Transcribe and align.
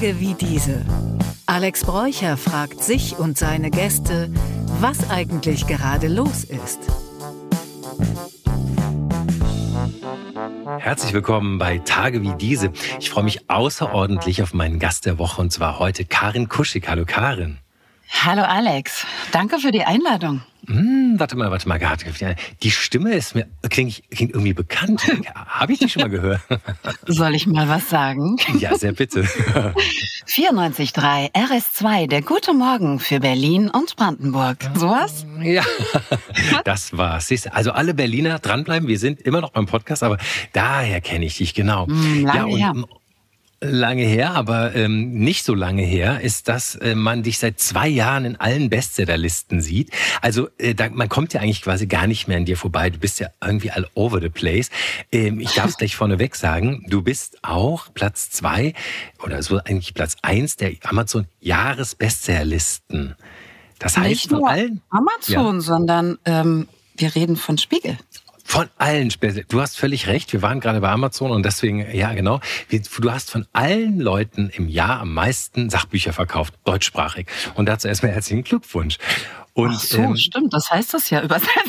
Tage 0.00 0.18
wie 0.18 0.32
diese. 0.32 0.82
Alex 1.44 1.84
Bräucher 1.84 2.38
fragt 2.38 2.82
sich 2.82 3.18
und 3.18 3.36
seine 3.36 3.70
Gäste, 3.70 4.32
was 4.80 5.10
eigentlich 5.10 5.66
gerade 5.66 6.08
los 6.08 6.44
ist. 6.44 6.78
Herzlich 10.78 11.12
willkommen 11.12 11.58
bei 11.58 11.80
Tage 11.80 12.22
wie 12.22 12.32
diese. 12.32 12.72
Ich 12.98 13.10
freue 13.10 13.24
mich 13.24 13.50
außerordentlich 13.50 14.42
auf 14.42 14.54
meinen 14.54 14.78
Gast 14.78 15.04
der 15.04 15.18
Woche 15.18 15.42
und 15.42 15.52
zwar 15.52 15.78
heute 15.78 16.06
Karin 16.06 16.48
Kuschig. 16.48 16.88
Hallo 16.88 17.04
Karin. 17.06 17.58
Hallo 18.24 18.42
Alex, 18.42 19.04
danke 19.32 19.58
für 19.58 19.70
die 19.70 19.84
Einladung. 19.84 20.40
Hm, 20.70 21.14
warte 21.18 21.36
mal, 21.36 21.50
warte 21.50 21.68
mal, 21.68 21.80
die 22.62 22.70
Stimme 22.70 23.14
ist 23.14 23.34
mir 23.34 23.46
klingt, 23.68 24.02
klingt 24.10 24.32
irgendwie 24.32 24.52
bekannt. 24.52 25.02
Habe 25.34 25.72
ich 25.72 25.80
die 25.80 25.88
schon 25.88 26.02
mal 26.02 26.10
gehört? 26.10 26.40
Soll 27.06 27.34
ich 27.34 27.46
mal 27.48 27.68
was 27.68 27.90
sagen? 27.90 28.36
Ja, 28.58 28.76
sehr 28.78 28.92
bitte. 28.92 29.24
94.3 30.28 31.32
RS2, 31.32 32.06
der 32.06 32.22
gute 32.22 32.54
Morgen 32.54 33.00
für 33.00 33.18
Berlin 33.18 33.68
und 33.68 33.96
Brandenburg. 33.96 34.58
Sowas? 34.76 35.26
Ja, 35.42 35.64
das 36.64 36.96
war's. 36.96 37.30
Also 37.50 37.72
alle 37.72 37.92
Berliner 37.94 38.38
dranbleiben. 38.38 38.88
Wir 38.88 38.98
sind 38.98 39.20
immer 39.22 39.40
noch 39.40 39.50
beim 39.50 39.66
Podcast, 39.66 40.04
aber 40.04 40.18
daher 40.52 41.00
kenne 41.00 41.24
ich 41.24 41.38
dich 41.38 41.54
genau. 41.54 41.88
Hm, 41.88 42.24
lange 42.24 42.58
ja, 42.58 42.70
und, 42.70 42.78
her 42.78 42.99
lange 43.60 44.04
her, 44.04 44.32
aber 44.32 44.74
ähm, 44.74 45.12
nicht 45.12 45.44
so 45.44 45.54
lange 45.54 45.82
her, 45.82 46.20
ist, 46.20 46.48
dass 46.48 46.76
äh, 46.76 46.94
man 46.94 47.22
dich 47.22 47.38
seit 47.38 47.60
zwei 47.60 47.88
Jahren 47.88 48.24
in 48.24 48.36
allen 48.36 48.70
Bestsellerlisten 48.70 49.60
sieht. 49.60 49.90
Also 50.22 50.48
äh, 50.58 50.74
da, 50.74 50.88
man 50.88 51.08
kommt 51.08 51.34
ja 51.34 51.40
eigentlich 51.40 51.62
quasi 51.62 51.86
gar 51.86 52.06
nicht 52.06 52.26
mehr 52.26 52.38
an 52.38 52.46
dir 52.46 52.56
vorbei. 52.56 52.90
Du 52.90 52.98
bist 52.98 53.20
ja 53.20 53.28
irgendwie 53.44 53.70
all 53.70 53.86
over 53.94 54.20
the 54.20 54.30
place. 54.30 54.70
Ähm, 55.12 55.40
ich 55.40 55.52
darf 55.54 55.70
es 55.70 55.76
gleich 55.76 55.94
vorneweg 55.94 56.36
sagen, 56.36 56.84
du 56.88 57.02
bist 57.02 57.38
auch 57.42 57.92
Platz 57.92 58.30
zwei 58.30 58.72
oder 59.22 59.42
so 59.42 59.58
eigentlich 59.58 59.92
Platz 59.92 60.16
eins 60.22 60.56
der 60.56 60.72
Amazon 60.84 61.26
Jahresbestsellerlisten. 61.40 63.14
Das 63.78 63.96
heißt 63.96 64.08
nicht 64.08 64.30
nur 64.30 64.48
allen 64.48 64.80
Amazon, 64.90 65.56
ja. 65.56 65.60
sondern 65.60 66.18
ähm, 66.24 66.68
wir 66.96 67.14
reden 67.14 67.36
von 67.36 67.58
Spiegel. 67.58 67.98
Von 68.50 68.68
allen 68.78 69.12
Spezial. 69.12 69.44
Du 69.48 69.60
hast 69.60 69.78
völlig 69.78 70.08
recht. 70.08 70.32
Wir 70.32 70.42
waren 70.42 70.58
gerade 70.58 70.80
bei 70.80 70.88
Amazon 70.88 71.30
und 71.30 71.44
deswegen, 71.44 71.86
ja, 71.94 72.12
genau. 72.14 72.40
Du 72.68 73.12
hast 73.12 73.30
von 73.30 73.46
allen 73.52 74.00
Leuten 74.00 74.50
im 74.52 74.68
Jahr 74.68 74.98
am 74.98 75.14
meisten 75.14 75.70
Sachbücher 75.70 76.12
verkauft, 76.12 76.54
deutschsprachig. 76.64 77.28
Und 77.54 77.66
dazu 77.66 77.86
erstmal 77.86 78.10
herzlichen 78.10 78.42
Glückwunsch. 78.42 78.98
Und, 79.54 79.74
Ach 79.76 79.80
so, 79.80 79.98
ähm, 79.98 80.16
stimmt. 80.16 80.52
Das 80.52 80.68
heißt 80.68 80.92
das 80.92 81.10
ja 81.10 81.22
übersetzt. 81.22 81.52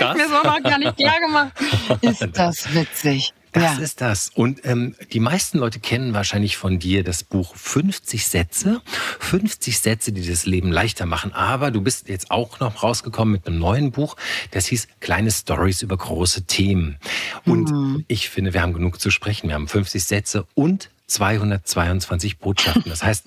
Das 0.00 0.08
habe 0.08 0.18
ich 0.18 0.24
mir 0.24 0.28
so 0.28 0.42
noch 0.42 0.60
gar 0.60 0.78
nicht 0.78 0.96
klar 0.96 1.20
gemacht. 1.20 1.52
Ist 2.00 2.28
das 2.32 2.74
witzig. 2.74 3.32
Das 3.54 3.62
ja. 3.62 3.78
ist 3.78 4.00
das. 4.00 4.30
Und 4.34 4.64
ähm, 4.64 4.96
die 5.12 5.20
meisten 5.20 5.58
Leute 5.58 5.78
kennen 5.78 6.12
wahrscheinlich 6.12 6.56
von 6.56 6.80
dir 6.80 7.04
das 7.04 7.22
Buch 7.22 7.54
50 7.54 8.26
Sätze. 8.26 8.82
50 9.20 9.78
Sätze, 9.78 10.10
die 10.10 10.26
das 10.26 10.44
Leben 10.44 10.72
leichter 10.72 11.06
machen. 11.06 11.32
Aber 11.32 11.70
du 11.70 11.80
bist 11.80 12.08
jetzt 12.08 12.32
auch 12.32 12.58
noch 12.58 12.82
rausgekommen 12.82 13.30
mit 13.30 13.46
einem 13.46 13.60
neuen 13.60 13.92
Buch. 13.92 14.16
Das 14.50 14.66
hieß 14.66 14.88
Kleine 14.98 15.30
Stories 15.30 15.82
über 15.82 15.96
große 15.96 16.46
Themen. 16.46 16.98
Und 17.46 17.70
mhm. 17.70 18.04
ich 18.08 18.28
finde, 18.28 18.54
wir 18.54 18.60
haben 18.60 18.72
genug 18.72 19.00
zu 19.00 19.10
sprechen. 19.10 19.46
Wir 19.48 19.54
haben 19.54 19.68
50 19.68 20.02
Sätze 20.02 20.46
und 20.54 20.90
222 21.06 22.38
Botschaften. 22.38 22.84
Das 22.86 23.04
heißt, 23.04 23.26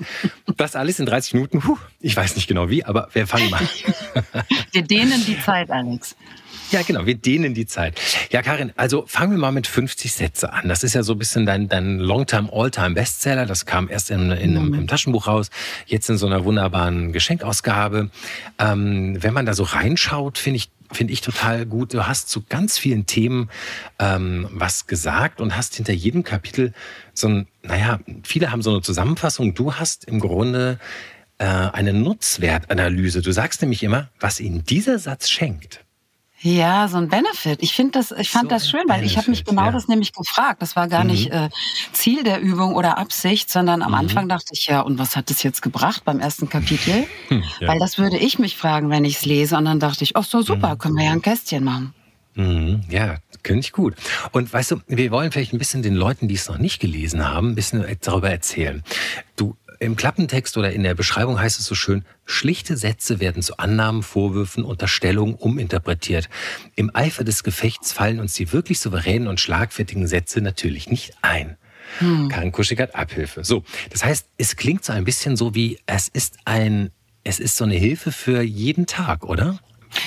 das 0.57 0.75
alles 0.75 0.99
in 0.99 1.05
30 1.05 1.35
Minuten. 1.35 1.65
Huh, 1.65 1.77
ich 2.01 2.17
weiß 2.17 2.35
nicht 2.35 2.47
genau 2.47 2.69
wie, 2.69 2.83
aber 2.83 3.07
wir 3.13 3.27
fangen 3.27 3.49
mal. 3.49 3.61
wir 4.71 4.81
dehnen 4.81 5.23
die 5.25 5.39
Zeit, 5.39 5.71
Alex. 5.71 6.17
Ja, 6.71 6.81
genau, 6.81 7.05
wir 7.05 7.15
dehnen 7.15 7.53
die 7.53 7.65
Zeit. 7.65 7.99
Ja, 8.29 8.41
Karin, 8.41 8.73
also 8.75 9.05
fangen 9.07 9.31
wir 9.31 9.37
mal 9.37 9.51
mit 9.51 9.67
50 9.67 10.11
Sätze 10.11 10.51
an. 10.51 10.67
Das 10.67 10.83
ist 10.83 10.95
ja 10.95 11.03
so 11.03 11.13
ein 11.13 11.19
bisschen 11.19 11.45
dein, 11.45 11.69
dein 11.69 11.99
Longtime, 11.99 12.51
Alltime 12.51 12.91
Bestseller. 12.91 13.45
Das 13.45 13.65
kam 13.65 13.89
erst 13.89 14.11
in, 14.11 14.31
in 14.31 14.51
mhm. 14.51 14.57
einem, 14.57 14.73
im 14.73 14.87
Taschenbuch 14.87 15.27
raus, 15.27 15.49
jetzt 15.85 16.09
in 16.09 16.17
so 16.17 16.25
einer 16.25 16.43
wunderbaren 16.43 17.13
Geschenkausgabe. 17.13 18.09
Ähm, 18.59 19.17
wenn 19.21 19.33
man 19.33 19.45
da 19.45 19.53
so 19.53 19.63
reinschaut, 19.63 20.37
finde 20.37 20.57
ich 20.57 20.69
finde 20.91 21.13
ich 21.13 21.21
total 21.21 21.65
gut. 21.65 21.93
Du 21.93 22.07
hast 22.07 22.29
zu 22.29 22.43
ganz 22.47 22.77
vielen 22.77 23.05
Themen 23.05 23.49
ähm, 23.99 24.47
was 24.51 24.87
gesagt 24.87 25.41
und 25.41 25.55
hast 25.55 25.75
hinter 25.75 25.93
jedem 25.93 26.23
Kapitel 26.23 26.73
so 27.13 27.27
ein, 27.27 27.47
naja, 27.63 27.99
viele 28.23 28.51
haben 28.51 28.61
so 28.61 28.71
eine 28.71 28.81
Zusammenfassung. 28.81 29.53
Du 29.53 29.73
hast 29.73 30.05
im 30.05 30.19
Grunde 30.19 30.79
äh, 31.39 31.45
eine 31.45 31.93
Nutzwertanalyse. 31.93 33.21
Du 33.21 33.31
sagst 33.31 33.61
nämlich 33.61 33.83
immer, 33.83 34.09
was 34.19 34.39
ihnen 34.39 34.63
dieser 34.63 34.97
Satz 34.99 35.29
schenkt, 35.29 35.83
ja, 36.39 36.87
so 36.87 36.97
ein 36.97 37.07
Benefit. 37.07 37.63
Ich 37.63 37.73
finde 37.73 37.93
das, 37.93 38.11
ich 38.11 38.29
fand 38.29 38.45
so 38.45 38.49
das 38.49 38.69
schön, 38.69 38.81
weil 38.81 38.99
Benefit, 38.99 39.11
ich 39.11 39.17
habe 39.17 39.29
mich 39.31 39.43
genau 39.43 39.65
ja. 39.65 39.71
das 39.71 39.87
nämlich 39.87 40.13
gefragt. 40.13 40.61
Das 40.61 40.75
war 40.75 40.87
gar 40.87 41.03
mhm. 41.03 41.11
nicht 41.11 41.31
äh, 41.31 41.49
Ziel 41.93 42.23
der 42.23 42.39
Übung 42.41 42.75
oder 42.75 42.97
Absicht, 42.97 43.49
sondern 43.49 43.81
am 43.81 43.89
mhm. 43.89 43.97
Anfang 43.97 44.29
dachte 44.29 44.51
ich 44.53 44.67
ja, 44.67 44.81
und 44.81 44.99
was 44.99 45.15
hat 45.15 45.29
das 45.29 45.41
jetzt 45.41 45.61
gebracht 45.61 46.03
beim 46.05 46.19
ersten 46.19 46.49
Kapitel? 46.49 47.05
Hm, 47.29 47.43
ja. 47.59 47.67
Weil 47.67 47.79
das 47.79 47.97
würde 47.97 48.17
ich 48.17 48.39
mich 48.39 48.55
fragen, 48.55 48.89
wenn 48.89 49.03
ich 49.03 49.17
es 49.17 49.25
lese. 49.25 49.57
Und 49.57 49.65
dann 49.65 49.81
dachte 49.81 50.03
ich, 50.03 50.15
ach 50.15 50.23
so 50.23 50.41
super, 50.41 50.75
mhm. 50.75 50.77
können 50.77 50.95
wir 50.95 51.05
ja 51.05 51.11
ein 51.11 51.21
Kästchen 51.21 51.63
machen. 51.63 51.93
Mhm. 52.35 52.83
Ja, 52.89 53.17
könnte 53.43 53.61
ich 53.61 53.71
gut. 53.73 53.95
Und 54.31 54.53
weißt 54.53 54.71
du, 54.71 54.81
wir 54.87 55.11
wollen 55.11 55.31
vielleicht 55.31 55.53
ein 55.53 55.57
bisschen 55.57 55.81
den 55.81 55.95
Leuten, 55.95 56.27
die 56.27 56.35
es 56.35 56.47
noch 56.47 56.57
nicht 56.57 56.79
gelesen 56.79 57.27
haben, 57.27 57.49
ein 57.49 57.55
bisschen 57.55 57.85
darüber 58.01 58.29
erzählen. 58.29 58.83
Du 59.35 59.57
im 59.79 59.95
Klappentext 59.95 60.57
oder 60.57 60.71
in 60.71 60.83
der 60.83 60.95
Beschreibung 60.95 61.39
heißt 61.39 61.59
es 61.59 61.65
so 61.65 61.75
schön, 61.75 62.05
schlichte 62.25 62.77
Sätze 62.77 63.19
werden 63.19 63.41
zu 63.41 63.57
Annahmen, 63.57 64.03
Vorwürfen, 64.03 64.63
Unterstellungen 64.63 65.35
uminterpretiert. 65.35 66.29
Im 66.75 66.95
Eifer 66.95 67.23
des 67.23 67.43
Gefechts 67.43 67.91
fallen 67.91 68.19
uns 68.19 68.33
die 68.33 68.51
wirklich 68.53 68.79
souveränen 68.79 69.27
und 69.27 69.39
schlagfertigen 69.39 70.07
Sätze 70.07 70.41
natürlich 70.41 70.89
nicht 70.89 71.13
ein. 71.21 71.57
Hm. 71.99 72.29
Karin 72.29 72.51
Kuschig 72.51 72.79
hat 72.79 72.95
Abhilfe. 72.95 73.43
So, 73.43 73.63
das 73.89 74.03
heißt, 74.03 74.27
es 74.37 74.55
klingt 74.55 74.83
so 74.83 74.93
ein 74.93 75.05
bisschen 75.05 75.35
so 75.35 75.55
wie, 75.55 75.79
es 75.85 76.07
ist 76.07 76.37
ein, 76.45 76.91
es 77.23 77.39
ist 77.39 77.57
so 77.57 77.63
eine 77.63 77.75
Hilfe 77.75 78.11
für 78.11 78.41
jeden 78.41 78.85
Tag, 78.85 79.23
oder? 79.23 79.59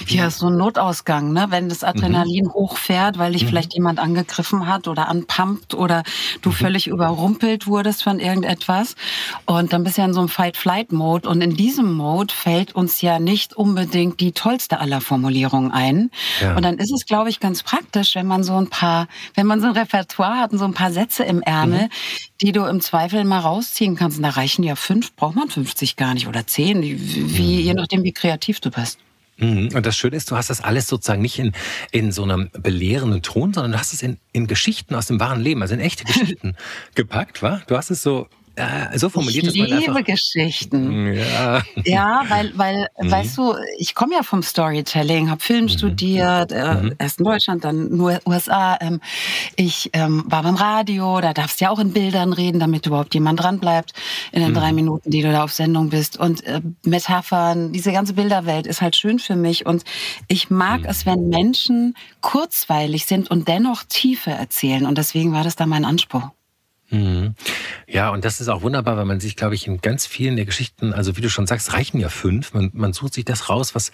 Ja, 0.07 0.31
so 0.31 0.47
ein 0.47 0.57
Notausgang, 0.57 1.33
ne? 1.33 1.47
wenn 1.51 1.69
das 1.69 1.85
Adrenalin 1.85 2.47
mhm. 2.47 2.53
hochfährt, 2.53 3.19
weil 3.19 3.33
dich 3.33 3.45
mhm. 3.45 3.49
vielleicht 3.49 3.75
jemand 3.75 3.99
angegriffen 3.99 4.67
hat 4.67 4.89
oder 4.89 5.09
anpumpt 5.09 5.75
oder 5.75 6.03
du 6.43 6.51
mhm. 6.51 6.55
völlig 6.55 6.87
überrumpelt 6.87 7.67
wurdest 7.67 8.03
von 8.03 8.19
irgendetwas. 8.19 8.97
Und 9.47 9.73
dann 9.73 9.85
bist 9.85 9.97
du 9.97 10.03
ja 10.03 10.07
in 10.07 10.15
so 10.15 10.21
einem 10.21 10.29
Fight-Flight-Mode. 10.29 11.29
Und 11.29 11.41
in 11.41 11.57
diesem 11.57 11.93
Mode 11.93 12.33
fällt 12.33 12.75
uns 12.75 13.01
ja 13.01 13.19
nicht 13.19 13.55
unbedingt 13.55 14.21
die 14.21 14.33
tollste 14.33 14.81
aller 14.81 15.01
Formulierungen 15.01 15.73
ein. 15.73 16.11
Ja. 16.41 16.57
Und 16.57 16.65
dann 16.65 16.79
ist 16.79 16.93
es, 16.93 17.07
glaube 17.07 17.31
ich, 17.31 17.41
ganz 17.41 17.63
praktisch, 17.63 18.15
wenn 18.15 18.27
man 18.27 18.43
so 18.45 18.57
ein 18.57 18.69
paar, 18.69 19.07
wenn 19.35 19.47
man 19.47 19.61
so 19.61 19.69
ein 19.69 19.73
Repertoire 19.73 20.39
hat 20.39 20.53
und 20.53 20.59
so 20.59 20.65
ein 20.65 20.75
paar 20.75 20.93
Sätze 20.93 21.25
im 21.25 21.43
Ärmel, 21.43 21.85
mhm. 21.85 21.91
die 22.41 22.53
du 22.53 22.65
im 22.65 22.81
Zweifel 22.81 23.25
mal 23.25 23.41
rausziehen 23.41 23.97
kannst. 23.97 24.19
Und 24.19 24.25
da 24.25 24.31
reichen 24.31 24.63
ja 24.63 24.77
fünf, 24.77 25.15
braucht 25.15 25.37
man 25.37 25.49
50 25.49 25.97
gar 25.97 26.15
nicht 26.15 26.27
oder 26.29 26.47
zehn, 26.47 26.83
wie, 26.83 26.97
mhm. 26.97 27.61
je 27.61 27.75
nachdem, 27.75 28.03
wie 28.03 28.13
kreativ 28.13 28.61
du 28.61 28.71
bist. 28.71 28.99
Mhm. 29.41 29.71
Und 29.75 29.87
das 29.87 29.97
Schöne 29.97 30.17
ist, 30.17 30.31
du 30.31 30.37
hast 30.37 30.51
das 30.51 30.61
alles 30.61 30.87
sozusagen 30.87 31.23
nicht 31.23 31.39
in, 31.39 31.53
in 31.91 32.13
so 32.13 32.23
einem 32.23 32.51
belehrenden 32.53 33.23
Ton, 33.23 33.53
sondern 33.53 33.73
du 33.73 33.79
hast 33.79 33.93
es 33.93 34.03
in, 34.03 34.19
in 34.33 34.47
Geschichten 34.47 34.95
aus 34.95 35.07
dem 35.07 35.19
wahren 35.19 35.41
Leben, 35.41 35.63
also 35.63 35.75
in 35.75 35.81
echte 35.81 36.05
Geschichten 36.11 36.55
gepackt, 36.95 37.43
wa? 37.43 37.63
Du 37.67 37.77
hast 37.77 37.91
es 37.91 38.03
so 38.03 38.29
äh, 38.61 38.99
so 38.99 39.09
formuliert, 39.09 39.47
ich 39.47 39.55
liebe 39.55 39.75
einfach, 39.75 40.05
Geschichten. 40.05 41.15
Ja, 41.15 41.63
ja 41.85 42.25
weil, 42.29 42.53
weil 42.57 42.89
mhm. 42.99 43.11
weißt 43.11 43.39
du, 43.39 43.55
ich 43.79 43.95
komme 43.95 44.15
ja 44.15 44.23
vom 44.23 44.43
Storytelling, 44.43 45.31
habe 45.31 45.41
Film 45.41 45.65
mhm. 45.65 45.69
studiert, 45.69 46.53
äh, 46.53 46.75
mhm. 46.75 46.95
erst 46.99 47.19
in 47.19 47.25
Deutschland, 47.25 47.65
dann 47.65 47.97
nur 47.97 48.21
USA. 48.27 48.77
Ähm, 48.81 49.01
ich 49.57 49.91
ähm, 49.93 50.25
war 50.27 50.43
beim 50.43 50.55
Radio, 50.55 51.21
da 51.21 51.33
darfst 51.33 51.61
du 51.61 51.65
ja 51.65 51.71
auch 51.71 51.79
in 51.79 51.93
Bildern 51.93 52.33
reden, 52.33 52.61
damit 52.61 52.87
überhaupt 52.87 53.15
jemand 53.15 53.41
dran 53.41 53.59
bleibt 53.59 53.93
in 54.33 54.41
den 54.41 54.51
mhm. 54.51 54.55
drei 54.55 54.73
Minuten, 54.73 55.11
die 55.11 55.23
du 55.23 55.33
da 55.33 55.45
auf 55.45 55.53
Sendung 55.53 55.91
bist. 55.91 56.19
Und 56.19 56.45
äh, 56.45 56.61
Metaphern, 56.85 57.73
diese 57.73 57.93
ganze 57.93 58.15
Bilderwelt 58.15 58.67
ist 58.67 58.83
halt 58.83 58.97
schön 58.97 59.19
für 59.19 59.37
mich. 59.37 59.67
Und 59.67 59.85
ich 60.29 60.51
mag 60.51 60.81
mhm. 60.81 60.87
es, 60.87 61.07
wenn 61.07 61.29
Menschen 61.29 61.95
kurzweilig 62.21 63.07
sind 63.07 63.31
und 63.31 63.49
dennoch 63.49 63.85
Tiefe 63.89 64.31
erzählen. 64.31 64.87
Und 64.87 64.99
deswegen 64.99 65.33
war 65.33 65.45
das 65.45 65.57
da 65.57 65.67
mein 65.67 65.85
Anspruch. 65.85 66.31
Mhm. 66.91 67.35
Ja, 67.87 68.11
und 68.11 68.25
das 68.25 68.41
ist 68.41 68.49
auch 68.49 68.63
wunderbar, 68.63 68.97
weil 68.97 69.05
man 69.05 69.21
sich, 69.21 69.37
glaube 69.37 69.55
ich, 69.55 69.67
in 69.67 69.81
ganz 69.81 70.07
vielen 70.07 70.37
der 70.37 70.45
Geschichten, 70.45 70.93
also 70.93 71.17
wie 71.17 71.21
du 71.21 71.31
schon 71.31 71.47
sagst, 71.47 71.73
reichen 71.73 72.01
ja 72.01 72.09
fünf. 72.09 72.53
Man, 72.53 72.71
man 72.75 72.93
sucht 72.93 73.15
sich 73.15 73.25
das 73.25 73.49
raus, 73.49 73.75
was, 73.75 73.93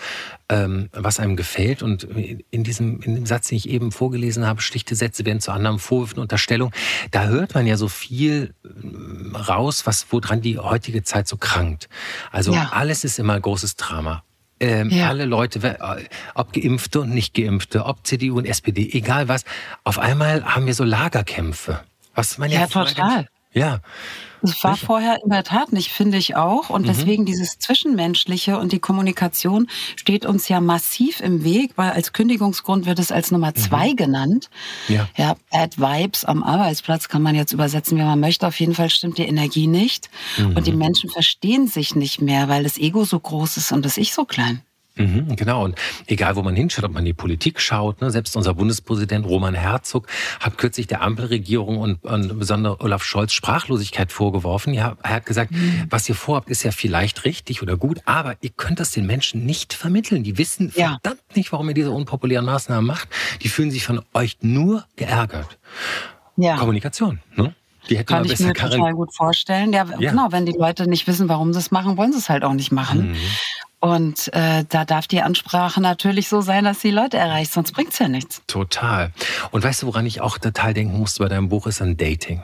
ähm, 0.48 0.88
was 0.92 1.20
einem 1.20 1.36
gefällt. 1.36 1.82
Und 1.82 2.04
in 2.04 2.64
diesem, 2.64 3.00
in 3.02 3.14
dem 3.14 3.26
Satz, 3.26 3.48
den 3.48 3.56
ich 3.56 3.68
eben 3.68 3.92
vorgelesen 3.92 4.46
habe, 4.46 4.60
schlichte 4.60 4.94
Sätze 4.94 5.24
werden 5.26 5.40
zu 5.40 5.52
anderen 5.52 5.78
Vorwürfen, 5.78 6.18
Unterstellung, 6.18 6.72
da 7.10 7.26
hört 7.26 7.54
man 7.54 7.66
ja 7.66 7.76
so 7.76 7.88
viel 7.88 8.54
ähm, 8.64 9.36
raus, 9.36 9.86
was 9.86 10.06
woran 10.10 10.40
die 10.40 10.58
heutige 10.58 11.02
Zeit 11.02 11.28
so 11.28 11.36
krankt. 11.36 11.88
Also 12.32 12.52
ja. 12.52 12.70
alles 12.72 13.04
ist 13.04 13.18
immer 13.18 13.34
ein 13.34 13.42
großes 13.42 13.76
Drama. 13.76 14.22
Ähm, 14.58 14.88
ja. 14.88 15.08
Alle 15.08 15.26
Leute, 15.26 15.78
ob 16.34 16.52
Geimpfte 16.54 17.02
und 17.02 17.10
Nicht-Geimpfte, 17.10 17.84
ob 17.84 18.06
CDU 18.06 18.38
und 18.38 18.46
SPD, 18.46 18.88
egal 18.90 19.28
was, 19.28 19.44
auf 19.84 19.98
einmal 19.98 20.44
haben 20.44 20.66
wir 20.66 20.74
so 20.74 20.84
Lagerkämpfe. 20.84 21.80
Was 22.16 22.38
man 22.38 22.50
ja, 22.50 22.60
ja 22.60 22.66
total. 22.66 23.28
Ja. 23.52 23.80
Es 24.42 24.62
war 24.62 24.74
Sicher. 24.74 24.86
vorher 24.86 25.18
in 25.24 25.30
der 25.30 25.44
Tat 25.44 25.72
nicht, 25.72 25.90
finde 25.90 26.18
ich 26.18 26.36
auch. 26.36 26.70
Und 26.70 26.82
mhm. 26.82 26.86
deswegen 26.86 27.24
dieses 27.24 27.58
Zwischenmenschliche 27.58 28.58
und 28.58 28.72
die 28.72 28.78
Kommunikation 28.78 29.68
steht 29.96 30.26
uns 30.26 30.48
ja 30.48 30.60
massiv 30.60 31.20
im 31.20 31.42
Weg, 31.42 31.72
weil 31.76 31.90
als 31.90 32.12
Kündigungsgrund 32.12 32.86
wird 32.86 32.98
es 32.98 33.10
als 33.10 33.30
Nummer 33.30 33.48
mhm. 33.48 33.56
zwei 33.56 33.90
mhm. 33.92 33.96
genannt. 33.96 34.50
Ja. 34.88 35.08
ja, 35.16 35.36
Bad 35.50 35.78
Vibes 35.78 36.24
am 36.24 36.42
Arbeitsplatz 36.42 37.08
kann 37.08 37.22
man 37.22 37.34
jetzt 37.34 37.52
übersetzen, 37.52 37.96
wie 37.96 38.02
man 38.02 38.20
möchte. 38.20 38.46
Auf 38.46 38.60
jeden 38.60 38.74
Fall 38.74 38.90
stimmt 38.90 39.18
die 39.18 39.26
Energie 39.26 39.66
nicht. 39.66 40.10
Mhm. 40.36 40.56
Und 40.56 40.66
die 40.66 40.72
Menschen 40.72 41.08
verstehen 41.10 41.66
sich 41.66 41.94
nicht 41.94 42.20
mehr, 42.20 42.48
weil 42.48 42.62
das 42.62 42.78
Ego 42.78 43.04
so 43.04 43.18
groß 43.18 43.56
ist 43.56 43.72
und 43.72 43.84
das 43.84 43.96
Ich 43.96 44.12
so 44.12 44.24
klein. 44.24 44.62
Mhm, 44.96 45.36
genau. 45.36 45.64
Und 45.64 45.78
egal, 46.06 46.36
wo 46.36 46.42
man 46.42 46.56
hinschaut, 46.56 46.84
ob 46.84 46.92
man 46.92 47.04
die 47.04 47.12
Politik 47.12 47.60
schaut, 47.60 48.00
ne, 48.00 48.10
selbst 48.10 48.34
unser 48.36 48.54
Bundespräsident 48.54 49.26
Roman 49.26 49.54
Herzog 49.54 50.06
hat 50.40 50.56
kürzlich 50.56 50.86
der 50.86 51.02
Ampelregierung 51.02 51.78
und, 51.78 52.02
und 52.04 52.38
besonders 52.38 52.80
Olaf 52.80 53.04
Scholz 53.04 53.32
Sprachlosigkeit 53.32 54.10
vorgeworfen. 54.10 54.72
Ja, 54.72 54.96
er 55.02 55.10
hat 55.10 55.26
gesagt, 55.26 55.52
mhm. 55.52 55.84
was 55.90 56.08
ihr 56.08 56.14
vorhabt, 56.14 56.48
ist 56.48 56.62
ja 56.62 56.70
vielleicht 56.70 57.24
richtig 57.24 57.62
oder 57.62 57.76
gut, 57.76 58.00
aber 58.06 58.36
ihr 58.40 58.50
könnt 58.50 58.80
das 58.80 58.90
den 58.90 59.06
Menschen 59.06 59.44
nicht 59.44 59.74
vermitteln. 59.74 60.22
Die 60.22 60.38
wissen 60.38 60.72
ja. 60.74 60.98
verdammt 61.02 61.36
nicht, 61.36 61.52
warum 61.52 61.68
ihr 61.68 61.74
diese 61.74 61.90
unpopulären 61.90 62.46
Maßnahmen 62.46 62.86
macht. 62.86 63.08
Die 63.42 63.48
fühlen 63.48 63.70
sich 63.70 63.84
von 63.84 64.02
euch 64.14 64.38
nur 64.40 64.86
geärgert. 64.96 65.58
Ja. 66.36 66.56
Kommunikation, 66.56 67.20
ne? 67.34 67.54
Die 67.88 67.96
hätte 67.96 68.14
Kann 68.14 68.24
ich 68.24 68.38
mir 68.40 68.52
total 68.52 68.94
gut 68.94 69.14
vorstellen. 69.14 69.72
Ja, 69.72 69.86
ja, 69.98 70.10
genau, 70.10 70.28
wenn 70.30 70.44
die 70.44 70.56
Leute 70.58 70.88
nicht 70.88 71.06
wissen, 71.06 71.28
warum 71.28 71.52
sie 71.52 71.60
es 71.60 71.70
machen, 71.70 71.96
wollen 71.96 72.12
sie 72.12 72.18
es 72.18 72.28
halt 72.28 72.42
auch 72.42 72.52
nicht 72.52 72.72
machen. 72.72 73.10
Mhm. 73.10 73.16
Und 73.78 74.32
äh, 74.32 74.64
da 74.68 74.84
darf 74.84 75.06
die 75.06 75.20
Ansprache 75.20 75.80
natürlich 75.80 76.28
so 76.28 76.40
sein, 76.40 76.64
dass 76.64 76.78
die 76.78 76.90
Leute 76.90 77.18
erreicht, 77.18 77.52
sonst 77.52 77.72
bringt 77.72 77.92
es 77.92 77.98
ja 77.98 78.08
nichts. 78.08 78.42
Total. 78.46 79.12
Und 79.50 79.62
weißt 79.62 79.82
du, 79.82 79.86
woran 79.86 80.06
ich 80.06 80.20
auch 80.20 80.38
total 80.38 80.72
denken 80.72 80.98
musste 80.98 81.22
bei 81.22 81.28
deinem 81.28 81.48
Buch, 81.48 81.66
ist 81.66 81.82
an 81.82 81.96
Dating. 81.96 82.42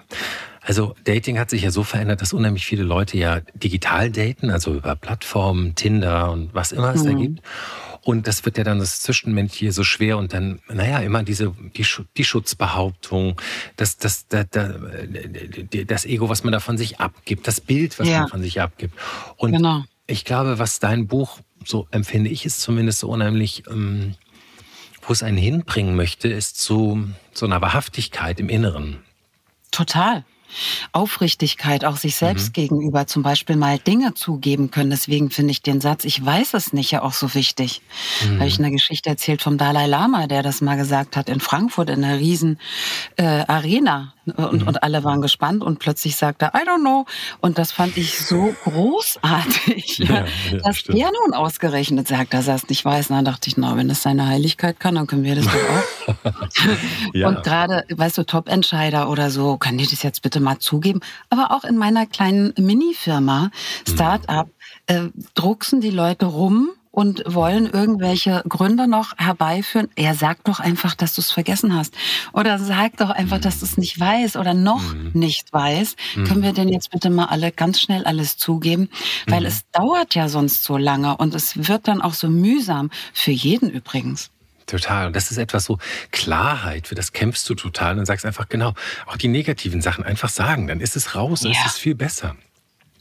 Also 0.61 0.94
Dating 1.05 1.38
hat 1.38 1.50
sich 1.50 1.62
ja 1.62 1.70
so 1.70 1.82
verändert, 1.82 2.20
dass 2.20 2.32
unheimlich 2.32 2.67
viele 2.67 2.84
Leute 2.84 3.17
ja 3.17 3.40
digital 3.55 4.11
daten, 4.11 4.50
also 4.50 4.75
über 4.75 4.94
Plattformen, 4.94 5.75
Tinder 5.75 6.31
und 6.31 6.55
was 6.55 6.70
immer 6.70 6.94
es 6.94 7.02
mhm. 7.02 7.06
da 7.06 7.12
gibt. 7.14 7.43
Und 8.05 8.26
das 8.26 8.44
wird 8.44 8.58
ja 8.58 8.64
dann 8.64 8.79
das 8.79 9.00
Zwischenmenschliche 9.00 9.73
so 9.73 9.84
schwer 9.84 10.19
und 10.19 10.32
dann, 10.32 10.61
naja, 10.69 10.99
immer 10.99 11.23
diese, 11.23 11.55
die, 11.76 11.87
die 12.17 12.25
Schutzbehauptung, 12.25 13.40
das, 13.76 13.96
das, 13.96 14.26
das, 14.26 14.46
das, 14.50 16.05
Ego, 16.05 16.29
was 16.29 16.43
man 16.43 16.52
da 16.52 16.61
von 16.61 16.79
sich 16.79 17.00
abgibt, 17.00 17.46
das 17.46 17.61
Bild, 17.61 17.99
was 18.00 18.08
ja. 18.08 18.20
man 18.20 18.29
von 18.29 18.43
sich 18.43 18.61
abgibt. 18.61 18.94
Und 19.37 19.52
genau 19.52 19.84
ich 20.06 20.25
glaube, 20.25 20.58
was 20.58 20.78
dein 20.78 21.06
Buch, 21.06 21.40
so 21.64 21.87
empfinde 21.90 22.31
ich 22.31 22.46
es 22.46 22.58
zumindest 22.58 23.00
so 23.00 23.08
unheimlich, 23.08 23.64
ähm, 23.70 24.14
wo 25.02 25.12
es 25.12 25.22
einen 25.22 25.37
hinbringen 25.37 25.96
möchte, 25.96 26.28
ist 26.28 26.60
zu 26.60 27.08
so 27.32 27.46
einer 27.46 27.60
Wahrhaftigkeit 27.60 28.38
im 28.40 28.49
Inneren. 28.49 28.99
Total. 29.70 30.25
Aufrichtigkeit 30.93 31.84
auch 31.84 31.96
sich 31.96 32.16
selbst 32.16 32.49
mhm. 32.49 32.52
gegenüber 32.52 33.06
zum 33.06 33.22
Beispiel 33.22 33.56
mal 33.56 33.78
Dinge 33.78 34.14
zugeben 34.14 34.70
können. 34.70 34.90
Deswegen 34.90 35.31
finde 35.31 35.52
ich 35.52 35.62
den 35.62 35.81
Satz, 35.81 36.05
ich 36.05 36.25
weiß 36.25 36.55
es 36.55 36.72
nicht, 36.72 36.90
ja 36.90 37.02
auch 37.02 37.14
so 37.14 37.34
wichtig. 37.34 37.81
Mhm. 38.25 38.38
Habe 38.38 38.48
ich 38.48 38.58
eine 38.58 38.70
Geschichte 38.70 39.08
erzählt 39.08 39.43
vom 39.43 39.58
Dalai 39.58 39.87
Lama, 39.87 40.26
der 40.26 40.43
das 40.43 40.60
mal 40.60 40.76
gesagt 40.76 41.16
hat 41.16 41.28
in 41.28 41.40
Frankfurt 41.40 41.90
in 41.90 42.05
einer 42.05 42.19
riesen 42.19 42.58
äh, 43.16 43.44
Arena. 43.46 44.14
Und, 44.24 44.62
mhm. 44.62 44.69
und 44.69 44.82
alle 44.82 45.02
waren 45.02 45.20
gespannt 45.20 45.64
und 45.64 45.80
plötzlich 45.80 46.16
sagte 46.16 46.46
er, 46.46 46.54
I 46.54 46.64
don't 46.64 46.80
know. 46.80 47.06
Und 47.40 47.58
das 47.58 47.72
fand 47.72 47.96
ich 47.96 48.20
so 48.20 48.54
großartig, 48.64 49.98
ja, 49.98 50.24
ja, 50.50 50.58
dass 50.62 50.78
stimmt. 50.78 50.98
er 50.98 51.10
nun 51.24 51.34
ausgerechnet 51.34 52.06
sagt, 52.06 52.32
dass 52.32 52.46
er 52.46 52.54
es 52.54 52.69
nicht 52.69 52.84
weiß. 52.84 53.10
Und 53.10 53.16
dann 53.16 53.24
dachte 53.24 53.48
ich, 53.48 53.56
na, 53.56 53.76
wenn 53.76 53.90
es 53.90 54.02
seine 54.02 54.26
Heiligkeit 54.26 54.78
kann, 54.78 54.94
dann 54.94 55.06
können 55.06 55.24
wir 55.24 55.34
das 55.34 55.46
doch 55.46 55.54
auch. 55.54 56.32
ja. 57.14 57.28
Und 57.28 57.42
gerade, 57.42 57.84
weißt 57.90 58.19
du, 58.19 58.24
Top-Entscheider 58.24 59.10
oder 59.10 59.30
so, 59.30 59.56
können 59.56 59.78
die 59.78 59.86
das 59.86 60.02
jetzt 60.02 60.22
bitte 60.22 60.38
mal 60.38 60.58
zugeben? 60.58 61.00
Aber 61.28 61.50
auch 61.50 61.64
in 61.64 61.76
meiner 61.76 62.06
kleinen 62.06 62.54
Mini-Firma, 62.56 63.50
mhm. 63.86 63.92
Start-up, 63.92 64.48
äh, 64.86 65.08
drucksen 65.34 65.80
die 65.80 65.90
Leute 65.90 66.26
rum 66.26 66.70
und 66.93 67.23
wollen 67.27 67.67
irgendwelche 67.67 68.43
Gründe 68.49 68.87
noch 68.87 69.17
herbeiführen. 69.17 69.89
Er 69.97 70.15
sagt 70.15 70.47
doch 70.47 70.61
einfach, 70.61 70.94
dass 70.94 71.15
du 71.15 71.23
es 71.23 71.31
vergessen 71.31 71.75
hast. 71.75 71.94
Oder 72.33 72.59
sag 72.59 72.99
doch 72.99 73.11
einfach, 73.11 73.41
dass 73.41 73.59
du 73.59 73.65
es 73.65 73.79
nicht 73.79 73.99
weißt 73.99 74.37
oder 74.37 74.55
noch 74.55 74.94
mhm. 74.94 75.11
nicht 75.15 75.53
weißt. 75.53 75.97
Mhm. 76.17 76.25
Können 76.25 76.43
wir 76.43 76.53
denn 76.53 76.69
jetzt 76.69 76.91
bitte 76.91 77.11
mal 77.11 77.25
alle 77.25 77.50
ganz 77.50 77.81
schnell 77.81 78.05
alles 78.05 78.37
zugeben? 78.37 78.91
Weil 79.27 79.41
mhm. 79.41 79.47
es 79.47 79.62
dauert 79.73 80.15
ja 80.15 80.29
sonst 80.29 80.65
so 80.65 80.77
lange 80.77 81.17
und 81.17 81.35
es 81.35 81.67
wird 81.67 81.89
dann 81.89 82.03
auch 82.03 82.15
so 82.15 82.29
mühsam. 82.29 82.91
Für 83.15 83.33
jeden 83.33 83.71
übrigens. 83.71 84.31
Total. 84.67 85.06
Und 85.06 85.17
das 85.17 85.31
ist 85.31 85.39
etwas 85.39 85.65
so 85.65 85.79
Klarheit, 86.11 86.87
für 86.87 86.94
das 86.94 87.12
kämpfst 87.12 87.49
du 87.49 87.55
total 87.55 87.99
und 87.99 88.05
sagst 88.05 88.27
einfach 88.27 88.49
genau, 88.49 88.75
auch 89.06 89.17
die 89.17 89.29
negativen 89.29 89.81
Sachen 89.81 90.05
einfach 90.05 90.29
sagen, 90.29 90.67
dann 90.67 90.81
ist 90.81 90.94
es 90.94 91.15
raus, 91.15 91.41
dann 91.41 91.53
ja. 91.53 91.59
ist 91.61 91.67
es 91.67 91.79
viel 91.79 91.94
besser. 91.94 92.37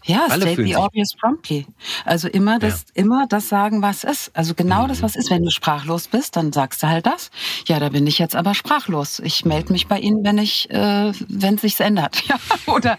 Ja, 0.04 0.26
Alle 0.30 0.42
state 0.42 0.64
the 0.66 0.76
obvious 0.76 1.14
promptly. 1.14 1.68
Also 2.06 2.28
immer 2.28 2.58
das, 2.58 2.86
ja. 2.96 3.04
immer 3.04 3.28
das 3.28 3.50
sagen, 3.50 3.82
was 3.82 4.04
ist. 4.04 4.32
Also 4.34 4.56
genau 4.56 4.84
mhm. 4.84 4.88
das, 4.88 5.04
was 5.04 5.16
ist. 5.16 5.30
Wenn 5.30 5.44
du 5.44 5.52
sprachlos 5.52 6.08
bist, 6.08 6.36
dann 6.36 6.52
sagst 6.52 6.82
du 6.82 6.88
halt 6.88 7.06
das. 7.06 7.30
Ja, 7.68 7.80
da 7.80 7.90
bin 7.90 8.08
ich 8.08 8.18
jetzt 8.18 8.36
aber 8.36 8.56
sprachlos. 8.56 9.20
Ich 9.20 9.46
melde 9.46 9.72
mich 9.72 9.88
bei 9.88 10.00
Ihnen, 10.00 10.24
wenn 10.24 10.40
ich, 10.40 10.70
äh, 10.72 11.12
wenn 11.28 11.58
sich's 11.58 11.80
ändert. 11.80 12.24
Ja, 12.32 12.38
oder, 12.68 12.98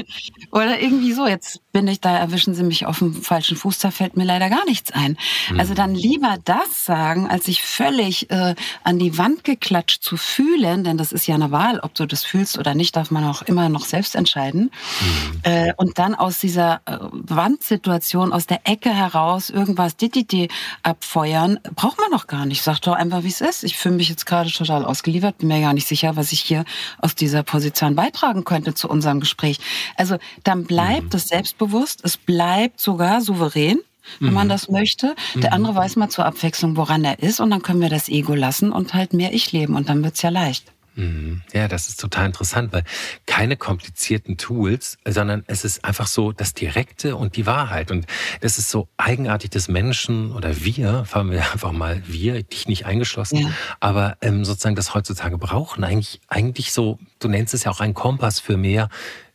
oder 0.50 0.80
irgendwie 0.80 1.12
so. 1.12 1.26
Jetzt 1.26 1.60
bin 1.72 1.88
ich 1.88 2.00
da, 2.00 2.16
erwischen 2.18 2.54
Sie 2.54 2.64
mich 2.64 2.84
auf 2.86 2.98
dem 2.98 3.14
falschen 3.14 3.56
Fuß, 3.56 3.78
da 3.78 3.90
fällt 3.90 4.16
mir 4.16 4.24
leider 4.24 4.50
gar 4.50 4.64
nichts 4.66 4.90
ein. 4.90 5.16
Mhm. 5.50 5.60
Also 5.60 5.74
dann 5.74 5.94
lieber 5.94 6.36
das 6.44 6.84
sagen, 6.84 7.28
als 7.30 7.46
sich 7.46 7.62
völlig 7.62 8.30
äh, 8.30 8.54
an 8.82 8.98
die 8.98 9.16
Wand 9.16 9.44
geklatscht 9.44 10.02
zu 10.02 10.16
fühlen, 10.16 10.84
denn 10.84 10.98
das 10.98 11.12
ist 11.12 11.26
ja 11.26 11.34
eine 11.34 11.50
Wahl, 11.50 11.80
ob 11.80 11.94
du 11.94 12.06
das 12.06 12.24
fühlst 12.24 12.58
oder 12.58 12.74
nicht, 12.74 12.96
darf 12.96 13.10
man 13.10 13.24
auch 13.24 13.42
immer 13.42 13.68
noch 13.68 13.86
selbst 13.86 14.16
entscheiden. 14.16 14.70
Mhm. 15.00 15.40
Äh, 15.44 15.72
und 15.76 15.98
dann 15.98 16.14
aus 16.14 16.43
dieser 16.44 16.82
äh, 16.84 16.98
Wandsituation 17.00 18.32
aus 18.32 18.46
der 18.46 18.60
Ecke 18.64 18.90
heraus 18.90 19.48
irgendwas 19.48 19.96
dititi 19.96 20.48
abfeuern, 20.82 21.58
braucht 21.74 21.98
man 21.98 22.10
doch 22.10 22.26
gar 22.26 22.44
nicht. 22.44 22.62
Sag 22.62 22.80
doch 22.80 22.92
einfach, 22.92 23.24
wie 23.24 23.28
es 23.28 23.40
ist. 23.40 23.64
Ich 23.64 23.78
fühle 23.78 23.96
mich 23.96 24.10
jetzt 24.10 24.26
gerade 24.26 24.50
total 24.50 24.84
ausgeliefert, 24.84 25.38
bin 25.38 25.48
mir 25.48 25.60
gar 25.60 25.72
nicht 25.72 25.88
sicher, 25.88 26.16
was 26.16 26.32
ich 26.32 26.40
hier 26.40 26.64
aus 26.98 27.14
dieser 27.14 27.42
Position 27.42 27.96
beitragen 27.96 28.44
könnte 28.44 28.74
zu 28.74 28.88
unserem 28.88 29.20
Gespräch. 29.20 29.58
Also 29.96 30.18
dann 30.44 30.64
bleibt 30.64 31.04
mhm. 31.04 31.10
das 31.10 31.28
selbstbewusst, 31.28 32.00
es 32.04 32.16
bleibt 32.18 32.80
sogar 32.80 33.20
souverän 33.20 33.80
wenn 34.20 34.28
mhm. 34.28 34.34
man 34.34 34.48
das 34.50 34.68
möchte. 34.68 35.14
Der 35.34 35.48
mhm. 35.50 35.54
andere 35.54 35.76
weiß 35.76 35.96
mal 35.96 36.10
zur 36.10 36.26
Abwechslung, 36.26 36.76
woran 36.76 37.04
er 37.04 37.20
ist 37.20 37.40
und 37.40 37.50
dann 37.50 37.62
können 37.62 37.80
wir 37.80 37.88
das 37.88 38.10
Ego 38.10 38.34
lassen 38.34 38.70
und 38.70 38.92
halt 38.92 39.14
mehr 39.14 39.32
Ich 39.32 39.50
leben 39.52 39.74
und 39.74 39.88
dann 39.88 40.04
wird's 40.04 40.20
ja 40.20 40.28
leicht. 40.28 40.73
Mhm. 40.96 41.42
Ja, 41.52 41.68
das 41.68 41.88
ist 41.88 42.00
total 42.00 42.26
interessant, 42.26 42.72
weil 42.72 42.84
keine 43.26 43.56
komplizierten 43.56 44.36
Tools, 44.36 44.98
sondern 45.04 45.44
es 45.46 45.64
ist 45.64 45.84
einfach 45.84 46.06
so 46.06 46.32
das 46.32 46.54
Direkte 46.54 47.16
und 47.16 47.36
die 47.36 47.46
Wahrheit. 47.46 47.90
Und 47.90 48.06
das 48.40 48.58
ist 48.58 48.70
so 48.70 48.88
eigenartig 48.96 49.50
des 49.50 49.68
Menschen 49.68 50.32
oder 50.32 50.64
wir, 50.64 51.04
fahren 51.04 51.30
wir 51.30 51.40
einfach 51.52 51.72
mal 51.72 52.02
wir, 52.06 52.42
dich 52.42 52.68
nicht 52.68 52.86
eingeschlossen, 52.86 53.38
ja. 53.38 53.50
aber 53.80 54.16
ähm, 54.20 54.44
sozusagen 54.44 54.76
das 54.76 54.94
heutzutage 54.94 55.38
brauchen. 55.38 55.84
Eigentlich, 55.84 56.20
eigentlich 56.28 56.72
so, 56.72 56.98
du 57.18 57.28
nennst 57.28 57.54
es 57.54 57.64
ja 57.64 57.70
auch 57.70 57.80
ein 57.80 57.94
Kompass 57.94 58.40
für 58.40 58.56
mehr 58.56 58.88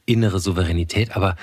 innere 0.06 0.40
Souveränität, 0.40 1.16
aber 1.16 1.36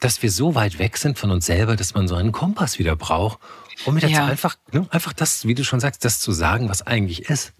dass 0.00 0.22
wir 0.22 0.30
so 0.30 0.54
weit 0.54 0.78
weg 0.78 0.96
sind 0.98 1.18
von 1.18 1.30
uns 1.30 1.46
selber, 1.46 1.76
dass 1.76 1.94
man 1.94 2.08
so 2.08 2.14
einen 2.14 2.32
Kompass 2.32 2.78
wieder 2.78 2.94
braucht, 2.94 3.38
um 3.86 3.96
wieder 3.96 4.08
ja. 4.08 4.26
einfach, 4.26 4.56
ne, 4.72 4.86
einfach 4.90 5.12
das, 5.12 5.46
wie 5.46 5.54
du 5.54 5.64
schon 5.64 5.80
sagst, 5.80 6.04
das 6.04 6.20
zu 6.20 6.32
sagen, 6.32 6.68
was 6.68 6.86
eigentlich 6.86 7.30
ist. 7.30 7.54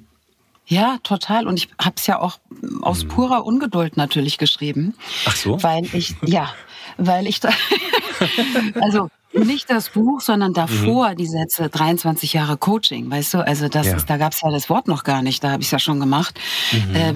Ja, 0.67 0.99
total. 1.03 1.47
Und 1.47 1.59
ich 1.59 1.69
habe 1.81 1.97
es 1.97 2.07
ja 2.07 2.19
auch 2.21 2.39
aus 2.83 3.03
hm. 3.03 3.09
purer 3.09 3.45
Ungeduld 3.45 3.97
natürlich 3.97 4.39
geschrieben. 4.39 4.95
Ach 5.27 5.37
so? 5.37 5.63
Weil 5.63 5.85
ich, 5.93 6.15
ja, 6.25 6.55
weil 6.97 7.27
ich 7.27 7.41
da, 7.41 7.51
also 8.81 9.09
nicht 9.35 9.69
das 9.71 9.91
Buch, 9.91 10.21
sondern 10.21 10.53
davor 10.53 11.11
mhm. 11.11 11.17
die 11.17 11.27
Sätze 11.27 11.69
23 11.69 12.33
Jahre 12.33 12.57
Coaching, 12.57 13.11
weißt 13.11 13.35
du? 13.35 13.47
Also 13.47 13.69
das 13.69 13.87
ja. 13.87 13.97
ist, 13.97 14.09
da 14.09 14.17
gab 14.17 14.33
es 14.33 14.41
ja 14.41 14.51
das 14.51 14.71
Wort 14.71 14.87
noch 14.89 15.05
gar 15.05 15.23
nicht, 15.23 15.43
da 15.43 15.51
habe 15.51 15.63
ich 15.63 15.69
es 15.69 15.73
ja 15.73 15.79
schon 15.79 16.01
gemacht. 16.01 16.39
Mhm. 16.73 16.95
Äh, 16.95 17.15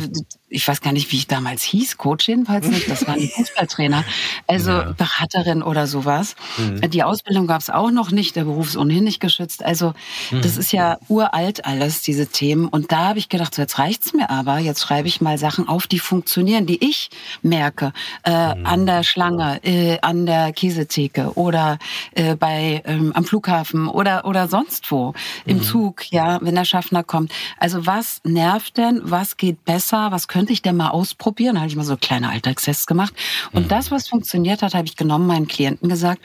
ich 0.51 0.67
weiß 0.67 0.81
gar 0.81 0.93
nicht, 0.93 1.13
wie 1.13 1.17
ich 1.17 1.27
damals 1.27 1.63
hieß, 1.63 1.99
Coach 1.99 2.29
jedenfalls 2.29 2.67
nicht, 2.69 2.91
das 2.91 3.07
war 3.07 3.15
ein 3.15 3.29
Fußballtrainer, 3.37 4.05
also 4.47 4.71
ja. 4.71 4.95
Beraterin 4.97 5.63
oder 5.63 5.87
sowas. 5.87 6.37
Mhm. 6.57 6.91
Die 6.91 7.03
Ausbildung 7.03 7.47
gab 7.47 7.61
es 7.61 7.71
auch 7.71 7.91
noch 7.91 8.11
nicht, 8.11 8.35
der 8.37 8.45
Beruf 8.45 8.69
ist 8.69 8.77
ohnehin 8.77 9.05
nicht 9.05 9.21
geschützt. 9.21 9.63
Also 9.63 9.93
mhm. 10.31 10.43
das 10.43 10.57
ist 10.57 10.73
ja 10.73 10.99
uralt 11.09 11.65
alles, 11.67 12.03
diese 12.03 12.27
Themen. 12.27 12.69
Und 12.69 12.93
da 12.93 13.09
habe 13.09 13.19
ich 13.19 13.29
gedacht, 13.29 13.55
so 13.55 13.63
jetzt 13.63 13.79
reicht's 13.79 14.15
mir 14.15 14.31
aber, 14.31 14.59
jetzt 14.59 14.81
schreibe 14.81 15.09
ich 15.09 15.21
mal 15.21 15.39
Sachen 15.39 15.69
auf, 15.69 15.87
die 15.87 15.99
funktionieren, 15.99 16.67
die 16.67 16.83
ich 16.85 17.11
merke, 17.43 17.93
äh, 18.25 18.55
mhm. 18.55 18.67
an 18.67 18.87
der 18.87 19.03
Schlange, 19.03 19.61
äh, 19.65 19.99
an 20.01 20.27
der 20.27 20.53
Käsetheke 20.89 21.33
oder 21.35 21.79
äh, 22.13 22.35
bei 22.35 22.83
ähm, 22.85 23.13
am 23.15 23.25
Flughafen 23.25 23.89
oder 23.89 24.25
oder 24.25 24.49
sonst 24.49 24.91
wo 24.91 25.15
im 25.45 25.59
mhm. 25.59 25.63
Zug, 25.63 26.11
ja, 26.11 26.39
wenn 26.43 26.55
der 26.55 26.65
Schaffner 26.65 27.05
kommt. 27.05 27.33
Also 27.59 27.87
was 27.87 28.21
nervt 28.25 28.77
denn? 28.79 29.01
Was 29.05 29.37
geht 29.37 29.65
besser? 29.65 30.11
Was 30.11 30.29
könnte 30.29 30.53
ich 30.53 30.63
denn 30.63 30.77
mal 30.77 30.91
ausprobieren? 30.91 31.55
Da 31.55 31.61
habe 31.61 31.69
ich 31.69 31.77
mal 31.77 31.85
so 31.85 31.97
kleine 31.97 32.31
Alltagstests 32.31 32.87
gemacht. 32.87 33.15
Und 33.53 33.65
mhm. 33.65 33.69
das, 33.69 33.91
was 33.91 34.09
funktioniert 34.09 34.63
hat, 34.63 34.75
habe 34.75 34.87
ich 34.87 34.97
genommen, 34.97 35.27
meinen 35.27 35.47
Klienten 35.47 35.89
gesagt. 35.89 36.21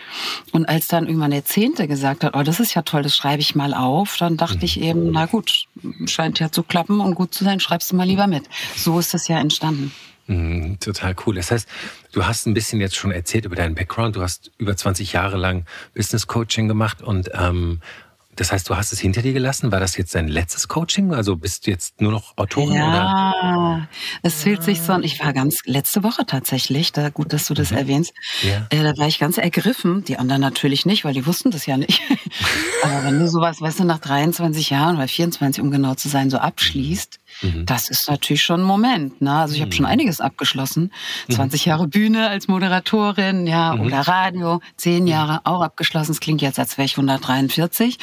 Und 0.51 0.67
als 0.67 0.87
dann 0.87 1.07
irgendwann 1.07 1.31
der 1.31 1.45
Zehnte 1.45 1.87
gesagt 1.87 2.23
hat, 2.23 2.35
oh, 2.35 2.43
das 2.43 2.59
ist 2.59 2.73
ja 2.73 2.81
toll, 2.81 3.03
das 3.03 3.15
schreibe 3.15 3.41
ich 3.41 3.55
mal 3.55 3.73
auf, 3.73 4.17
dann 4.17 4.37
dachte 4.37 4.57
mhm. 4.57 4.63
ich 4.63 4.81
eben, 4.81 5.11
na 5.11 5.25
gut, 5.25 5.65
scheint 6.05 6.39
ja 6.39 6.51
zu 6.51 6.63
klappen 6.63 6.99
und 6.99 7.15
gut 7.15 7.33
zu 7.33 7.43
sein, 7.43 7.59
schreibst 7.59 7.91
du 7.91 7.95
mal 7.95 8.07
lieber 8.07 8.27
mit. 8.27 8.45
So 8.75 8.99
ist 8.99 9.13
das 9.13 9.27
ja 9.27 9.39
entstanden. 9.39 9.91
Mhm, 10.27 10.79
total 10.79 11.15
cool. 11.25 11.35
Das 11.35 11.51
heißt, 11.51 11.67
du 12.13 12.25
hast 12.25 12.45
ein 12.45 12.53
bisschen 12.53 12.79
jetzt 12.79 12.95
schon 12.95 13.11
erzählt 13.11 13.45
über 13.45 13.55
deinen 13.55 13.75
Background. 13.75 14.15
Du 14.15 14.21
hast 14.21 14.51
über 14.57 14.75
20 14.75 15.13
Jahre 15.13 15.37
lang 15.37 15.65
Business 15.93 16.27
Coaching 16.27 16.67
gemacht 16.67 17.01
und 17.01 17.29
ähm, 17.33 17.81
das 18.35 18.51
heißt, 18.51 18.67
du 18.69 18.75
hast 18.75 18.91
es 18.91 18.99
hinter 18.99 19.21
dir 19.21 19.33
gelassen. 19.33 19.71
War 19.71 19.79
das 19.79 19.95
jetzt 19.95 20.15
dein 20.15 20.27
letztes 20.27 20.67
Coaching? 20.67 21.13
Also 21.13 21.35
bist 21.35 21.67
du 21.67 21.71
jetzt 21.71 22.01
nur 22.01 22.11
noch 22.11 22.35
Autorin? 22.35 22.73
Ja, 22.73 23.31
oder? 23.31 23.87
es 24.23 24.43
fühlt 24.43 24.63
sich 24.63 24.81
so 24.81 24.93
an. 24.93 25.03
Ich 25.03 25.19
war 25.23 25.33
ganz 25.33 25.59
letzte 25.65 26.03
Woche 26.03 26.25
tatsächlich, 26.25 26.91
da, 26.91 27.09
gut, 27.09 27.31
dass 27.31 27.45
du 27.45 27.53
das 27.53 27.71
mhm. 27.71 27.77
erwähnst. 27.77 28.13
Ja. 28.41 28.65
Äh, 28.69 28.83
da 28.83 28.97
war 28.97 29.07
ich 29.07 29.19
ganz 29.19 29.37
ergriffen. 29.37 30.03
Die 30.05 30.17
anderen 30.17 30.41
natürlich 30.41 30.85
nicht, 30.85 31.05
weil 31.05 31.13
die 31.13 31.27
wussten 31.27 31.51
das 31.51 31.65
ja 31.67 31.77
nicht. 31.77 32.01
Aber 32.83 33.03
wenn 33.03 33.19
du 33.19 33.29
sowas, 33.29 33.61
weißt 33.61 33.81
du, 33.81 33.83
nach 33.83 33.99
23 33.99 34.71
Jahren 34.71 34.95
oder 34.95 35.07
24, 35.07 35.61
um 35.61 35.69
genau 35.69 35.93
zu 35.93 36.09
sein, 36.09 36.31
so 36.31 36.37
abschließt, 36.37 37.19
Mhm. 37.43 37.65
Das 37.65 37.89
ist 37.89 38.09
natürlich 38.09 38.41
schon 38.41 38.61
ein 38.61 38.65
Moment. 38.65 39.21
Ne? 39.21 39.31
Also 39.31 39.55
ich 39.55 39.61
habe 39.61 39.71
schon 39.71 39.85
mhm. 39.85 39.91
einiges 39.91 40.21
abgeschlossen. 40.21 40.91
20 41.29 41.65
mhm. 41.65 41.69
Jahre 41.69 41.87
Bühne 41.87 42.29
als 42.29 42.47
Moderatorin, 42.47 43.45
ja, 43.47 43.73
oder 43.75 44.01
Radio, 44.01 44.61
10 44.77 45.07
Jahre 45.07 45.41
auch 45.43 45.61
abgeschlossen. 45.61 46.11
Es 46.11 46.19
klingt 46.19 46.41
jetzt, 46.41 46.59
als 46.59 46.77
wäre 46.77 46.85
ich 46.85 46.93
143. 46.93 47.97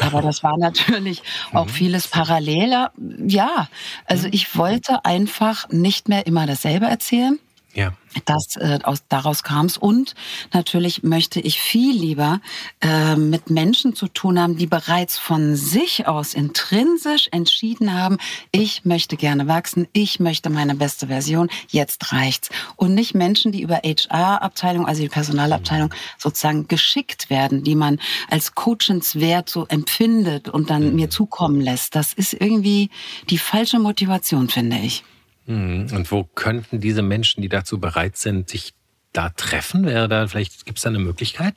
Aber 0.00 0.22
das 0.22 0.42
war 0.42 0.56
natürlich 0.56 1.22
auch 1.52 1.68
vieles 1.68 2.08
paralleler. 2.08 2.92
Ja, 3.26 3.68
also 4.06 4.28
ich 4.30 4.56
wollte 4.56 5.04
einfach 5.04 5.68
nicht 5.70 6.08
mehr 6.08 6.26
immer 6.26 6.46
dasselbe 6.46 6.86
erzählen. 6.86 7.38
Ja. 7.74 7.92
Das, 8.26 8.56
äh, 8.56 8.78
aus, 8.84 9.02
daraus 9.08 9.42
kam 9.42 9.66
es. 9.66 9.76
Und 9.76 10.14
natürlich 10.52 11.02
möchte 11.02 11.40
ich 11.40 11.60
viel 11.60 11.96
lieber 11.96 12.40
äh, 12.80 13.16
mit 13.16 13.50
Menschen 13.50 13.96
zu 13.96 14.06
tun 14.06 14.38
haben, 14.38 14.56
die 14.56 14.68
bereits 14.68 15.18
von 15.18 15.56
sich 15.56 16.06
aus 16.06 16.34
intrinsisch 16.34 17.28
entschieden 17.32 17.92
haben, 17.92 18.18
ich 18.52 18.84
möchte 18.84 19.16
gerne 19.16 19.48
wachsen, 19.48 19.88
ich 19.92 20.20
möchte 20.20 20.48
meine 20.48 20.76
beste 20.76 21.08
Version, 21.08 21.48
jetzt 21.68 22.12
reicht's. 22.12 22.50
Und 22.76 22.94
nicht 22.94 23.14
Menschen, 23.14 23.50
die 23.50 23.62
über 23.62 23.80
HR-Abteilung, 23.84 24.86
also 24.86 25.02
die 25.02 25.08
Personalabteilung, 25.08 25.92
sozusagen 26.18 26.68
geschickt 26.68 27.30
werden, 27.30 27.64
die 27.64 27.74
man 27.74 27.98
als 28.30 28.54
coachenswert 28.54 29.48
so 29.48 29.66
empfindet 29.66 30.48
und 30.48 30.70
dann 30.70 30.90
mhm. 30.90 30.94
mir 30.94 31.10
zukommen 31.10 31.60
lässt. 31.60 31.96
Das 31.96 32.12
ist 32.12 32.32
irgendwie 32.34 32.90
die 33.30 33.38
falsche 33.38 33.80
Motivation, 33.80 34.48
finde 34.48 34.76
ich. 34.76 35.02
Mhm. 35.46 35.88
Und 35.92 36.10
wo 36.10 36.24
könnten 36.24 36.80
diese 36.80 37.02
Menschen, 37.02 37.42
die 37.42 37.48
dazu 37.48 37.78
bereit 37.78 38.16
sind, 38.16 38.48
sich 38.48 38.74
da 39.12 39.30
treffen? 39.30 39.86
Wäre 39.86 40.08
da 40.08 40.26
vielleicht 40.26 40.66
gibt 40.66 40.78
es 40.78 40.84
da 40.84 40.90
eine 40.90 40.98
Möglichkeit? 40.98 41.54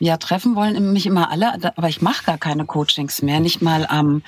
Ja, 0.00 0.16
treffen 0.16 0.56
wollen 0.56 0.92
mich 0.92 1.06
immer 1.06 1.30
alle, 1.30 1.54
aber 1.76 1.88
ich 1.88 2.02
mache 2.02 2.24
gar 2.24 2.38
keine 2.38 2.66
Coachings 2.66 3.22
mehr, 3.22 3.40
nicht 3.40 3.62
mal 3.62 3.86
am, 3.86 4.22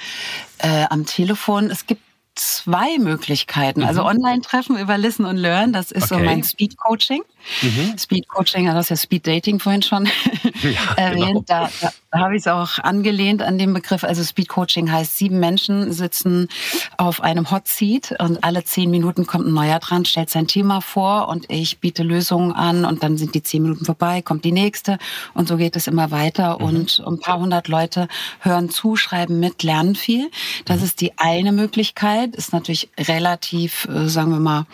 äh, 0.58 0.84
am 0.88 1.04
Telefon. 1.04 1.70
Es 1.70 1.86
gibt 1.86 2.02
zwei 2.36 2.98
Möglichkeiten. 2.98 3.82
Also 3.82 4.02
mhm. 4.02 4.08
Online-Treffen 4.08 4.78
über 4.78 4.96
Listen 4.98 5.24
und 5.24 5.36
Learn, 5.36 5.72
das 5.72 5.90
ist 5.90 6.12
okay. 6.12 6.20
so 6.20 6.24
mein 6.24 6.44
Speed-Coaching. 6.44 7.22
Mhm. 7.62 7.98
Speed-Coaching, 7.98 8.66
das 8.66 8.86
ist 8.86 8.90
ja 8.90 8.96
Speed-Dating 8.96 9.58
vorhin 9.58 9.82
schon 9.82 10.04
ja, 10.62 10.94
erwähnt. 10.96 11.26
Genau. 11.26 11.42
Da, 11.46 11.70
da, 11.80 11.92
da 12.10 12.18
habe 12.18 12.34
ich 12.34 12.42
es 12.42 12.48
auch 12.48 12.78
angelehnt 12.78 13.42
an 13.42 13.58
den 13.58 13.72
Begriff. 13.72 14.04
Also 14.04 14.22
Speed-Coaching 14.22 14.90
heißt, 14.90 15.16
sieben 15.16 15.38
Menschen 15.40 15.92
sitzen 15.92 16.48
auf 16.96 17.22
einem 17.22 17.50
Hot 17.50 17.68
Seat 17.68 18.14
und 18.18 18.42
alle 18.42 18.64
zehn 18.64 18.90
Minuten 18.90 19.26
kommt 19.26 19.46
ein 19.46 19.54
neuer 19.54 19.78
dran, 19.78 20.04
stellt 20.04 20.30
sein 20.30 20.46
Thema 20.46 20.80
vor 20.80 21.28
und 21.28 21.46
ich 21.48 21.78
biete 21.78 22.02
Lösungen 22.02 22.52
an 22.52 22.84
und 22.84 23.02
dann 23.02 23.16
sind 23.16 23.34
die 23.34 23.42
zehn 23.42 23.62
Minuten 23.62 23.84
vorbei, 23.84 24.22
kommt 24.22 24.44
die 24.44 24.52
nächste 24.52 24.98
und 25.34 25.48
so 25.48 25.56
geht 25.56 25.76
es 25.76 25.86
immer 25.86 26.10
weiter 26.10 26.58
mhm. 26.58 26.64
und 26.64 27.02
ein 27.06 27.20
paar 27.20 27.38
hundert 27.38 27.68
Leute 27.68 28.08
hören 28.40 28.70
zu, 28.70 28.96
schreiben 28.96 29.40
mit, 29.40 29.62
lernen 29.62 29.94
viel. 29.94 30.30
Das 30.64 30.78
mhm. 30.78 30.84
ist 30.84 31.00
die 31.00 31.16
eine 31.18 31.52
Möglichkeit, 31.52 32.25
ist 32.34 32.52
natürlich 32.52 32.90
relativ, 32.98 33.86
äh, 33.86 34.08
sagen 34.08 34.30
wir 34.30 34.40
mal, 34.40 34.66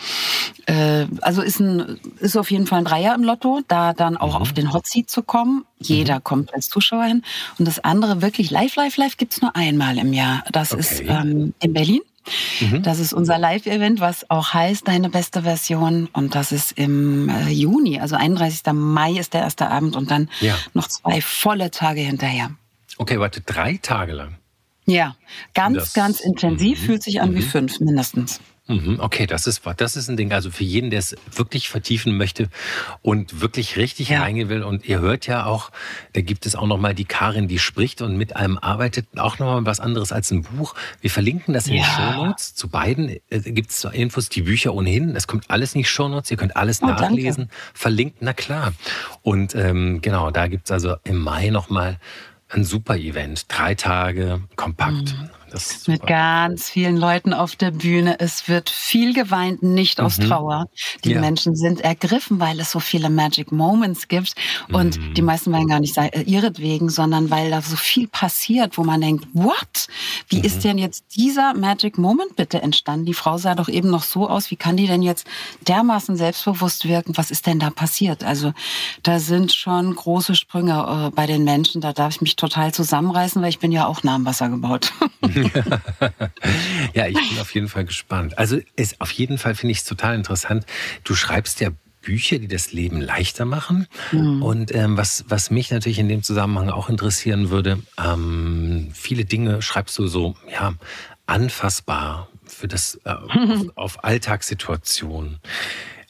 äh, 0.67 1.07
also 1.21 1.43
ist, 1.43 1.61
ein, 1.61 2.01
ist 2.21 2.37
auf 2.37 2.51
jeden 2.51 2.67
Fall 2.67 2.79
ein 2.79 2.85
Dreier 2.85 3.15
im 3.15 3.25
Lotto, 3.25 3.61
da 3.69 3.93
dann 3.93 4.17
auch 4.17 4.37
mhm. 4.37 4.43
auf 4.43 4.53
den 4.53 4.73
Hot 4.73 4.87
Seat 4.87 5.11
zu 5.11 5.23
kommen. 5.23 5.65
Jeder 5.79 6.17
mhm. 6.17 6.25
kommt 6.25 6.55
als 6.55 6.69
Zuschauer 6.69 7.05
hin. 7.05 7.23
Und 7.59 7.67
das 7.67 7.81
andere 7.81 8.23
wirklich 8.23 8.51
live, 8.51 8.77
live, 8.77 8.97
live 8.97 9.17
gibt's 9.17 9.43
nur 9.43 9.55
einmal 9.57 9.99
im 9.99 10.13
Jahr. 10.13 10.45
Das 10.53 10.73
okay. 10.73 10.81
ist 10.81 11.01
ähm, 11.01 11.55
in 11.61 11.73
Berlin. 11.73 12.01
Mhm. 12.61 12.83
Das 12.83 12.99
ist 12.99 13.13
unser 13.13 13.39
Live-Event, 13.39 14.01
was 14.01 14.31
auch 14.31 14.55
heißt 14.55 14.87
Deine 14.87 15.11
beste 15.11 15.43
Version. 15.43 16.09
Und 16.13 16.35
das 16.35 16.53
ist 16.53 16.73
im 16.73 17.29
äh, 17.29 17.49
Juni, 17.51 18.01
also 18.01 18.17
31. 18.17 18.63
Mai 18.73 19.13
ist 19.13 19.35
der 19.35 19.43
erste 19.43 19.69
Abend 19.69 19.97
und 19.97 20.11
dann 20.11 20.29
ja. 20.41 20.57
noch 20.75 20.89
zwei 20.89 21.21
volle 21.21 21.71
Tage 21.71 22.01
hinterher. 22.01 22.51
Okay, 22.99 23.19
warte, 23.19 23.41
drei 23.41 23.79
Tage 23.83 24.13
lang. 24.13 24.39
Ja, 24.87 25.17
ganz, 25.55 25.77
das, 25.77 25.93
ganz 25.93 26.21
intensiv, 26.21 26.81
mhm. 26.81 26.85
fühlt 26.85 27.03
sich 27.03 27.21
an 27.21 27.35
wie 27.35 27.41
mhm. 27.41 27.49
fünf 27.49 27.81
mindestens. 27.81 28.41
Mhm, 28.69 29.01
okay, 29.01 29.27
das 29.27 29.49
ist, 29.49 29.63
das 29.77 29.97
ist 29.97 30.09
ein 30.09 30.17
Ding. 30.17 30.33
Also 30.33 30.51
für 30.51 30.63
jeden, 30.63 30.91
der 30.91 31.01
es 31.01 31.17
wirklich 31.35 31.69
vertiefen 31.69 32.17
möchte 32.17 32.49
und 33.03 33.41
wirklich 33.41 33.77
richtig 33.77 34.11
ja. 34.11 34.23
reingehen 34.23 34.49
will. 34.49 34.63
Und 34.63 34.85
ihr 34.87 35.01
hört 35.01 35.27
ja 35.27 35.47
auch, 35.47 35.71
da 36.13 36.21
gibt 36.21 36.47
es 36.47 36.55
auch 36.55 36.67
nochmal 36.67 36.95
die 36.95 37.05
Karin, 37.05 37.49
die 37.49 37.59
spricht 37.59 38.03
und 38.03 38.17
mit 38.17 38.37
einem 38.37 38.59
arbeitet. 38.59 39.07
Auch 39.17 39.41
nochmal 39.41 39.67
was 39.67 39.81
anderes 39.81 40.13
als 40.13 40.31
ein 40.31 40.43
Buch. 40.43 40.75
Wir 41.01 41.11
verlinken 41.11 41.55
das 41.55 41.67
in 41.67 41.75
ja. 41.75 41.83
den 41.83 42.15
Shownotes. 42.15 42.55
Zu 42.55 42.69
beiden 42.69 43.09
äh, 43.09 43.41
gibt 43.41 43.73
es 43.73 43.85
Infos, 43.85 44.29
die 44.29 44.43
Bücher 44.43 44.75
ohnehin. 44.75 45.13
Das 45.13 45.27
kommt 45.27 45.51
alles 45.51 45.75
nicht 45.75 45.91
Shownotes. 45.91 46.31
Ihr 46.31 46.37
könnt 46.37 46.57
alles 46.57 46.83
oh, 46.83 46.87
nachlesen. 46.87 47.49
Danke. 47.49 47.55
Verlinkt, 47.75 48.19
na 48.21 48.33
klar. 48.33 48.73
Und 49.23 49.57
ähm, 49.57 50.01
genau, 50.03 50.31
da 50.31 50.47
gibt 50.47 50.67
es 50.67 50.71
also 50.71 50.95
im 51.03 51.19
Mai 51.19 51.51
nochmal 51.51 51.99
ein 52.53 52.65
super 52.65 52.97
Event. 52.97 53.47
Drei 53.49 53.75
Tage, 53.75 54.41
kompakt. 54.57 55.15
Mhm. 55.15 55.31
Mit 55.87 56.07
ganz 56.07 56.69
vielen 56.69 56.97
Leuten 56.97 57.33
auf 57.33 57.57
der 57.57 57.71
Bühne. 57.71 58.19
Es 58.19 58.49
wird 58.49 58.71
viel 58.71 59.13
geweint, 59.13 59.63
nicht 59.63 60.01
aus 60.01 60.19
mhm. 60.19 60.29
Trauer. 60.29 60.67
Die 61.05 61.13
ja. 61.13 61.21
Menschen 61.21 61.55
sind 61.57 61.81
ergriffen, 61.81 62.41
weil 62.41 62.59
es 62.61 62.71
so 62.71 62.81
viele 62.81 63.11
Magic 63.11 63.53
Moments 63.53 64.09
gibt. 64.09 64.35
Und 64.73 64.99
mhm. 64.99 65.15
die 65.15 65.23
meisten 65.23 65.53
weinen 65.53 65.69
gar 65.69 65.81
nicht 65.81 65.97
äh, 65.97 66.23
ihretwegen, 66.23 66.89
sondern 66.89 67.31
weil 67.31 67.51
da 67.51 67.63
so 67.63 67.77
viel 67.77 68.09
passiert, 68.09 68.79
wo 68.79 68.85
man 68.85 69.01
denkt, 69.01 69.27
what? 69.33 69.89
Wie 70.29 70.39
mhm. 70.39 70.45
ist 70.45 70.65
denn 70.65 70.79
jetzt 70.79 71.05
dieser 71.17 71.55
Magic 71.55 71.99
Moment 71.99 72.37
bitte 72.37 72.63
entstanden? 72.63 73.07
Die 73.07 73.15
Frau 73.15 73.39
sah 73.39 73.55
doch 73.55 73.69
eben 73.69 73.91
noch 73.91 74.03
so 74.03 74.29
aus. 74.29 74.51
Wie 74.51 74.57
kann 74.57 74.77
die 74.77 74.87
denn 74.87 75.03
jetzt 75.03 75.27
dermaßen 75.69 76.17
selbstbewusst 76.17 76.89
wirken? 76.89 77.17
Was 77.17 77.31
ist 77.31 77.47
denn 77.47 77.59
da 77.59 77.71
passiert? 77.71 78.25
Also 78.25 78.53
da 79.03 79.19
sind 79.19 79.53
schon 79.53 79.95
große 79.95 80.35
Sprünge 80.35 81.09
äh, 81.09 81.11
bei 81.11 81.27
den 81.27 81.45
Menschen. 81.45 81.81
Da 81.81 81.93
darf 81.93 82.15
ich 82.15 82.21
mich 82.21 82.37
total 82.37 82.73
zusammenreißen, 82.73 83.43
weil 83.43 83.51
ich 83.51 83.59
bin 83.59 83.73
ja 83.73 83.87
auch 83.87 84.03
nah 84.03 84.15
am 84.15 84.25
Wasser 84.25 84.49
gebaut. 84.49 84.93
ja, 86.95 87.07
ich 87.07 87.15
bin 87.15 87.39
auf 87.41 87.55
jeden 87.55 87.69
Fall 87.69 87.85
gespannt. 87.85 88.39
Also 88.39 88.59
ist 88.77 89.01
auf 89.01 89.11
jeden 89.11 89.39
Fall 89.39 89.55
finde 89.55 89.73
ich 89.73 89.79
es 89.79 89.85
total 89.85 90.15
interessant. 90.15 90.67
Du 91.05 91.15
schreibst 91.15 91.61
ja 91.61 91.71
Bücher, 92.03 92.39
die 92.39 92.49
das 92.49 92.73
Leben 92.73 93.01
leichter 93.01 93.45
machen. 93.45 93.87
Mhm. 94.11 94.43
Und 94.43 94.75
ähm, 94.75 94.97
was, 94.97 95.25
was 95.29 95.51
mich 95.51 95.71
natürlich 95.71 95.99
in 95.99 96.09
dem 96.09 96.23
Zusammenhang 96.23 96.69
auch 96.69 96.91
interessieren 96.91 97.51
würde, 97.51 97.79
ähm, 97.97 98.91
viele 98.93 99.25
Dinge 99.25 99.63
schreibst 99.63 99.99
du 99.99 100.07
so, 100.07 100.37
ja, 100.51 100.75
anfassbar 101.27 102.29
für 102.45 102.69
das 102.69 103.01
äh, 103.05 103.11
auf, 103.11 103.67
auf 103.77 104.05
Alltagssituationen. 104.05 105.39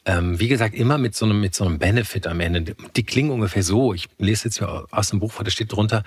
Ähm, 0.05 0.37
wie 0.39 0.49
gesagt, 0.49 0.75
immer 0.75 0.97
mit 0.97 1.15
so 1.15 1.25
einem, 1.25 1.39
mit 1.39 1.55
so 1.55 1.63
einem 1.63 1.79
Benefit 1.79 2.27
am 2.27 2.41
Ende. 2.41 2.75
Die 2.95 3.03
klingen 3.03 3.31
ungefähr 3.31 3.63
so. 3.63 3.93
Ich 3.93 4.09
lese 4.17 4.45
jetzt 4.45 4.57
hier 4.57 4.85
aus 4.91 5.09
dem 5.09 5.19
Buch 5.19 5.31
vor, 5.31 5.45
da 5.45 5.51
steht 5.51 5.71
drunter, 5.71 6.03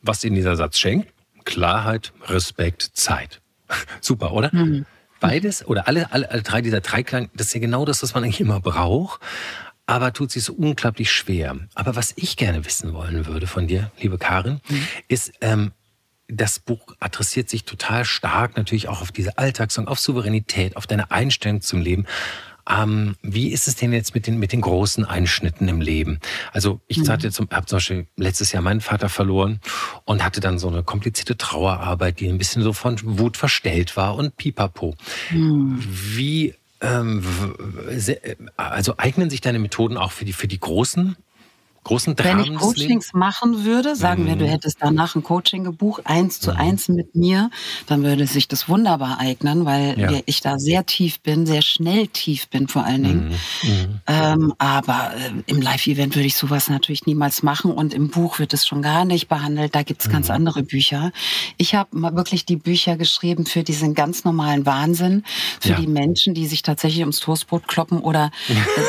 was 0.00 0.22
Ihnen 0.22 0.36
dieser 0.36 0.54
Satz 0.54 0.78
schenkt. 0.78 1.12
Klarheit, 1.44 2.12
Respekt, 2.26 2.90
Zeit. 2.94 3.40
Super, 4.00 4.32
oder? 4.32 4.50
Mhm. 4.52 4.86
Beides 5.20 5.66
oder 5.66 5.86
alle, 5.86 6.12
alle, 6.12 6.30
alle 6.30 6.42
drei 6.42 6.62
dieser 6.62 6.80
Dreiklang, 6.80 7.30
das 7.34 7.48
ist 7.48 7.54
ja 7.54 7.60
genau 7.60 7.84
das, 7.84 8.02
was 8.02 8.14
man 8.14 8.24
eigentlich 8.24 8.40
immer 8.40 8.60
braucht, 8.60 9.20
aber 9.86 10.12
tut 10.12 10.30
sich 10.32 10.42
so 10.42 10.52
unglaublich 10.52 11.12
schwer. 11.12 11.56
Aber 11.74 11.94
was 11.94 12.12
ich 12.16 12.36
gerne 12.36 12.64
wissen 12.64 12.92
wollen 12.92 13.26
würde 13.26 13.46
von 13.46 13.66
dir, 13.66 13.92
liebe 14.00 14.18
Karin, 14.18 14.60
mhm. 14.68 14.88
ist, 15.08 15.32
ähm, 15.40 15.72
das 16.28 16.58
Buch 16.58 16.86
adressiert 16.98 17.50
sich 17.50 17.64
total 17.64 18.04
stark 18.04 18.56
natürlich 18.56 18.88
auch 18.88 19.02
auf 19.02 19.12
diese 19.12 19.38
Alltagssorgen, 19.38 19.88
auf 19.88 19.98
Souveränität, 19.98 20.76
auf 20.76 20.86
deine 20.86 21.10
Einstellung 21.10 21.60
zum 21.60 21.82
Leben. 21.82 22.06
Ähm, 22.68 23.16
wie 23.22 23.48
ist 23.48 23.66
es 23.66 23.76
denn 23.76 23.92
jetzt 23.92 24.14
mit 24.14 24.26
den, 24.26 24.38
mit 24.38 24.52
den 24.52 24.60
großen 24.60 25.04
Einschnitten 25.04 25.68
im 25.68 25.80
Leben? 25.80 26.20
Also 26.52 26.80
ich 26.86 26.98
mhm. 26.98 27.08
hatte 27.08 27.30
zum, 27.30 27.48
habe 27.50 27.66
zum 27.66 27.76
Beispiel 27.76 28.06
letztes 28.16 28.52
Jahr 28.52 28.62
meinen 28.62 28.80
Vater 28.80 29.08
verloren 29.08 29.60
und 30.04 30.24
hatte 30.24 30.40
dann 30.40 30.58
so 30.58 30.68
eine 30.68 30.82
komplizierte 30.82 31.36
Trauerarbeit, 31.36 32.20
die 32.20 32.28
ein 32.28 32.38
bisschen 32.38 32.62
so 32.62 32.72
von 32.72 32.98
Wut 33.02 33.36
verstellt 33.36 33.96
war 33.96 34.14
und 34.14 34.36
pipapo. 34.36 34.94
Mhm. 35.30 35.82
Wie, 35.82 36.54
ähm, 36.80 37.24
also 38.56 38.94
eignen 38.96 39.30
sich 39.30 39.40
deine 39.40 39.58
Methoden 39.58 39.96
auch 39.96 40.12
für 40.12 40.24
die, 40.24 40.32
für 40.32 40.48
die 40.48 40.60
großen 40.60 41.16
großen 41.84 42.16
Wenn 42.16 42.40
ich 42.40 42.54
Coachings 42.54 43.12
machen 43.12 43.64
würde, 43.64 43.96
sagen 43.96 44.26
wir, 44.26 44.36
du 44.36 44.44
mhm. 44.44 44.50
hättest 44.50 44.78
danach 44.80 45.16
ein 45.16 45.24
Coaching 45.24 45.64
gebucht, 45.64 46.02
eins 46.04 46.38
zu 46.38 46.52
mhm. 46.52 46.56
eins 46.56 46.88
mit 46.88 47.14
mir, 47.16 47.50
dann 47.86 48.04
würde 48.04 48.26
sich 48.26 48.46
das 48.46 48.68
wunderbar 48.68 49.18
eignen, 49.18 49.64
weil 49.64 49.98
ja. 49.98 50.10
ich 50.26 50.40
da 50.40 50.58
sehr 50.58 50.86
tief 50.86 51.20
bin, 51.20 51.44
sehr 51.44 51.62
schnell 51.62 52.06
tief 52.06 52.48
bin 52.48 52.68
vor 52.68 52.84
allen 52.84 53.02
Dingen. 53.02 53.28
Mhm. 53.62 53.68
mhm. 53.68 54.00
Ähm, 54.06 54.54
aber 54.58 55.12
äh, 55.16 55.42
im 55.46 55.60
Live-Event 55.60 56.14
würde 56.14 56.26
ich 56.26 56.36
sowas 56.36 56.70
natürlich 56.70 57.06
niemals 57.06 57.42
machen 57.42 57.72
und 57.72 57.94
im 57.94 58.10
Buch 58.10 58.38
wird 58.38 58.54
es 58.54 58.66
schon 58.66 58.82
gar 58.82 59.04
nicht 59.04 59.28
behandelt. 59.28 59.74
Da 59.74 59.82
gibt 59.82 60.02
es 60.02 60.10
ganz 60.10 60.28
mhm. 60.28 60.34
andere 60.34 60.62
Bücher. 60.62 61.10
Ich 61.56 61.74
habe 61.74 61.98
mal 61.98 62.14
wirklich 62.14 62.44
die 62.46 62.56
Bücher 62.56 62.96
geschrieben 62.96 63.44
für 63.44 63.64
diesen 63.64 63.94
ganz 63.94 64.24
normalen 64.24 64.66
Wahnsinn, 64.66 65.24
für 65.60 65.70
ja. 65.70 65.80
die 65.80 65.88
Menschen, 65.88 66.34
die 66.34 66.46
sich 66.46 66.62
tatsächlich 66.62 67.00
ums 67.00 67.18
Toastbrot 67.18 67.66
kloppen 67.66 67.98
oder 67.98 68.30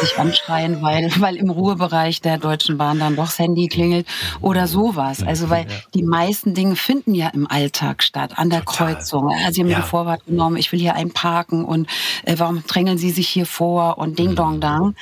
sich 0.02 0.20
anschreien, 0.20 0.82
weil, 0.82 1.12
weil 1.20 1.38
im 1.38 1.50
Ruhebereich 1.50 2.22
der 2.22 2.38
Deutschen 2.38 2.78
Bahn 2.78 2.83
dann 3.00 3.16
doch 3.16 3.26
das 3.26 3.40
Handy 3.40 3.68
klingelt 3.68 4.08
oder 4.42 4.68
sowas. 4.68 5.24
Also 5.24 5.50
weil 5.50 5.66
die 5.94 6.04
meisten 6.04 6.54
Dinge 6.54 6.76
finden 6.76 7.16
ja 7.16 7.30
im 7.30 7.50
Alltag 7.50 8.04
statt, 8.04 8.38
an 8.38 8.50
der 8.50 8.64
Total. 8.64 8.96
Kreuzung. 8.96 9.30
Sie 9.52 9.62
haben 9.62 9.70
ja. 9.70 9.78
mir 9.78 9.84
die 9.84 9.90
Vorwart 9.90 10.26
genommen, 10.26 10.58
ich 10.58 10.72
will 10.72 10.80
hier 10.80 10.96
einparken 10.96 11.66
und 11.66 11.88
äh, 12.24 12.36
warum 12.38 12.64
drängeln 12.66 12.98
Sie 12.98 13.12
sich 13.12 13.28
hier 13.30 13.46
vor 13.46 13.98
und 13.98 14.20
Ding 14.20 14.36
Dong 14.36 14.56
mhm. 14.56 14.62
Dang. 14.62 14.96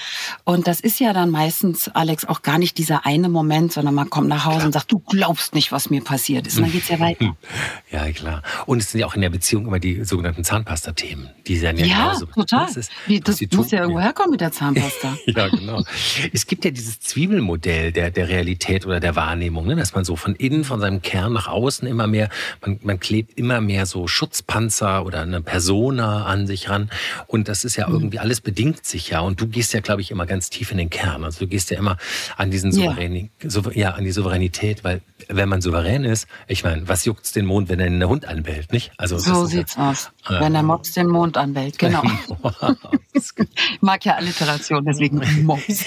Und 0.43 0.67
das 0.67 0.79
ist 0.79 0.99
ja 0.99 1.13
dann 1.13 1.29
meistens, 1.29 1.89
Alex, 1.89 2.25
auch 2.25 2.41
gar 2.41 2.57
nicht 2.57 2.77
dieser 2.77 3.05
eine 3.05 3.29
Moment, 3.29 3.73
sondern 3.73 3.95
man 3.95 4.09
kommt 4.09 4.27
nach 4.27 4.45
Hause 4.45 4.57
klar. 4.57 4.65
und 4.67 4.73
sagt, 4.73 4.91
du 4.91 4.99
glaubst 4.99 5.53
nicht, 5.55 5.71
was 5.71 5.89
mir 5.89 6.03
passiert 6.03 6.47
ist. 6.47 6.57
Und 6.57 6.63
dann 6.63 6.71
geht's 6.71 6.89
ja 6.89 6.99
weiter. 6.99 7.35
Ja, 7.91 8.09
klar. 8.11 8.41
Und 8.67 8.81
es 8.81 8.91
sind 8.91 9.01
ja 9.01 9.07
auch 9.07 9.15
in 9.15 9.21
der 9.21 9.29
Beziehung 9.29 9.67
immer 9.67 9.79
die 9.79 10.05
sogenannten 10.05 10.45
Zahnpasta-Themen. 10.45 11.29
Die 11.47 11.57
sind 11.57 11.77
ja, 11.79 11.85
ja 11.85 12.05
genauso. 12.05 12.25
total. 12.27 12.67
Das, 12.67 12.77
ist, 12.77 12.91
Wie, 13.05 13.19
das 13.19 13.41
muss 13.53 13.71
ja 13.71 13.81
irgendwo 13.81 13.99
herkommen 13.99 14.31
mit 14.31 14.41
der 14.41 14.51
Zahnpasta. 14.51 15.17
ja, 15.25 15.49
genau. 15.49 15.83
Es 16.31 16.47
gibt 16.47 16.63
ja 16.63 16.71
dieses 16.71 16.99
Zwiebelmodell 17.01 17.70
der, 17.91 18.11
der 18.11 18.29
Realität 18.29 18.85
oder 18.85 18.99
der 18.99 19.15
Wahrnehmung, 19.15 19.65
ne? 19.65 19.75
dass 19.75 19.93
man 19.93 20.05
so 20.05 20.15
von 20.15 20.35
innen, 20.35 20.63
von 20.63 20.79
seinem 20.79 21.01
Kern 21.01 21.33
nach 21.33 21.47
außen 21.47 21.87
immer 21.87 22.07
mehr, 22.07 22.29
man, 22.65 22.79
man 22.83 22.99
klebt 22.99 23.37
immer 23.37 23.61
mehr 23.61 23.85
so 23.85 24.07
Schutzpanzer 24.07 25.05
oder 25.05 25.21
eine 25.21 25.41
Persona 25.41 26.25
an 26.25 26.47
sich 26.47 26.69
ran. 26.69 26.89
Und 27.27 27.47
das 27.47 27.63
ist 27.63 27.75
ja 27.75 27.87
mhm. 27.87 27.95
irgendwie, 27.95 28.19
alles 28.19 28.41
bedingt 28.41 28.85
sich 28.85 29.09
ja. 29.09 29.21
Und 29.21 29.39
du 29.41 29.47
gehst 29.47 29.73
ja, 29.73 29.79
glaube 29.79 30.01
ich, 30.01 30.11
immer 30.11 30.25
ganz 30.25 30.49
tief 30.49 30.71
in 30.71 30.77
den 30.77 30.89
Kern. 30.89 31.23
Also 31.23 31.39
du 31.39 31.47
gehst 31.47 31.71
ja 31.71 31.77
immer 31.77 31.97
an 32.37 32.51
diesen 32.51 32.71
Souverän, 32.71 33.29
ja. 33.43 33.61
ja, 33.73 33.89
an 33.91 34.03
die 34.03 34.11
Souveränität, 34.11 34.83
weil 34.83 35.01
wenn 35.31 35.49
man 35.49 35.61
souverän 35.61 36.03
ist, 36.03 36.27
ich 36.47 36.63
meine, 36.63 36.87
was 36.87 37.05
juckt's 37.05 37.31
den 37.31 37.45
Mond, 37.45 37.69
wenn 37.69 37.79
er 37.79 37.87
einen 37.87 38.07
Hund 38.07 38.25
anbellt, 38.25 38.71
nicht? 38.71 38.91
Also 38.97 39.17
so 39.17 39.45
sieht's 39.45 39.75
ja, 39.75 39.91
aus. 39.91 40.11
Äh, 40.27 40.39
wenn 40.39 40.53
der 40.53 40.63
Mops 40.63 40.91
den 40.91 41.07
Mond 41.07 41.37
anbellt, 41.37 41.79
genau. 41.79 42.03
ich 43.13 43.23
mag 43.81 44.05
ja 44.05 44.15
Alliteration, 44.15 44.85
deswegen 44.85 45.21
Mops. 45.45 45.85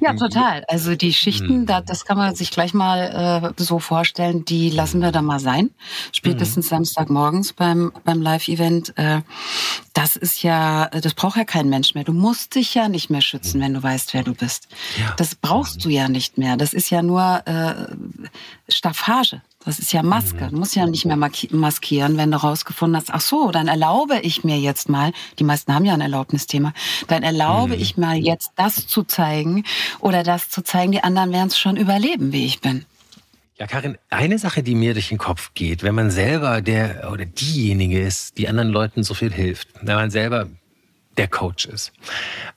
ja, 0.00 0.14
total. 0.14 0.64
Also 0.68 0.94
die 0.94 1.12
Schichten, 1.12 1.60
mhm. 1.60 1.66
da, 1.66 1.80
das 1.80 2.04
kann 2.04 2.16
man 2.16 2.34
sich 2.34 2.50
gleich 2.50 2.74
mal 2.74 3.52
äh, 3.56 3.62
so 3.62 3.78
vorstellen, 3.78 4.44
die 4.44 4.70
lassen 4.70 5.00
wir 5.00 5.12
da 5.12 5.22
mal 5.22 5.40
sein. 5.40 5.70
Spätestens 6.12 6.66
mhm. 6.66 6.70
Samstagmorgens 6.70 7.52
beim, 7.52 7.92
beim 8.04 8.22
Live-Event. 8.22 8.96
Äh, 8.96 9.22
das 9.92 10.16
ist 10.16 10.42
ja, 10.42 10.88
das 10.88 11.14
braucht 11.14 11.36
ja 11.36 11.44
kein 11.44 11.68
Mensch 11.68 11.94
mehr. 11.94 12.04
Du 12.04 12.12
musst 12.12 12.56
dich 12.56 12.74
ja 12.74 12.88
nicht 12.88 13.10
mehr 13.10 13.20
schützen, 13.20 13.60
wenn 13.60 13.74
du 13.74 13.82
weißt, 13.82 14.12
wer 14.12 14.24
du 14.24 14.34
bist. 14.34 14.68
Ja. 14.98 15.14
Das 15.16 15.36
brauchst 15.36 15.84
du 15.84 15.88
ja 15.88 16.08
nicht 16.08 16.36
mehr. 16.36 16.56
Das 16.56 16.72
ist 16.72 16.90
ja 16.90 17.00
nur 17.00 17.42
äh, 17.54 18.72
Staffage. 18.72 19.40
Das 19.64 19.78
ist 19.78 19.92
ja 19.92 20.02
Maske. 20.02 20.48
Du 20.50 20.56
musst 20.56 20.76
ja 20.76 20.86
nicht 20.86 21.06
mehr 21.06 21.16
maskieren, 21.16 22.16
wenn 22.18 22.30
du 22.30 22.36
rausgefunden 22.36 23.00
hast, 23.00 23.10
ach 23.10 23.20
so, 23.20 23.50
dann 23.50 23.68
erlaube 23.68 24.20
ich 24.20 24.44
mir 24.44 24.58
jetzt 24.58 24.88
mal, 24.88 25.12
die 25.38 25.44
meisten 25.44 25.74
haben 25.74 25.86
ja 25.86 25.94
ein 25.94 26.02
Erlaubnisthema, 26.02 26.74
dann 27.08 27.22
erlaube 27.22 27.74
mhm. 27.74 27.80
ich 27.80 27.96
mal 27.96 28.16
jetzt 28.16 28.52
das 28.56 28.86
zu 28.86 29.04
zeigen 29.04 29.64
oder 30.00 30.22
das 30.22 30.50
zu 30.50 30.62
zeigen, 30.62 30.92
die 30.92 31.02
anderen 31.02 31.32
werden 31.32 31.48
es 31.48 31.58
schon 31.58 31.76
überleben, 31.76 32.32
wie 32.32 32.44
ich 32.44 32.60
bin. 32.60 32.84
Ja, 33.56 33.68
Karin, 33.68 33.96
eine 34.10 34.38
Sache, 34.38 34.62
die 34.64 34.74
mir 34.74 34.94
durch 34.94 35.10
den 35.10 35.18
Kopf 35.18 35.52
geht, 35.54 35.84
wenn 35.84 35.94
man 35.94 36.10
selber 36.10 36.60
der 36.60 37.08
oder 37.12 37.24
diejenige 37.24 38.00
ist, 38.00 38.36
die 38.36 38.48
anderen 38.48 38.68
Leuten 38.68 39.04
so 39.04 39.14
viel 39.14 39.32
hilft, 39.32 39.68
wenn 39.80 39.94
man 39.94 40.10
selber 40.10 40.48
der 41.16 41.28
Coach 41.28 41.66
ist. 41.66 41.92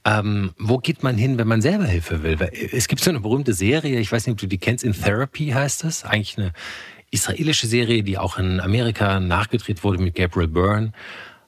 Ähm, 0.06 0.52
wo 0.58 0.78
geht 0.78 1.04
man 1.04 1.18
hin, 1.18 1.38
wenn 1.38 1.48
man 1.48 1.62
selber 1.62 1.86
Hilfe 1.86 2.24
will? 2.24 2.38
Es 2.72 2.88
gibt 2.88 3.04
so 3.04 3.10
eine 3.10 3.20
berühmte 3.20 3.54
Serie, 3.54 4.00
ich 4.00 4.12
weiß 4.12 4.26
nicht, 4.26 4.34
ob 4.34 4.40
du 4.40 4.48
die 4.48 4.58
kennst, 4.58 4.84
In 4.84 4.94
Therapy 4.94 5.50
heißt 5.50 5.84
das. 5.84 6.04
Eigentlich 6.04 6.38
eine 6.38 6.54
israelische 7.12 7.68
Serie, 7.68 8.04
die 8.04 8.18
auch 8.18 8.38
in 8.38 8.60
Amerika 8.60 9.20
nachgedreht 9.20 9.84
wurde 9.84 10.00
mit 10.00 10.16
Gabriel 10.16 10.48
Byrne. 10.48 10.92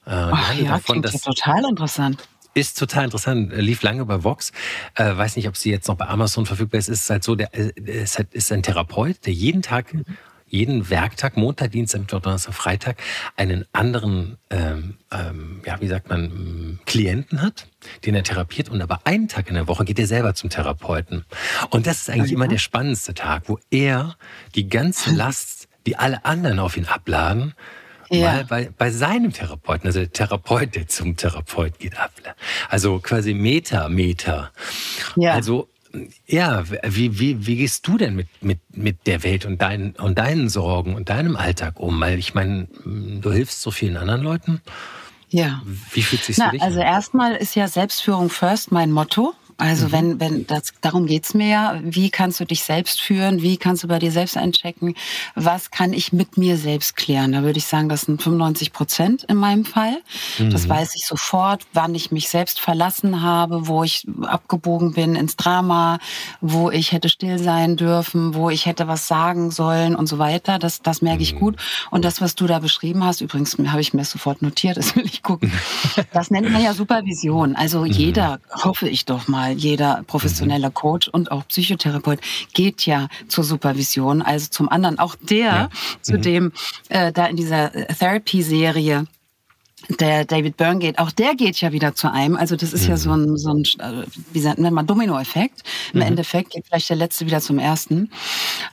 Äh, 0.06 0.12
Ach, 0.12 0.56
ja, 0.56 0.70
davon, 0.70 1.02
dass, 1.02 1.22
total 1.22 1.66
interessant. 1.70 2.28
Ist 2.56 2.80
total 2.80 3.06
interessant, 3.06 3.54
lief 3.56 3.84
lange 3.84 4.06
bei 4.06 4.24
Vox. 4.24 4.52
Äh, 4.96 5.16
weiß 5.16 5.36
nicht, 5.36 5.48
ob 5.48 5.56
sie 5.56 5.70
jetzt 5.70 5.88
noch 5.88 5.96
bei 5.96 6.08
Amazon 6.08 6.46
verfügbar 6.46 6.80
ist. 6.80 6.90
Es 6.90 7.02
ist 7.02 7.10
halt 7.10 7.24
so, 7.24 7.36
der 7.36 7.54
äh, 7.54 7.72
es 7.86 8.20
ist 8.32 8.52
ein 8.52 8.64
Therapeut, 8.64 9.26
der 9.26 9.34
jeden 9.34 9.62
Tag 9.62 9.94
jeden 10.50 10.90
Werktag, 10.90 11.38
Montag, 11.38 11.72
Dienstag, 11.72 12.02
Mittwoch, 12.02 12.22
Donnerstag, 12.22 12.54
Freitag 12.54 12.98
einen 13.36 13.66
anderen, 13.72 14.38
ähm, 14.50 14.98
ähm, 15.12 15.62
ja, 15.66 15.80
wie 15.82 15.88
sagt 15.88 16.10
man, 16.10 16.80
Klienten 16.86 17.42
hat, 17.42 17.68
den 18.06 18.16
er 18.16 18.24
therapiert 18.24 18.70
und 18.70 18.82
aber 18.82 19.02
einen 19.06 19.28
Tag 19.28 19.48
in 19.48 19.56
der 19.56 19.68
Woche 19.68 19.86
geht 19.86 20.00
er 20.00 20.08
selber 20.08 20.34
zum 20.34 20.50
Therapeuten. 20.50 21.26
Und 21.70 21.88
das 21.88 22.00
ist 22.00 22.10
eigentlich 22.10 22.32
ja. 22.32 22.36
immer 22.36 22.48
der 22.48 22.58
spannendste 22.58 23.14
Tag, 23.14 23.44
wo 23.48 23.60
er 23.70 24.16
die 24.56 24.70
ganze 24.70 25.12
Last, 25.12 25.68
die 25.86 25.98
alle 25.98 26.26
anderen 26.26 26.60
auf 26.60 26.78
ihn 26.78 26.86
abladen, 26.86 27.54
ja. 28.10 28.34
mal 28.34 28.46
bei, 28.46 28.70
bei 28.78 28.92
seinem 28.92 29.32
Therapeuten, 29.32 29.88
also 29.88 30.00
der 30.00 30.12
Therapeut, 30.12 30.76
der 30.76 30.88
zum 30.88 31.16
Therapeut 31.16 31.80
geht, 31.80 31.98
ab. 31.98 32.12
Also 32.70 33.00
quasi 33.00 33.34
Meter, 33.34 33.90
Meter. 33.90 34.52
Ja. 35.16 35.34
Also 35.34 35.70
ja, 36.28 36.64
wie, 36.84 37.20
wie, 37.20 37.48
wie 37.48 37.56
gehst 37.58 37.88
du 37.88 37.98
denn 37.98 38.16
mit, 38.16 38.28
mit, 38.42 38.60
mit 38.76 39.08
der 39.08 39.24
Welt 39.24 39.46
und 39.46 39.62
deinen, 39.62 39.92
und 39.92 40.18
deinen 40.18 40.50
Sorgen 40.50 40.96
und 40.96 41.10
deinem 41.10 41.36
Alltag 41.36 41.80
um? 41.80 42.00
Weil 42.00 42.20
ich 42.20 42.34
meine, 42.34 42.68
du 42.86 43.32
hilfst 43.32 43.62
so 43.62 43.72
vielen 43.72 43.98
anderen 43.98 44.22
Leuten. 44.22 44.62
Ja. 45.30 45.62
Wie 45.92 46.02
fühlt 46.02 46.24
sich 46.24 46.36
für 46.36 46.50
dich? 46.52 46.62
Also 46.62 46.80
erstmal 46.80 47.36
ist 47.36 47.56
ja 47.56 47.68
Selbstführung 47.68 48.30
first 48.30 48.72
mein 48.72 48.92
Motto. 48.92 49.34
Also 49.60 49.88
mhm. 49.88 49.92
wenn, 49.92 50.20
wenn 50.20 50.48
das, 50.48 50.74
darum 50.82 51.06
geht's 51.06 51.34
mir 51.34 51.48
ja, 51.48 51.80
wie 51.84 52.10
kannst 52.10 52.40
du 52.40 52.46
dich 52.46 52.64
selbst 52.64 53.02
führen, 53.02 53.42
wie 53.42 53.58
kannst 53.58 53.84
du 53.84 53.88
bei 53.88 54.00
dir 54.00 54.12
selbst 54.12 54.38
einchecken, 54.38 54.96
was 55.36 55.70
kann 55.70 55.92
ich 55.92 56.14
mit 56.14 56.38
mir 56.38 56.58
selbst 56.58 56.96
klären? 56.96 57.34
Da 57.34 57.44
würde 57.44 57.60
ich 57.60 57.66
sagen, 57.66 57.90
das 57.90 58.02
sind 58.02 58.22
95 58.22 58.72
Prozent 58.72 59.24
in 59.26 59.36
meinem 59.36 59.66
Fall. 59.66 59.98
Mhm. 60.38 60.52
Das 60.52 60.70
weiß 60.70 60.96
ich 60.96 61.06
sofort, 61.06 61.64
wann 61.74 61.94
ich 61.94 62.12
mich 62.12 62.30
selbst 62.30 62.62
verlassen 62.62 63.22
habe, 63.22 63.68
wo 63.68 63.84
ich 63.84 64.08
abgebogen 64.24 64.94
bin 64.94 65.16
ins 65.16 65.36
Drama, 65.36 66.00
wo 66.40 66.72
ich 66.72 66.94
hätte 66.94 67.10
still 67.10 67.38
sein 67.38 67.76
dürfen, 67.76 68.34
wo 68.36 68.50
ich 68.50 68.66
hätte 68.66 68.88
was 68.88 69.08
sagen 69.08 69.52
sollen 69.52 69.94
und 69.96 70.08
so 70.08 70.20
weiter. 70.20 70.58
Das, 70.58 70.82
das 70.82 71.02
merke 71.02 71.22
ich 71.22 71.36
mhm. 71.36 71.40
gut. 71.40 71.56
Und 71.92 72.06
das, 72.06 72.22
was 72.22 72.36
du 72.36 72.48
da 72.48 72.60
beschrieben 72.60 73.04
hast, 73.04 73.20
übrigens 73.20 73.58
habe 73.68 73.82
ich 73.82 73.94
mir 73.94 74.06
sofort 74.06 74.42
notiert, 74.42 74.78
das 74.78 74.96
will 74.96 75.06
ich 75.06 75.22
gucken. 75.22 75.52
Das 76.14 76.32
nennt 76.32 76.50
man 76.52 76.62
ja 76.62 76.74
Supervision. 76.74 77.56
Also 77.56 77.82
mhm. 77.82 77.88
jeder, 77.88 78.40
hoffe 78.52 78.88
ich 78.88 79.06
doch 79.06 79.28
mal, 79.28 79.49
weil 79.50 79.58
jeder 79.58 80.04
professionelle 80.06 80.72
Coach 80.72 81.08
und 81.08 81.32
auch 81.32 81.48
Psychotherapeut 81.48 82.20
geht 82.54 82.86
ja 82.86 83.08
zur 83.28 83.44
Supervision, 83.44 84.22
also 84.22 84.48
zum 84.50 84.70
anderen. 84.70 85.00
Auch 85.00 85.16
der, 85.16 85.38
ja. 85.38 85.70
zu 86.02 86.14
mhm. 86.18 86.22
dem 86.22 86.52
äh, 86.90 87.12
da 87.12 87.26
in 87.26 87.36
dieser 87.36 87.72
Therapy-Serie 87.72 89.06
der 89.88 90.26
David 90.26 90.58
Byrne 90.58 90.80
geht, 90.80 91.00
auch 91.00 91.12
der 91.12 91.36
geht 91.36 91.60
ja 91.62 91.72
wieder 91.72 91.96
zu 91.96 92.12
einem. 92.12 92.36
Also 92.36 92.56
das 92.56 92.74
ist 92.74 92.84
mhm. 92.84 92.90
ja 92.90 92.98
so 92.98 93.12
ein, 93.12 93.38
so 93.38 93.50
ein 93.50 93.64
äh, 93.80 94.06
wie 94.32 94.40
sagt 94.40 94.60
man, 94.60 94.86
Domino-Effekt. 94.86 95.64
Im 95.94 96.00
mhm. 96.00 96.08
Endeffekt 96.08 96.52
geht 96.52 96.66
vielleicht 96.68 96.90
der 96.90 96.98
Letzte 96.98 97.26
wieder 97.26 97.42
zum 97.42 97.60
Ersten. 97.60 98.12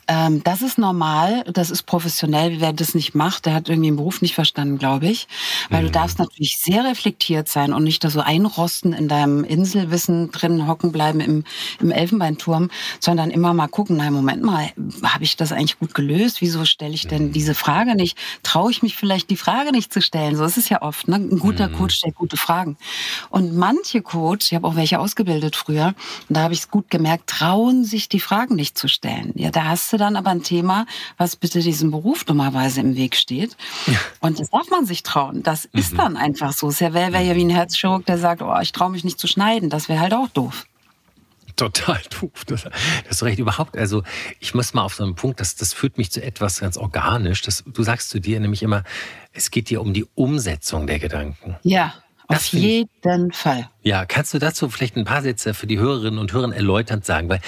Ähm, 0.09 0.43
das 0.45 0.63
ist 0.63 0.79
normal, 0.79 1.45
das 1.45 1.71
ist 1.71 1.85
professionell. 1.85 2.61
Wer 2.61 2.73
das 2.73 2.95
nicht 2.95 3.15
macht, 3.15 3.47
der 3.47 3.55
hat 3.55 3.69
irgendwie 3.69 3.89
den 3.89 3.97
Beruf 3.97 4.21
nicht 4.21 4.35
verstanden, 4.35 4.79
glaube 4.79 5.07
ich. 5.07 5.29
Weil 5.71 5.83
mhm. 5.83 5.87
du 5.87 5.93
darfst 5.93 6.19
natürlich 6.19 6.59
sehr 6.59 6.85
reflektiert 6.85 7.49
sein 7.49 7.73
und 7.73 7.85
nicht 7.85 8.03
da 8.05 8.11
so 8.11 8.21
einrosten 8.21 8.93
in 8.93 9.09
deinem 9.09 9.45
Inselwissen 9.45 10.31
drin 10.33 10.67
hocken 10.67 10.93
bleiben 10.93 11.21
im, 11.21 11.45
im 11.81 11.91
Elfenbeinturm, 11.91 12.71
sondern 13.01 13.31
immer 13.31 13.55
mal 13.55 13.69
gucken, 13.69 13.97
nein, 13.97 14.13
Moment 14.13 14.43
mal, 14.43 14.71
habe 15.03 15.25
ich 15.25 15.37
das 15.37 15.53
eigentlich 15.53 15.79
gut 15.79 15.95
gelöst? 15.95 16.41
Wieso 16.41 16.65
stelle 16.65 16.95
ich 16.95 17.07
denn 17.07 17.29
mhm. 17.29 17.33
diese 17.33 17.55
Frage 17.55 17.95
nicht? 17.95 18.19
Traue 18.43 18.71
ich 18.71 18.83
mich 18.83 18.97
vielleicht, 18.97 19.31
die 19.31 19.37
Frage 19.37 19.73
nicht 19.73 19.93
zu 19.93 20.03
stellen? 20.03 20.37
So 20.37 20.45
ist 20.45 20.59
es 20.59 20.69
ja 20.69 20.83
oft. 20.83 20.96
Ne? 21.07 21.17
Ein 21.17 21.39
guter 21.39 21.69
mhm. 21.69 21.73
Coach 21.75 21.97
stellt 21.97 22.15
gute 22.15 22.37
Fragen. 22.37 22.77
Und 23.31 23.57
manche 23.57 24.03
Coach, 24.03 24.47
ich 24.49 24.55
habe 24.55 24.67
auch 24.67 24.77
welche 24.77 24.99
ausgebildet 24.99 25.57
früher, 25.57 25.95
und 26.29 26.37
da 26.37 26.43
habe 26.43 26.55
ich 26.55 26.61
es 26.61 26.71
gut 26.71 26.91
gemerkt, 26.91 27.29
trauen 27.29 27.85
sich 27.85 28.09
die 28.09 28.21
Fragen 28.21 28.55
nicht 28.55 28.79
zu 28.79 28.89
stellen. 28.89 29.33
Ja, 29.35 29.51
da 29.51 29.65
hast 29.65 29.93
du 29.93 29.97
dann 29.97 30.17
aber 30.17 30.31
ein 30.31 30.43
Thema, 30.43 30.87
was 31.19 31.37
bitte 31.37 31.61
diesem 31.61 31.91
Beruf 31.91 32.25
dummerweise 32.25 32.81
im 32.81 32.97
Weg 32.97 33.17
steht. 33.17 33.57
Und 34.21 34.41
das 34.41 34.51
darf 34.51 34.71
man 34.71 34.87
sich 34.87 35.03
trauen. 35.03 35.43
Das 35.43 35.69
mhm. 35.73 35.81
ist 35.81 35.99
dann 35.99 36.17
einfach 36.17 36.53
so. 36.53 36.69
Es 36.69 36.81
wäre 36.81 37.13
wär 37.13 37.21
ja 37.21 37.35
wie 37.35 37.45
ein 37.45 37.51
Herzchirurg, 37.51 38.07
der 38.07 38.19
sagt, 38.19 38.43
oh, 38.43 38.59
ich 38.61 38.73
traue 38.73 38.91
mich 38.91 39.05
nicht 39.05 39.19
zu 39.19 39.27
schneiden. 39.27 39.71
Das 39.71 39.89
wäre 39.89 40.01
halt 40.01 40.15
auch 40.15 40.29
doof 40.29 40.67
total 41.57 42.01
doof. 42.21 42.45
Das, 42.47 42.63
das 42.63 42.73
ist 43.09 43.23
recht 43.23 43.39
überhaupt. 43.39 43.77
Also 43.77 44.03
ich 44.39 44.55
muss 44.55 44.75
mal 44.75 44.83
auf 44.83 44.95
so 44.95 45.03
einen 45.03 45.15
Punkt, 45.15 45.41
das, 45.41 45.57
das 45.57 45.73
führt 45.73 45.99
mich 45.99 46.13
zu 46.13 46.23
etwas 46.23 46.61
ganz 46.61 46.77
organisch. 46.77 47.43
Das, 47.43 47.65
du 47.67 47.83
sagst 47.83 48.11
zu 48.11 48.21
dir 48.21 48.39
nämlich 48.39 48.63
immer, 48.63 48.85
es 49.37 49.51
geht 49.51 49.71
dir 49.71 49.81
um 49.81 49.93
die 49.93 50.07
Umsetzung 50.15 50.87
der 50.87 50.99
Gedanken. 50.99 51.57
Ja. 51.63 51.95
Auf 52.29 52.47
jeden 52.47 53.33
Fall. 53.33 53.71
Ja, 53.83 54.05
kannst 54.05 54.35
du 54.35 54.41
dazu 54.41 54.69
vielleicht 54.69 54.97
ein 54.97 55.05
paar 55.05 55.23
Sätze 55.23 55.55
für 55.55 55.69
die 55.69 55.79
Hörerinnen 55.79 56.19
und 56.19 56.33
Hörer 56.33 56.53
erläuternd 56.53 57.05
sagen? 57.05 57.29
Weil, 57.29 57.41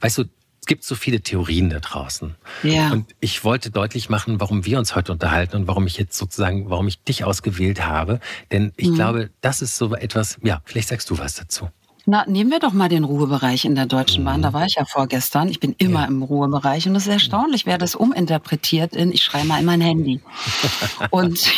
weißt 0.00 0.18
du, 0.18 0.24
es 0.60 0.66
gibt 0.66 0.84
so 0.84 0.94
viele 0.94 1.20
Theorien 1.20 1.70
da 1.70 1.78
draußen. 1.78 2.34
Ja. 2.62 2.90
Und 2.90 3.14
ich 3.20 3.44
wollte 3.44 3.70
deutlich 3.70 4.10
machen, 4.10 4.38
warum 4.40 4.66
wir 4.66 4.78
uns 4.78 4.94
heute 4.94 5.12
unterhalten 5.12 5.56
und 5.56 5.68
warum 5.68 5.86
ich 5.86 5.96
jetzt 5.96 6.18
sozusagen, 6.18 6.68
warum 6.68 6.86
ich 6.88 7.02
dich 7.02 7.24
ausgewählt 7.24 7.86
habe. 7.86 8.20
Denn 8.52 8.72
ich 8.76 8.88
mhm. 8.88 8.94
glaube, 8.96 9.30
das 9.40 9.62
ist 9.62 9.76
so 9.76 9.94
etwas, 9.94 10.38
ja, 10.42 10.60
vielleicht 10.64 10.88
sagst 10.88 11.08
du 11.08 11.18
was 11.18 11.36
dazu. 11.36 11.70
Na, 12.08 12.24
nehmen 12.28 12.52
wir 12.52 12.60
doch 12.60 12.72
mal 12.72 12.88
den 12.88 13.02
Ruhebereich 13.02 13.64
in 13.64 13.74
der 13.74 13.86
Deutschen 13.86 14.24
Bahn. 14.24 14.40
Da 14.40 14.52
war 14.52 14.64
ich 14.64 14.76
ja 14.76 14.84
vorgestern. 14.84 15.48
Ich 15.48 15.58
bin 15.58 15.74
immer 15.76 16.02
ja. 16.02 16.06
im 16.06 16.22
Ruhebereich 16.22 16.86
und 16.88 16.94
es 16.94 17.08
ist 17.08 17.12
erstaunlich, 17.12 17.66
wer 17.66 17.78
das 17.78 17.96
uminterpretiert 17.96 18.94
in, 18.94 19.10
ich 19.10 19.24
schreibe 19.24 19.48
mal 19.48 19.58
in 19.58 19.66
mein 19.66 19.80
Handy. 19.80 20.20
und, 21.10 21.50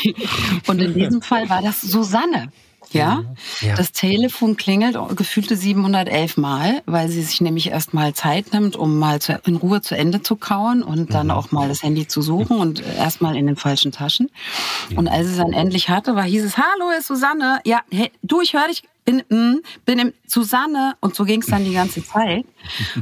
und 0.66 0.80
in 0.80 0.94
diesem 0.94 1.20
Fall 1.20 1.50
war 1.50 1.60
das 1.60 1.82
Susanne. 1.82 2.50
Ja? 2.92 3.24
Ja? 3.60 3.74
Das 3.74 3.92
Telefon 3.92 4.56
klingelt 4.56 4.96
gefühlte 5.14 5.54
711 5.54 6.38
Mal, 6.38 6.82
weil 6.86 7.10
sie 7.10 7.22
sich 7.22 7.42
nämlich 7.42 7.68
erst 7.68 7.92
mal 7.92 8.14
Zeit 8.14 8.54
nimmt, 8.54 8.74
um 8.74 8.98
mal 8.98 9.20
zu, 9.20 9.38
in 9.44 9.56
Ruhe 9.56 9.82
zu 9.82 9.98
Ende 9.98 10.22
zu 10.22 10.36
kauen 10.36 10.82
und 10.82 11.12
dann 11.12 11.26
mhm. 11.26 11.32
auch 11.32 11.50
mal 11.50 11.68
das 11.68 11.82
Handy 11.82 12.08
zu 12.08 12.22
suchen 12.22 12.56
und 12.58 12.82
erst 12.96 13.20
mal 13.20 13.36
in 13.36 13.46
den 13.46 13.56
falschen 13.56 13.92
Taschen. 13.92 14.30
Und 14.96 15.08
als 15.08 15.26
es 15.26 15.36
dann 15.36 15.52
endlich 15.52 15.90
hatte, 15.90 16.16
war 16.16 16.24
hieß 16.24 16.42
es, 16.42 16.56
hallo, 16.56 16.90
ist 16.98 17.06
Susanne. 17.08 17.60
Ja, 17.66 17.80
hey, 17.90 18.10
du, 18.22 18.40
ich 18.40 18.54
höre 18.54 18.68
dich 18.68 18.82
bin, 19.08 19.24
mm, 19.28 19.62
bin 19.86 19.98
im 19.98 20.12
Susanne 20.28 20.96
und 21.00 21.14
so 21.14 21.24
ging 21.24 21.40
es 21.40 21.46
dann 21.46 21.64
die 21.64 21.72
ganze 21.72 22.04
Zeit. 22.04 22.44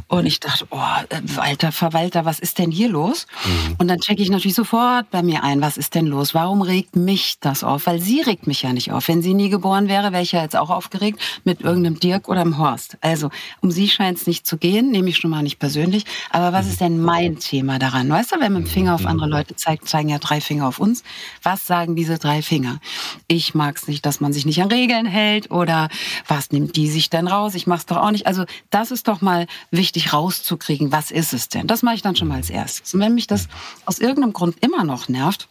Und 0.09 0.27
ich 0.27 0.41
dachte, 0.41 0.67
oh, 0.71 0.79
äh, 1.09 1.21
alter 1.39 1.73
Verwalter, 1.73 2.25
was 2.25 2.39
ist 2.39 2.59
denn 2.59 2.71
hier 2.71 2.89
los? 2.89 3.27
Mhm. 3.45 3.77
Und 3.79 3.89
dann 3.89 3.99
checke 3.99 4.23
ich 4.23 4.31
natürlich 4.31 4.55
sofort 4.55 5.11
bei 5.11 5.23
mir 5.23 5.43
ein, 5.43 5.61
was 5.61 5.77
ist 5.77 5.95
denn 5.95 6.07
los? 6.07 6.35
Warum 6.35 6.63
regt 6.63 6.97
mich 6.97 7.37
das 7.41 7.65
auf? 7.65 7.87
Weil 7.87 8.01
sie 8.01 8.21
regt 8.21 8.47
mich 8.47 8.63
ja 8.63 8.73
nicht 8.73 8.93
auf. 8.93 9.09
Wenn 9.09 9.23
sie 9.23 9.35
nie 9.35 9.49
geboren 9.49 9.89
wäre, 9.89 10.13
wäre 10.13 10.23
ich 10.23 10.33
ja 10.33 10.43
jetzt 10.43 10.57
auch 10.57 10.71
aufgeregt 10.71 11.21
mit 11.45 11.61
irgendeinem 11.63 11.99
Dirk 11.99 12.29
oder 12.29 12.41
einem 12.41 12.59
Horst. 12.59 12.97
Also 13.01 13.31
um 13.61 13.71
sie 13.71 13.89
scheint 13.89 14.19
es 14.19 14.27
nicht 14.27 14.47
zu 14.47 14.57
gehen, 14.57 14.91
nehme 14.91 15.09
ich 15.09 15.17
schon 15.17 15.31
mal 15.31 15.43
nicht 15.43 15.59
persönlich. 15.59 16.05
Aber 16.31 16.53
was 16.53 16.67
ist 16.67 16.81
denn 16.81 17.01
mein 17.01 17.39
Thema 17.39 17.79
daran? 17.79 18.09
Weißt 18.09 18.33
du, 18.33 18.37
wenn 18.37 18.53
man 18.53 18.63
mit 18.63 18.71
dem 18.71 18.73
Finger 18.73 18.95
auf 18.95 19.07
andere 19.07 19.29
Leute 19.29 19.57
zeigt, 19.57 19.89
zeigen 19.89 20.09
ja 20.09 20.19
drei 20.19 20.41
Finger 20.41 20.67
auf 20.67 20.79
uns. 20.79 21.03
Was 21.43 21.67
sagen 21.67 21.97
diese 21.97 22.19
drei 22.19 22.43
Finger? 22.43 22.79
Ich 23.27 23.55
mag 23.55 23.77
es 23.77 23.89
nicht, 23.89 24.07
dass 24.07 24.21
man 24.21 24.33
sich 24.33 24.47
nicht 24.47 24.63
an 24.63 24.69
Regeln 24.69 25.07
hält 25.07 25.51
oder 25.51 25.89
was 26.27 26.51
nimmt 26.51 26.77
die 26.77 26.89
sich 26.89 27.11
denn 27.17 27.29
raus? 27.29 27.55
Ich 27.55 27.67
mach's 27.67 27.87
doch 27.87 27.97
auch 27.97 28.11
nicht. 28.11 28.27
Also 28.27 28.45
das 28.71 28.91
ist 28.91 29.09
doch 29.09 29.21
mal 29.21 29.47
wichtig 29.71 30.13
rauszukriegen, 30.13 30.93
was 30.93 31.11
ist 31.11 31.33
es 31.33 31.49
denn? 31.49 31.67
Das 31.67 31.83
mache 31.83 31.97
ich 31.97 32.03
dann 32.03 32.17
schon 32.17 32.29
mal 32.29 32.37
als 32.37 32.51
erstes. 32.51 32.95
Und 32.95 33.01
wenn 33.01 33.15
mich 33.15 33.27
das 33.27 33.49
aus 33.85 33.99
irgendeinem 33.99 34.33
Grund 34.33 34.57
immer 34.61 34.85
noch 34.85 35.09
nervt, 35.09 35.49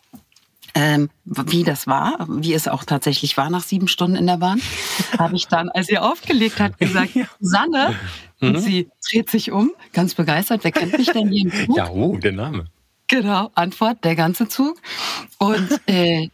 ähm, 0.75 1.09
wie 1.23 1.63
das 1.63 1.87
war, 1.87 2.25
wie 2.29 2.53
es 2.53 2.67
auch 2.67 2.83
tatsächlich 2.83 3.37
war 3.37 3.49
nach 3.49 3.63
sieben 3.63 3.87
Stunden 3.87 4.17
in 4.17 4.27
der 4.27 4.37
Bahn, 4.37 4.61
habe 5.17 5.35
ich 5.35 5.47
dann, 5.47 5.69
als 5.69 5.87
sie 5.87 5.97
aufgelegt 5.97 6.59
hat, 6.59 6.77
gesagt, 6.77 7.11
Sanne, 7.39 7.95
mhm. 8.41 8.49
und 8.49 8.59
sie 8.59 8.89
dreht 9.09 9.29
sich 9.29 9.51
um, 9.51 9.71
ganz 9.93 10.15
begeistert, 10.15 10.63
wer 10.63 10.71
kennt 10.71 10.97
mich 10.97 11.11
denn 11.11 11.29
hier 11.29 11.45
im 11.45 11.51
Zug? 11.51 11.77
Ja, 11.77 11.89
oh, 11.89 12.17
der 12.17 12.33
Name. 12.33 12.65
Genau, 13.07 13.51
Antwort, 13.55 14.03
der 14.03 14.15
ganze 14.15 14.47
Zug. 14.47 14.81
Und 15.37 15.69
äh, 15.85 16.29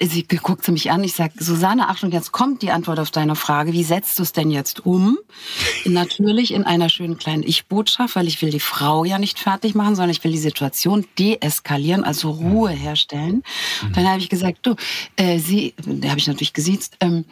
sie 0.00 0.22
guckt 0.24 0.64
sie 0.64 0.72
mich 0.72 0.90
an. 0.90 1.04
Ich 1.04 1.14
sage, 1.14 1.32
Susanne, 1.38 1.88
Achtung, 1.88 2.10
jetzt 2.10 2.32
kommt 2.32 2.62
die 2.62 2.70
Antwort 2.70 2.98
auf 2.98 3.10
deine 3.10 3.36
Frage. 3.36 3.72
Wie 3.72 3.84
setzt 3.84 4.18
du 4.18 4.22
es 4.22 4.32
denn 4.32 4.50
jetzt 4.50 4.86
um? 4.86 5.18
Natürlich 5.84 6.54
in 6.54 6.64
einer 6.64 6.88
schönen 6.88 7.18
kleinen 7.18 7.42
Ich-Botschaft, 7.42 8.16
weil 8.16 8.28
ich 8.28 8.40
will 8.40 8.50
die 8.50 8.60
Frau 8.60 9.04
ja 9.04 9.18
nicht 9.18 9.38
fertig 9.38 9.74
machen, 9.74 9.94
sondern 9.94 10.10
ich 10.10 10.24
will 10.24 10.32
die 10.32 10.38
Situation 10.38 11.06
deeskalieren, 11.18 12.04
also 12.04 12.30
Ruhe 12.30 12.70
herstellen. 12.70 13.42
Mhm. 13.82 13.92
Dann 13.92 14.08
habe 14.08 14.20
ich 14.20 14.28
gesagt, 14.28 14.58
du, 14.62 14.74
äh, 15.16 15.38
sie, 15.38 15.74
da 15.84 16.10
habe 16.10 16.18
ich 16.18 16.26
natürlich 16.26 16.54
gesiezt, 16.54 16.96
ähm, 17.00 17.24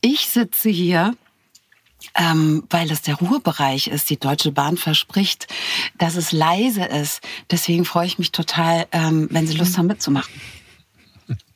ich 0.00 0.26
sitze 0.26 0.68
hier 0.68 1.14
ähm, 2.14 2.64
weil 2.70 2.90
es 2.90 3.02
der 3.02 3.16
Ruhebereich 3.16 3.88
ist. 3.88 4.08
Die 4.10 4.18
Deutsche 4.18 4.52
Bahn 4.52 4.76
verspricht, 4.76 5.48
dass 5.98 6.16
es 6.16 6.32
leise 6.32 6.84
ist. 6.84 7.20
Deswegen 7.50 7.84
freue 7.84 8.06
ich 8.06 8.18
mich 8.18 8.32
total, 8.32 8.86
ähm, 8.92 9.28
wenn 9.30 9.46
Sie 9.46 9.56
Lust 9.56 9.72
mhm. 9.72 9.78
haben 9.78 9.86
mitzumachen. 9.88 10.32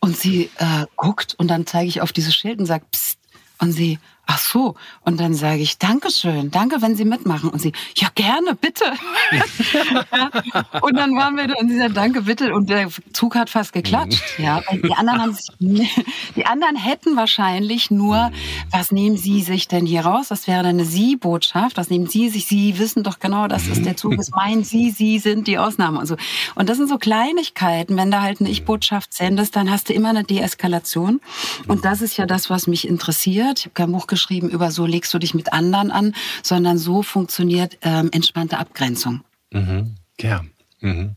Und 0.01 0.17
sie 0.17 0.51
äh, 0.57 0.87
guckt 0.97 1.35
und 1.39 1.49
dann 1.49 1.67
zeige 1.67 1.89
ich 1.89 2.01
auf 2.01 2.13
dieses 2.13 2.35
Schild 2.35 2.59
und 2.59 2.67
sage, 2.67 2.85
Psst. 2.91 3.19
Und 3.59 3.73
sie, 3.73 3.99
ach 4.27 4.39
so. 4.39 4.75
Und 5.03 5.21
dann 5.21 5.35
sage 5.35 5.61
ich, 5.61 5.79
Dankeschön, 5.79 6.51
danke, 6.51 6.83
wenn 6.83 6.95
Sie 6.95 7.05
mitmachen. 7.05 7.51
Und 7.51 7.61
sie, 7.61 7.73
ja 7.97 8.09
gerne, 8.15 8.55
bitte. 8.55 8.85
und 10.83 10.97
dann 10.97 11.17
waren 11.17 11.37
wir 11.37 11.49
da 11.49 11.55
und 11.55 11.69
sie 11.69 11.79
sagt, 11.79 11.97
danke, 11.97 12.23
bitte. 12.23 12.55
Und 12.55 12.71
der 12.71 12.89
Zug 13.13 13.35
hat 13.35 13.51
fast 13.51 13.73
geklatscht. 13.73 14.39
Mhm. 14.39 14.45
Ja, 14.45 14.63
weil 14.69 14.83
die 14.83 14.95
anderen 14.95 15.23
haben 15.23 15.35
sich, 15.35 15.49
die 16.37 16.47
anderen 16.47 16.77
hätten 16.77 17.17
wahrscheinlich 17.17 17.91
nur, 17.91 18.31
was 18.71 18.93
nehmen 18.93 19.17
Sie 19.17 19.43
sich 19.43 19.69
denn 19.69 19.87
hier 19.87 20.03
raus? 20.03 20.29
Das 20.29 20.47
wäre 20.47 20.67
eine 20.67 20.85
Sie-Botschaft. 20.85 21.77
Was 21.77 21.91
nehmen 21.91 22.07
Sie 22.07 22.29
sich? 22.29 22.47
Sie 22.47 22.79
wissen 22.79 23.03
doch 23.03 23.19
genau, 23.19 23.49
das 23.49 23.67
ist 23.67 23.85
der 23.85 23.97
Zug, 23.97 24.15
ist 24.15 24.35
mein 24.35 24.65
Sie, 24.65 24.91
Sie 24.91 25.19
sind 25.19 25.47
die 25.47 25.59
Ausnahme 25.59 25.99
und 25.99 26.07
so. 26.07 26.17
Und 26.55 26.69
das 26.69 26.77
sind 26.77 26.89
so 26.89 26.99
Kleinigkeiten. 26.99 27.97
Wenn 27.97 28.11
da 28.11 28.23
halt 28.23 28.41
eine 28.41 28.51
Ich-Botschaft 28.51 29.13
sendest, 29.13 29.57
dann 29.57 29.71
hast 29.71 29.89
du 29.89 29.93
immer 29.93 30.11
eine 30.11 30.25
Deeskalation. 30.25 31.21
Und 31.67 31.85
das 31.85 32.01
ist 32.01 32.17
ja 32.17 32.27
das, 32.27 32.51
was 32.51 32.67
mich 32.67 32.87
interessiert. 32.87 33.61
Ich 33.61 33.65
habe 33.67 33.75
kein 33.75 33.93
Buch 33.93 34.07
geschrieben 34.11 34.51
über 34.51 34.71
so 34.71 34.85
legst 34.85 35.15
du 35.15 35.19
dich 35.19 35.33
mit 35.33 35.55
anderen 35.55 35.91
an, 35.91 36.15
sondern 36.43 36.77
so 36.77 37.03
funktioniert 37.03 37.79
ähm, 37.81 38.11
entspannte 38.13 38.59
Abgrenzung. 38.59 39.23
Mhm. 39.51 39.95
Ja. 40.21 40.45
Mhm. 40.81 41.17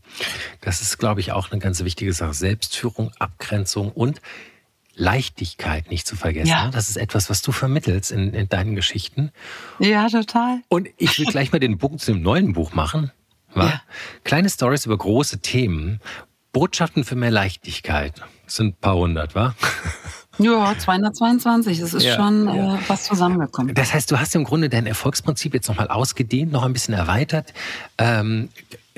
Das 0.62 0.80
ist, 0.80 0.98
glaube 0.98 1.20
ich, 1.20 1.32
auch 1.32 1.50
eine 1.50 1.60
ganz 1.60 1.84
wichtige 1.84 2.12
Sache. 2.12 2.34
Selbstführung, 2.34 3.12
Abgrenzung 3.18 3.90
und 3.92 4.20
Leichtigkeit 4.94 5.90
nicht 5.90 6.06
zu 6.06 6.16
vergessen. 6.16 6.48
Ja. 6.48 6.70
Das 6.70 6.88
ist 6.88 6.96
etwas, 6.96 7.28
was 7.28 7.42
du 7.42 7.52
vermittelst 7.52 8.12
in, 8.12 8.32
in 8.32 8.48
deinen 8.48 8.76
Geschichten. 8.76 9.32
Ja, 9.78 10.08
total. 10.08 10.60
Und 10.68 10.88
ich 10.96 11.18
will 11.18 11.26
gleich 11.26 11.52
mal 11.52 11.58
den 11.58 11.78
Bogen 11.78 11.98
zu 11.98 12.12
dem 12.12 12.22
neuen 12.22 12.52
Buch 12.52 12.72
machen. 12.72 13.10
Ja. 13.56 13.82
Kleine 14.24 14.50
Stories 14.50 14.86
über 14.86 14.96
große 14.96 15.40
Themen. 15.40 16.00
Botschaften 16.52 17.04
für 17.04 17.16
mehr 17.16 17.30
Leichtigkeit. 17.30 18.22
Das 18.44 18.56
sind 18.56 18.68
ein 18.68 18.80
paar 18.80 18.96
hundert, 18.96 19.34
wa? 19.34 19.54
Ja, 20.38 20.74
222. 20.76 21.80
Es 21.80 21.94
ist 21.94 22.02
ja, 22.02 22.16
schon 22.16 22.46
ja. 22.46 22.74
Äh, 22.74 22.78
was 22.88 23.04
zusammengekommen. 23.04 23.74
Das 23.74 23.92
heißt, 23.94 24.10
du 24.10 24.18
hast 24.18 24.34
im 24.34 24.44
Grunde 24.44 24.68
dein 24.68 24.86
Erfolgsprinzip 24.86 25.54
jetzt 25.54 25.68
nochmal 25.68 25.88
ausgedehnt, 25.88 26.52
noch 26.52 26.64
ein 26.64 26.72
bisschen 26.72 26.94
erweitert. 26.94 27.52
Ähm, 27.98 28.48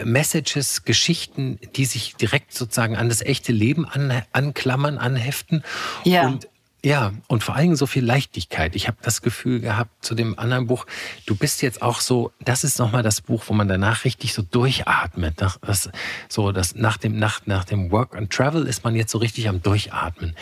Messages, 0.03 0.85
Geschichten, 0.85 1.59
die 1.75 1.85
sich 1.85 2.16
direkt 2.16 2.53
sozusagen 2.53 2.96
an 2.96 3.09
das 3.09 3.22
echte 3.22 3.53
Leben 3.53 3.87
an, 3.87 4.22
anklammern, 4.33 4.99
anheften. 4.99 5.62
Ja. 6.05 6.27
Und 6.27 6.49
ja, 6.87 7.12
und 7.27 7.42
vor 7.42 7.57
allem 7.57 7.75
so 7.75 7.87
viel 7.87 8.05
Leichtigkeit. 8.05 8.77
Ich 8.77 8.87
habe 8.87 8.96
das 9.03 9.20
Gefühl 9.20 9.59
gehabt 9.59 10.05
zu 10.05 10.14
dem 10.14 10.38
anderen 10.38 10.68
Buch, 10.68 10.87
du 11.27 11.35
bist 11.35 11.61
jetzt 11.61 11.83
auch 11.83 11.99
so, 11.99 12.31
das 12.38 12.62
ist 12.62 12.79
nochmal 12.79 13.03
das 13.03 13.20
Buch, 13.22 13.42
wo 13.49 13.55
man 13.55 13.66
danach 13.66 14.05
richtig 14.05 14.33
so 14.33 14.42
durchatmet. 14.42 15.42
Das, 15.42 15.90
so, 16.29 16.53
das, 16.53 16.77
nach, 16.77 16.96
dem, 16.96 17.18
nach, 17.18 17.44
nach 17.44 17.64
dem 17.64 17.90
Work 17.90 18.14
and 18.14 18.31
Travel 18.31 18.68
ist 18.68 18.85
man 18.85 18.94
jetzt 18.94 19.11
so 19.11 19.18
richtig 19.18 19.49
am 19.49 19.61
Durchatmen. 19.62 20.37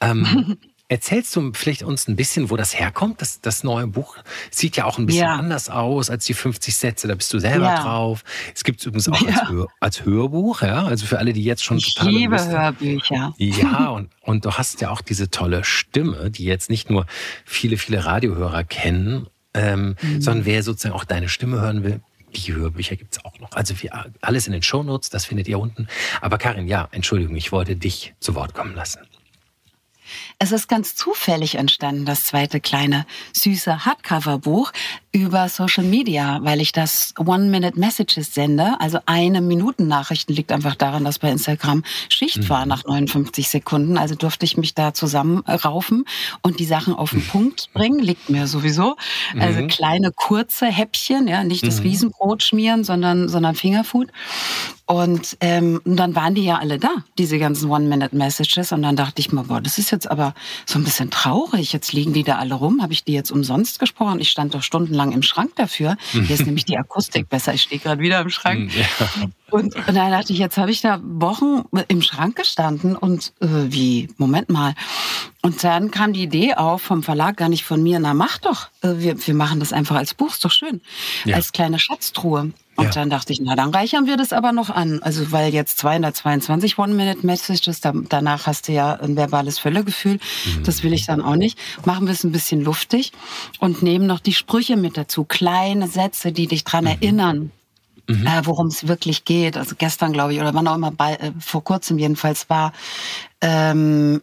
Ähm, 0.00 0.56
Erzählst 0.90 1.36
du 1.36 1.52
vielleicht 1.54 1.84
uns 1.84 2.08
ein 2.08 2.16
bisschen, 2.16 2.50
wo 2.50 2.56
das 2.56 2.76
herkommt? 2.76 3.22
Das, 3.22 3.40
das 3.40 3.62
neue 3.62 3.86
Buch 3.86 4.16
sieht 4.50 4.76
ja 4.76 4.86
auch 4.86 4.98
ein 4.98 5.06
bisschen 5.06 5.22
ja. 5.22 5.36
anders 5.36 5.70
aus 5.70 6.10
als 6.10 6.24
die 6.24 6.34
50 6.34 6.74
Sätze. 6.76 7.06
Da 7.06 7.14
bist 7.14 7.32
du 7.32 7.38
selber 7.38 7.66
ja. 7.66 7.80
drauf. 7.80 8.24
Es 8.52 8.64
gibt 8.64 8.80
es 8.80 8.86
übrigens 8.86 9.08
auch 9.08 9.20
ja. 9.22 9.28
als, 9.28 9.48
Hör, 9.48 9.68
als, 9.78 10.04
Hörbuch, 10.04 10.62
ja. 10.62 10.86
Also 10.86 11.06
für 11.06 11.20
alle, 11.20 11.32
die 11.32 11.44
jetzt 11.44 11.62
schon 11.62 11.76
ich 11.76 11.94
total. 11.94 12.12
Ich 12.12 12.18
liebe 12.18 12.44
Hörbücher. 12.44 13.34
Ja, 13.38 13.88
und, 13.90 14.10
und 14.22 14.44
du 14.44 14.50
hast 14.50 14.80
ja 14.80 14.90
auch 14.90 15.00
diese 15.00 15.30
tolle 15.30 15.62
Stimme, 15.62 16.28
die 16.32 16.44
jetzt 16.44 16.70
nicht 16.70 16.90
nur 16.90 17.06
viele, 17.44 17.76
viele 17.76 18.04
Radiohörer 18.04 18.64
kennen, 18.64 19.28
ähm, 19.54 19.94
mhm. 20.02 20.20
sondern 20.20 20.44
wer 20.44 20.64
sozusagen 20.64 20.96
auch 20.96 21.04
deine 21.04 21.28
Stimme 21.28 21.60
hören 21.60 21.84
will, 21.84 22.00
die 22.34 22.52
Hörbücher 22.52 22.96
gibt 22.96 23.12
es 23.12 23.24
auch 23.24 23.38
noch. 23.38 23.52
Also 23.52 23.76
für 23.76 23.90
alles 24.22 24.48
in 24.48 24.52
den 24.52 24.62
Shownotes, 24.64 25.08
das 25.08 25.24
findet 25.24 25.46
ihr 25.46 25.60
unten. 25.60 25.86
Aber 26.20 26.36
Karin, 26.36 26.66
ja, 26.66 26.88
Entschuldigung, 26.90 27.36
ich 27.36 27.52
wollte 27.52 27.76
dich 27.76 28.12
zu 28.18 28.34
Wort 28.34 28.54
kommen 28.54 28.74
lassen. 28.74 29.00
Es 30.38 30.52
ist 30.52 30.68
ganz 30.68 30.94
zufällig 30.94 31.56
entstanden, 31.56 32.04
das 32.04 32.24
zweite 32.24 32.60
kleine 32.60 33.06
süße 33.32 33.84
Hardcover-Buch 33.84 34.72
über 35.12 35.48
Social 35.48 35.82
Media, 35.82 36.38
weil 36.42 36.60
ich 36.60 36.70
das 36.70 37.14
One-Minute-Messages 37.18 38.32
sende. 38.32 38.76
Also 38.78 39.00
eine 39.06 39.40
Minuten 39.40 39.88
Nachrichten 39.88 40.32
liegt 40.32 40.52
einfach 40.52 40.76
daran, 40.76 41.04
dass 41.04 41.18
bei 41.18 41.30
Instagram 41.30 41.82
Schicht 42.08 42.38
mhm. 42.38 42.48
war 42.48 42.66
nach 42.66 42.84
59 42.84 43.48
Sekunden. 43.48 43.98
Also 43.98 44.14
durfte 44.14 44.44
ich 44.44 44.56
mich 44.56 44.74
da 44.74 44.94
zusammenraufen 44.94 46.04
und 46.42 46.60
die 46.60 46.64
Sachen 46.64 46.94
auf 46.94 47.10
den 47.10 47.26
Punkt 47.26 47.70
bringen. 47.74 47.98
Liegt 47.98 48.30
mir 48.30 48.46
sowieso. 48.46 48.96
Also 49.38 49.62
mhm. 49.62 49.68
kleine 49.68 50.12
kurze 50.12 50.66
Häppchen, 50.66 51.26
ja, 51.26 51.42
nicht 51.42 51.66
das 51.66 51.78
mhm. 51.78 51.86
Riesenbrot 51.86 52.44
schmieren, 52.44 52.84
sondern 52.84 53.28
sondern 53.28 53.56
Fingerfood. 53.56 54.10
Und 54.90 55.36
ähm, 55.40 55.80
dann 55.84 56.16
waren 56.16 56.34
die 56.34 56.42
ja 56.42 56.58
alle 56.58 56.80
da, 56.80 56.88
diese 57.16 57.38
ganzen 57.38 57.70
One-Minute-Messages. 57.70 58.72
Und 58.72 58.82
dann 58.82 58.96
dachte 58.96 59.20
ich 59.20 59.30
mir, 59.30 59.44
boah, 59.44 59.60
das 59.60 59.78
ist 59.78 59.92
jetzt 59.92 60.10
aber 60.10 60.34
so 60.66 60.80
ein 60.80 60.84
bisschen 60.84 61.12
traurig. 61.12 61.72
Jetzt 61.72 61.92
liegen 61.92 62.12
die 62.12 62.24
da 62.24 62.38
alle 62.38 62.54
rum. 62.54 62.82
Habe 62.82 62.92
ich 62.92 63.04
die 63.04 63.12
jetzt 63.12 63.30
umsonst 63.30 63.78
gesprochen? 63.78 64.18
Ich 64.18 64.30
stand 64.30 64.52
doch 64.52 64.64
stundenlang 64.64 64.99
im 65.08 65.22
Schrank 65.22 65.56
dafür. 65.56 65.96
Hier 66.12 66.30
ist 66.30 66.46
nämlich 66.46 66.64
die 66.64 66.76
Akustik 66.76 67.28
besser. 67.28 67.54
Ich 67.54 67.62
stehe 67.62 67.80
gerade 67.80 68.00
wieder 68.00 68.20
im 68.20 68.30
Schrank. 68.30 68.70
Ja. 68.74 68.86
Und, 69.50 69.74
und 69.74 69.94
dann 69.94 70.10
dachte 70.10 70.32
ich, 70.32 70.38
jetzt 70.38 70.56
habe 70.56 70.70
ich 70.70 70.80
da 70.80 71.00
Wochen 71.02 71.64
im 71.88 72.02
Schrank 72.02 72.36
gestanden 72.36 72.96
und 72.96 73.32
äh, 73.40 73.46
wie, 73.48 74.08
Moment 74.16 74.48
mal. 74.48 74.74
Und 75.42 75.64
dann 75.64 75.90
kam 75.90 76.12
die 76.12 76.22
Idee 76.22 76.54
auf 76.54 76.82
vom 76.82 77.02
Verlag, 77.02 77.36
gar 77.36 77.48
nicht 77.48 77.64
von 77.64 77.82
mir, 77.82 77.98
na 77.98 78.14
mach 78.14 78.38
doch, 78.38 78.68
äh, 78.82 78.94
wir, 78.96 79.26
wir 79.26 79.34
machen 79.34 79.60
das 79.60 79.72
einfach 79.72 79.96
als 79.96 80.14
Buch, 80.14 80.32
ist 80.32 80.44
doch 80.44 80.50
schön, 80.50 80.80
ja. 81.24 81.36
als 81.36 81.52
kleine 81.52 81.78
Schatztruhe. 81.78 82.52
Und 82.80 82.86
ja. 82.86 82.92
dann 82.92 83.10
dachte 83.10 83.34
ich, 83.34 83.40
na, 83.42 83.56
dann 83.56 83.70
reichern 83.70 84.06
wir 84.06 84.16
das 84.16 84.32
aber 84.32 84.52
noch 84.52 84.70
an. 84.70 85.02
Also, 85.02 85.32
weil 85.32 85.52
jetzt 85.52 85.76
222 85.78 86.78
One-Minute-Messages, 86.78 87.82
da, 87.82 87.92
danach 88.08 88.46
hast 88.46 88.68
du 88.68 88.72
ja 88.72 88.94
ein 88.94 89.16
verbales 89.16 89.58
Völlegefühl. 89.58 90.14
Mhm. 90.14 90.64
Das 90.64 90.82
will 90.82 90.94
ich 90.94 91.04
dann 91.04 91.20
auch 91.20 91.36
nicht. 91.36 91.58
Machen 91.84 92.06
wir 92.06 92.14
es 92.14 92.24
ein 92.24 92.32
bisschen 92.32 92.62
luftig 92.62 93.12
und 93.58 93.82
nehmen 93.82 94.06
noch 94.06 94.20
die 94.20 94.32
Sprüche 94.32 94.78
mit 94.78 94.96
dazu. 94.96 95.24
Kleine 95.24 95.88
Sätze, 95.88 96.32
die 96.32 96.46
dich 96.46 96.64
dran 96.64 96.84
mhm. 96.84 96.90
erinnern, 96.90 97.52
mhm. 98.10 98.26
äh, 98.26 98.44
worum 98.44 98.66
es 98.68 98.88
wirklich 98.88 99.24
geht. 99.24 99.56
Also 99.56 99.74
gestern, 99.76 100.12
glaube 100.12 100.34
ich, 100.34 100.40
oder 100.40 100.54
wann 100.54 100.68
auch 100.68 100.74
immer, 100.74 100.90
bei, 100.90 101.14
äh, 101.14 101.32
vor 101.38 101.64
kurzem 101.64 101.98
jedenfalls 101.98 102.48
war, 102.50 102.72
ähm, 103.40 104.20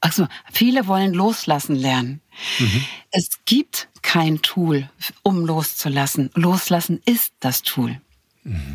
also 0.00 0.26
viele 0.52 0.86
wollen 0.86 1.14
loslassen 1.14 1.76
lernen. 1.76 2.20
Mhm. 2.58 2.84
Es 3.10 3.30
gibt 3.44 3.88
kein 4.02 4.42
Tool, 4.42 4.88
um 5.22 5.44
loszulassen. 5.46 6.30
Loslassen 6.34 7.00
ist 7.04 7.32
das 7.40 7.62
Tool. 7.62 8.00
Mhm. 8.44 8.74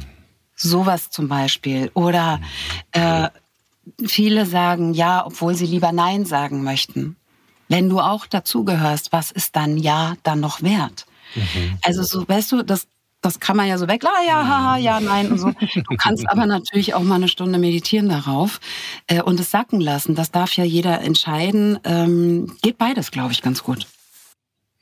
Sowas 0.56 1.10
zum 1.10 1.27
Beispiel. 1.27 1.91
Oder 1.93 2.38
mhm. 2.38 2.43
äh, 2.91 3.30
viele 4.08 4.45
sagen 4.45 4.93
ja, 4.93 5.25
obwohl 5.25 5.56
sie 5.56 5.65
lieber 5.65 5.91
Nein 5.91 6.25
sagen 6.25 6.63
möchten. 6.63 7.15
Wenn 7.67 7.88
du 7.88 8.01
auch 8.01 8.25
dazugehörst, 8.25 9.13
was 9.13 9.32
ist 9.32 9.56
dann 9.56 9.77
Ja 9.77 10.15
dann 10.23 10.41
noch 10.41 10.62
wert? 10.62 11.06
Mhm. 11.36 11.77
Also 11.84 12.04
so, 12.04 12.27
weißt 12.27 12.51
du, 12.51 12.63
das, 12.63 12.88
das 13.22 13.40
kann 13.40 13.56
man 13.56 13.68
ja 13.68 13.78
so 13.78 13.88
weg, 13.88 14.04
ah, 14.04 14.24
ja, 14.26 14.46
haha, 14.46 14.78
ja, 14.78 15.00
nein 15.00 15.32
und 15.32 15.38
so. 15.38 15.52
Du 15.52 15.96
kannst 15.96 16.28
aber 16.30 16.46
natürlich 16.46 16.94
auch 16.96 17.04
mal 17.04 17.16
eine 17.16 17.28
Stunde 17.28 17.60
meditieren 17.60 18.10
darauf 18.10 18.60
äh, 19.08 19.22
und 19.22 19.40
es 19.40 19.52
sacken 19.52 19.80
lassen. 19.80 20.16
Das 20.16 20.32
darf 20.32 20.54
ja 20.54 20.64
jeder 20.64 21.02
entscheiden. 21.02 21.80
Ähm, 21.84 22.52
geht 22.62 22.78
beides, 22.78 23.12
glaube 23.12 23.32
ich, 23.32 23.42
ganz 23.42 23.64
gut. 23.64 23.88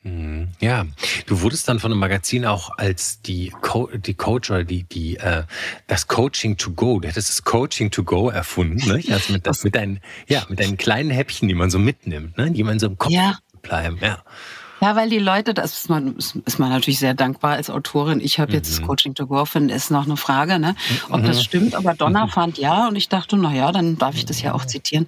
Mhm. 0.04 0.48
Ja, 0.62 0.86
du 1.26 1.42
wurdest 1.42 1.68
dann 1.68 1.80
von 1.80 1.92
einem 1.92 2.00
Magazin 2.00 2.46
auch 2.46 2.78
als 2.78 3.22
die, 3.22 3.52
Co 3.62 3.90
die 3.94 4.14
Coach 4.14 4.50
oder 4.50 4.64
die, 4.64 4.84
die, 4.84 5.18
äh, 5.18 5.44
das 5.88 6.08
Coaching 6.08 6.56
to 6.56 6.72
go, 6.72 7.02
du 7.02 7.08
hättest 7.10 7.30
das 7.30 7.44
Coaching 7.44 7.92
to 7.92 8.04
go 8.04 8.30
erfunden, 8.30 8.88
ne? 8.88 9.04
Also 9.10 9.34
mit, 9.34 9.46
das, 9.46 9.64
mit 9.66 9.76
deinen, 9.76 10.00
ja, 10.28 10.46
mit 10.48 10.62
deinen 10.62 10.78
kleinen 10.78 11.10
Häppchen, 11.10 11.50
die 11.50 11.54
man 11.54 11.70
so 11.70 11.80
mitnimmt, 11.80 12.38
ne? 12.38 12.52
die 12.52 12.64
man 12.64 12.80
so 12.80 12.88
im 12.88 12.98
Kopf 12.98 13.12
ja. 13.12 13.40
bleiben, 13.62 13.98
ja. 14.02 14.24
Ja, 14.82 14.96
weil 14.96 15.10
die 15.10 15.20
Leute, 15.20 15.54
das 15.54 15.78
ist 15.78 15.90
man, 15.90 16.16
ist 16.16 16.60
man 16.60 16.70
natürlich 16.70 17.00
sehr 17.00 17.14
dankbar 17.14 17.54
als 17.54 17.70
Autorin. 17.70 18.20
Ich 18.22 18.40
habe 18.40 18.54
jetzt 18.54 18.82
mhm. 18.82 18.88
Coaching 18.88 19.14
to 19.14 19.28
Go, 19.28 19.46
finde 19.46 19.74
ist 19.74 19.92
noch 19.92 20.06
eine 20.06 20.18
Frage, 20.18 20.60
ne? 20.60 20.76
ob 21.10 21.22
mhm. 21.22 21.26
das 21.26 21.44
stimmt. 21.44 21.76
Aber 21.76 21.94
Donna 21.94 22.26
mhm. 22.26 22.30
fand 22.30 22.58
ja 22.58 22.88
und 22.88 22.96
ich 22.96 23.10
dachte, 23.10 23.38
na 23.38 23.54
ja, 23.54 23.72
dann 23.72 23.98
darf 23.98 24.16
ich 24.16 24.26
das 24.26 24.42
ja 24.42 24.54
auch 24.54 24.66
zitieren. 24.66 25.08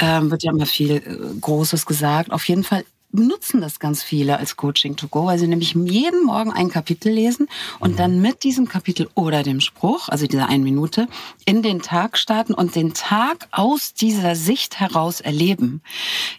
Ähm, 0.00 0.30
wird 0.30 0.42
ja 0.42 0.52
immer 0.52 0.66
viel 0.66 0.96
äh, 0.96 1.40
Großes 1.40 1.86
gesagt. 1.86 2.32
Auf 2.32 2.48
jeden 2.48 2.64
Fall 2.64 2.84
benutzen 3.12 3.60
das 3.60 3.78
ganz 3.78 4.02
viele 4.02 4.38
als 4.38 4.56
Coaching 4.56 4.96
to 4.96 5.08
go, 5.08 5.26
weil 5.26 5.38
sie 5.38 5.48
nämlich 5.48 5.74
jeden 5.74 6.24
Morgen 6.24 6.52
ein 6.52 6.70
Kapitel 6.70 7.12
lesen 7.12 7.48
und 7.78 7.92
mhm. 7.92 7.96
dann 7.96 8.20
mit 8.20 8.44
diesem 8.44 8.68
Kapitel 8.68 9.08
oder 9.14 9.42
dem 9.42 9.60
Spruch, 9.60 10.08
also 10.08 10.26
dieser 10.26 10.48
einen 10.48 10.64
Minute, 10.64 11.08
in 11.44 11.62
den 11.62 11.82
Tag 11.82 12.18
starten 12.18 12.54
und 12.54 12.74
den 12.74 12.94
Tag 12.94 13.48
aus 13.50 13.94
dieser 13.94 14.34
Sicht 14.34 14.80
heraus 14.80 15.20
erleben. 15.20 15.82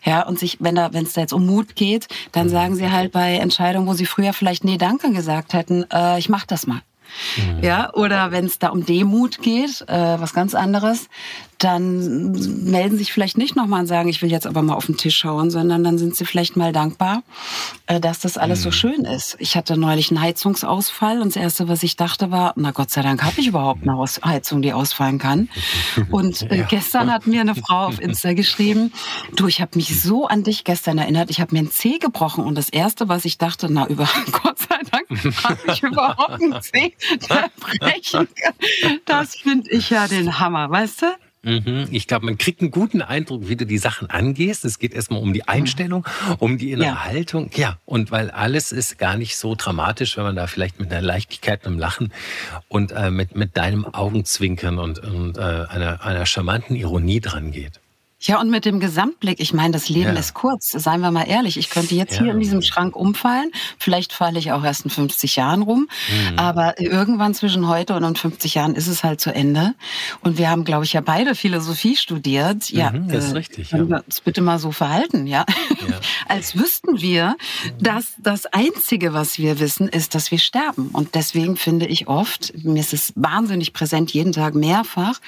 Ja, 0.03 0.27
und 0.27 0.39
sich, 0.39 0.57
wenn 0.59 0.75
da, 0.75 0.93
wenn 0.93 1.05
es 1.05 1.13
da 1.13 1.21
jetzt 1.21 1.33
um 1.33 1.45
Mut 1.45 1.75
geht, 1.75 2.07
dann 2.31 2.47
mhm. 2.47 2.51
sagen 2.51 2.75
sie 2.75 2.91
halt 2.91 3.11
bei 3.11 3.35
Entscheidungen, 3.35 3.87
wo 3.87 3.93
sie 3.93 4.05
früher 4.05 4.33
vielleicht 4.33 4.63
nee, 4.63 4.77
danke 4.77 5.11
gesagt 5.11 5.53
hätten, 5.53 5.85
äh, 5.91 6.19
ich 6.19 6.29
mach 6.29 6.45
das 6.45 6.67
mal. 6.67 6.81
Mhm. 7.37 7.63
Ja, 7.63 7.93
oder 7.93 8.31
wenn 8.31 8.45
es 8.45 8.59
da 8.59 8.69
um 8.69 8.85
Demut 8.85 9.41
geht, 9.41 9.81
äh, 9.87 10.19
was 10.19 10.33
ganz 10.33 10.55
anderes, 10.55 11.09
dann 11.63 12.31
melden 12.63 12.97
sich 12.97 13.13
vielleicht 13.13 13.37
nicht 13.37 13.55
nochmal 13.55 13.81
und 13.81 13.87
sagen, 13.87 14.09
ich 14.09 14.21
will 14.23 14.31
jetzt 14.31 14.47
aber 14.47 14.63
mal 14.63 14.73
auf 14.73 14.87
den 14.87 14.97
Tisch 14.97 15.17
schauen, 15.17 15.51
sondern 15.51 15.83
dann 15.83 15.99
sind 15.99 16.15
sie 16.15 16.25
vielleicht 16.25 16.55
mal 16.55 16.73
dankbar, 16.73 17.21
äh, 17.85 17.99
dass 17.99 18.19
das 18.19 18.37
alles 18.37 18.59
mhm. 18.59 18.63
so 18.63 18.71
schön 18.71 19.05
ist. 19.05 19.35
Ich 19.39 19.55
hatte 19.55 19.77
neulich 19.77 20.09
einen 20.09 20.21
Heizungsausfall 20.21 21.21
und 21.21 21.35
das 21.35 21.35
Erste, 21.35 21.67
was 21.67 21.83
ich 21.83 21.97
dachte, 21.97 22.31
war, 22.31 22.53
na 22.55 22.71
Gott 22.71 22.89
sei 22.89 23.03
Dank 23.03 23.23
habe 23.23 23.39
ich 23.39 23.47
überhaupt 23.47 23.83
eine 23.83 23.95
Heizung, 24.25 24.63
die 24.63 24.73
ausfallen 24.73 25.19
kann. 25.19 25.49
Und 26.09 26.49
äh, 26.51 26.59
ja. 26.59 26.65
gestern 26.65 27.11
hat 27.11 27.27
mir 27.27 27.41
eine 27.41 27.55
Frau 27.55 27.85
auf 27.87 27.99
Insta 27.99 28.33
geschrieben, 28.33 28.91
du, 29.35 29.47
ich 29.47 29.61
habe 29.61 29.71
mich 29.75 30.01
so 30.01 30.27
an 30.27 30.43
dich 30.43 30.63
gestern 30.63 30.97
erinnert, 30.97 31.29
ich 31.29 31.39
habe 31.41 31.53
mir 31.53 31.59
einen 31.59 31.71
Zeh 31.71 31.99
gebrochen 31.99 32.43
und 32.43 32.55
das 32.55 32.69
Erste, 32.69 33.07
was 33.07 33.25
ich 33.25 33.37
dachte, 33.37 33.67
na 33.69 33.87
über 33.87 34.07
Gott 34.31 34.57
sei 34.59 34.70
Habe 35.43 35.59
ich 35.71 35.83
überhaupt 35.83 36.63
Zeh 36.63 36.93
brechen. 37.79 38.27
Das 39.05 39.35
finde 39.35 39.69
ich 39.71 39.89
ja 39.89 40.07
den 40.07 40.39
Hammer, 40.39 40.69
weißt 40.69 41.01
du? 41.03 41.05
Mhm. 41.43 41.87
Ich 41.89 42.07
glaube, 42.07 42.25
man 42.25 42.37
kriegt 42.37 42.61
einen 42.61 42.69
guten 42.69 43.01
Eindruck, 43.01 43.49
wie 43.49 43.55
du 43.55 43.65
die 43.65 43.79
Sachen 43.79 44.09
angehst. 44.09 44.63
Es 44.63 44.77
geht 44.77 44.93
erstmal 44.93 45.21
um 45.21 45.33
die 45.33 45.47
Einstellung, 45.47 46.07
um 46.37 46.57
die 46.57 46.71
innere 46.71 46.89
ja. 46.89 47.03
Haltung. 47.05 47.49
Ja, 47.55 47.77
und 47.85 48.11
weil 48.11 48.29
alles 48.29 48.71
ist 48.71 48.99
gar 48.99 49.17
nicht 49.17 49.37
so 49.37 49.55
dramatisch, 49.55 50.17
wenn 50.17 50.23
man 50.23 50.35
da 50.35 50.45
vielleicht 50.47 50.79
mit 50.79 50.91
einer 50.91 51.01
Leichtigkeit, 51.01 51.65
einem 51.65 51.79
Lachen 51.79 52.13
und 52.67 52.91
äh, 52.91 53.09
mit, 53.09 53.35
mit 53.35 53.57
deinem 53.57 53.85
Augenzwinkern 53.85 54.77
und, 54.77 54.99
und 54.99 55.37
äh, 55.37 55.41
einer, 55.41 56.03
einer 56.03 56.25
charmanten 56.25 56.75
Ironie 56.75 57.21
dran 57.21 57.51
geht. 57.51 57.80
Ja, 58.21 58.39
und 58.39 58.51
mit 58.51 58.65
dem 58.65 58.79
Gesamtblick, 58.79 59.39
ich 59.39 59.51
meine, 59.51 59.71
das 59.71 59.89
Leben 59.89 60.13
ja. 60.13 60.19
ist 60.19 60.35
kurz, 60.35 60.69
seien 60.69 61.01
wir 61.01 61.09
mal 61.09 61.23
ehrlich. 61.23 61.57
Ich 61.57 61.71
könnte 61.71 61.95
jetzt 61.95 62.17
ja. 62.17 62.23
hier 62.23 62.33
in 62.33 62.39
diesem 62.39 62.61
Schrank 62.61 62.95
umfallen, 62.95 63.51
vielleicht 63.79 64.13
falle 64.13 64.37
ich 64.37 64.51
auch 64.51 64.63
erst 64.63 64.85
in 64.85 64.91
50 64.91 65.35
Jahren 65.37 65.63
rum, 65.63 65.87
mhm. 66.09 66.37
aber 66.37 66.79
irgendwann 66.79 67.33
zwischen 67.33 67.67
heute 67.67 67.95
und 67.95 68.19
50 68.19 68.53
Jahren 68.53 68.75
ist 68.75 68.87
es 68.87 69.03
halt 69.03 69.19
zu 69.19 69.33
Ende. 69.33 69.73
Und 70.21 70.37
wir 70.37 70.49
haben, 70.49 70.65
glaube 70.65 70.85
ich, 70.85 70.93
ja 70.93 71.01
beide 71.01 71.33
Philosophie 71.33 71.95
studiert. 71.95 72.69
Ja, 72.69 72.91
mhm, 72.91 73.07
das 73.07 73.25
ist 73.25 73.31
äh, 73.31 73.37
richtig. 73.37 73.69
Können 73.71 73.89
ja. 73.89 73.97
wir 73.97 74.05
uns 74.05 74.21
bitte 74.21 74.41
mal 74.41 74.59
so 74.59 74.71
verhalten, 74.71 75.25
ja? 75.25 75.45
ja. 75.89 75.99
Als 76.27 76.55
wüssten 76.55 77.01
wir, 77.01 77.35
dass 77.79 78.13
das 78.19 78.45
Einzige, 78.45 79.13
was 79.13 79.39
wir 79.39 79.59
wissen, 79.59 79.87
ist, 79.87 80.13
dass 80.13 80.29
wir 80.29 80.37
sterben. 80.37 80.89
Und 80.93 81.15
deswegen 81.15 81.57
finde 81.57 81.87
ich 81.87 82.07
oft, 82.07 82.53
mir 82.63 82.79
ist 82.79 82.93
es 82.93 83.13
wahnsinnig 83.15 83.73
präsent, 83.73 84.11
jeden 84.11 84.31
Tag 84.31 84.53
mehrfach, 84.53 85.19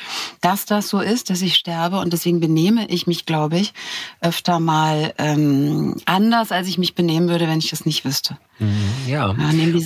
dass 0.41 0.65
das 0.65 0.89
so 0.89 0.99
ist, 0.99 1.31
dass 1.31 1.41
ich 1.41 1.55
sterbe 1.55 1.99
und 1.99 2.13
deswegen 2.13 2.39
benehme 2.39 2.82
ich 2.89 3.07
mich, 3.07 3.25
glaube 3.25 3.57
ich, 3.57 3.73
öfter 4.21 4.59
mal 4.59 5.13
ähm, 5.17 5.95
anders, 6.05 6.51
als 6.51 6.67
ich 6.67 6.77
mich 6.77 6.95
benehmen 6.95 7.29
würde, 7.29 7.47
wenn 7.47 7.59
ich 7.59 7.69
das 7.69 7.85
nicht 7.85 8.05
wüsste. 8.05 8.37
Mhm, 8.59 8.93
ja. 9.07 9.33
ja 9.33 9.51
nehmen 9.51 9.73
die 9.73 9.79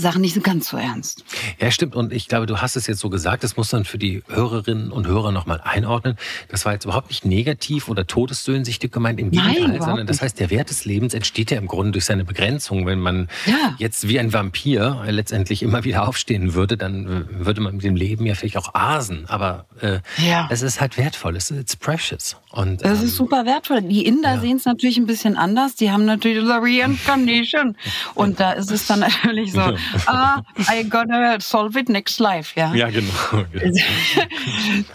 Sachen 0.00 0.20
nicht 0.20 0.34
so 0.34 0.40
ganz 0.40 0.68
so 0.68 0.76
ernst. 0.76 1.24
Ja, 1.60 1.70
stimmt. 1.70 1.94
Und 1.94 2.12
ich 2.12 2.28
glaube, 2.28 2.46
du 2.46 2.58
hast 2.58 2.76
es 2.76 2.86
jetzt 2.86 3.00
so 3.00 3.10
gesagt, 3.10 3.44
das 3.44 3.56
muss 3.56 3.70
man 3.72 3.84
für 3.84 3.98
die 3.98 4.22
Hörerinnen 4.28 4.90
und 4.90 5.06
Hörer 5.06 5.32
nochmal 5.32 5.60
einordnen. 5.62 6.16
Das 6.48 6.64
war 6.64 6.72
jetzt 6.72 6.84
überhaupt 6.84 7.08
nicht 7.08 7.24
negativ 7.24 7.88
oder 7.88 8.06
todessöhnsichtig 8.06 8.90
gemeint, 8.90 9.20
im 9.20 9.30
Gegenteil, 9.30 9.68
Nein, 9.68 9.82
sondern 9.82 10.06
das 10.06 10.22
heißt, 10.22 10.40
der 10.40 10.50
Wert 10.50 10.70
des 10.70 10.84
Lebens 10.84 11.14
entsteht 11.14 11.50
ja 11.50 11.58
im 11.58 11.66
Grunde 11.66 11.92
durch 11.92 12.06
seine 12.06 12.24
Begrenzung. 12.24 12.86
Wenn 12.86 13.00
man 13.00 13.28
ja. 13.46 13.74
jetzt 13.78 14.08
wie 14.08 14.18
ein 14.18 14.32
Vampir 14.32 15.04
letztendlich 15.08 15.62
immer 15.62 15.84
wieder 15.84 16.08
aufstehen 16.08 16.54
würde, 16.54 16.76
dann 16.76 17.26
würde 17.30 17.60
man 17.60 17.76
mit 17.76 17.84
dem 17.84 17.96
Leben 17.96 18.24
ja 18.26 18.34
vielleicht 18.34 18.56
auch 18.56 18.74
asen. 18.74 19.26
Aber 19.28 19.66
äh, 19.80 20.00
ja. 20.18 20.48
es 20.50 20.62
ist 20.62 20.80
halt 20.80 20.96
wertvoll, 20.96 21.36
es 21.36 21.50
ist 21.50 21.80
precious. 21.80 22.36
Und, 22.50 22.82
das 22.82 23.00
ähm, 23.00 23.06
ist 23.06 23.16
super 23.16 23.44
wertvoll. 23.44 23.82
Die 23.82 24.06
Inder 24.06 24.40
sehen 24.40 24.56
es 24.56 24.64
natürlich 24.64 24.96
ein 24.96 25.06
bisschen 25.06 25.36
anders. 25.36 25.74
Die 25.74 25.90
haben 25.90 26.04
natürlich 26.04 26.44
the 26.44 26.52
reincarnation. 26.52 27.76
Und 28.14 28.40
da 28.40 28.52
ist 28.52 28.70
es 28.70 28.86
dann 28.86 29.00
natürlich 29.00 29.52
so, 29.52 29.60
ah, 30.06 30.42
I 30.70 30.88
gotta 30.88 31.40
solve 31.40 31.78
it 31.78 31.88
next 31.88 32.20
life, 32.20 32.58
ja. 32.58 32.74
Ja, 32.74 32.90
genau. 32.90 33.12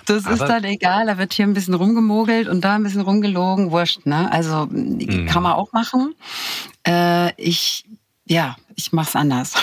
das 0.05 0.25
ist 0.25 0.41
dann 0.41 0.63
egal, 0.63 1.07
da 1.07 1.17
wird 1.17 1.33
hier 1.33 1.45
ein 1.45 1.53
bisschen 1.53 1.73
rumgemogelt 1.73 2.47
und 2.47 2.61
da 2.61 2.75
ein 2.75 2.83
bisschen 2.83 3.01
rumgelogen, 3.01 3.71
wurscht, 3.71 4.05
ne? 4.05 4.31
Also 4.31 4.67
mhm. 4.69 5.27
kann 5.27 5.43
man 5.43 5.53
auch 5.53 5.71
machen. 5.73 6.15
Äh, 6.87 7.33
ich, 7.41 7.85
ja, 8.25 8.55
ich 8.75 8.91
mache 8.91 9.09
es 9.09 9.15
anders. 9.15 9.53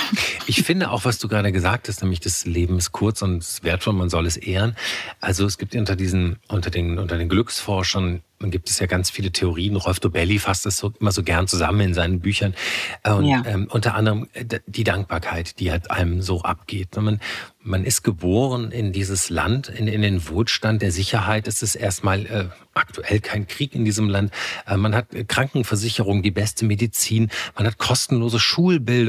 Ich 0.46 0.62
finde 0.62 0.90
auch, 0.90 1.05
was 1.05 1.18
du 1.18 1.29
gerade 1.29 1.53
gesagt 1.53 1.88
hast, 1.88 2.03
nämlich 2.03 2.20
das 2.20 2.44
Leben 2.44 2.79
ist 2.79 2.92
kurz 2.92 3.23
und 3.23 3.44
wertvoll, 3.62 3.94
man 3.94 4.11
soll 4.11 4.27
es 4.27 4.37
ehren. 4.37 4.77
Also 5.20 5.46
es 5.46 5.59
gibt 5.59 5.75
unter 5.75 5.96
diesen, 5.96 6.38
unter 6.49 6.70
den, 6.70 6.99
unter 6.99 7.16
den 7.16 7.29
Glücksforschern 7.29 8.23
gibt 8.49 8.70
es 8.70 8.79
ja 8.79 8.87
ganz 8.87 9.11
viele 9.11 9.33
Theorien. 9.33 9.77
Rolf 9.77 10.01
Dobelli 10.01 10.38
fasst 10.38 10.64
das 10.64 10.79
so, 10.79 10.92
immer 10.99 11.12
so 11.12 11.23
gern 11.23 11.46
zusammen 11.46 11.81
in 11.81 11.94
seinen 11.94 12.20
Büchern. 12.20 12.55
Äh, 13.03 13.12
und 13.12 13.27
ja. 13.27 13.42
ähm, 13.44 13.68
unter 13.70 13.94
anderem 13.94 14.29
äh, 14.33 14.61
die 14.66 14.85
Dankbarkeit, 14.85 15.61
die 15.61 15.70
halt 15.70 15.90
einem 15.90 16.23
so 16.23 16.40
abgeht. 16.40 16.96
Man, 16.96 17.20
man 17.62 17.85
ist 17.85 18.03
geboren 18.03 18.70
in 18.70 18.92
dieses 18.92 19.29
Land, 19.29 19.68
in, 19.68 19.88
in 19.88 20.01
den 20.01 20.27
Wohlstand 20.29 20.81
der 20.81 20.92
Sicherheit. 20.92 21.49
Es 21.49 21.62
ist 21.62 21.75
erstmal 21.75 22.25
äh, 22.27 22.49
aktuell 22.73 23.20
kein 23.20 23.46
Krieg 23.46 23.75
in 23.75 23.85
diesem 23.85 24.09
Land. 24.09 24.33
Äh, 24.66 24.79
man 24.79 24.94
hat 24.94 25.09
Krankenversicherung, 25.29 26.23
die 26.23 26.31
beste 26.31 26.64
Medizin. 26.64 27.31
Man 27.57 27.66
hat 27.66 27.77
kostenlose 27.77 28.38
Schulbildung. 28.38 29.00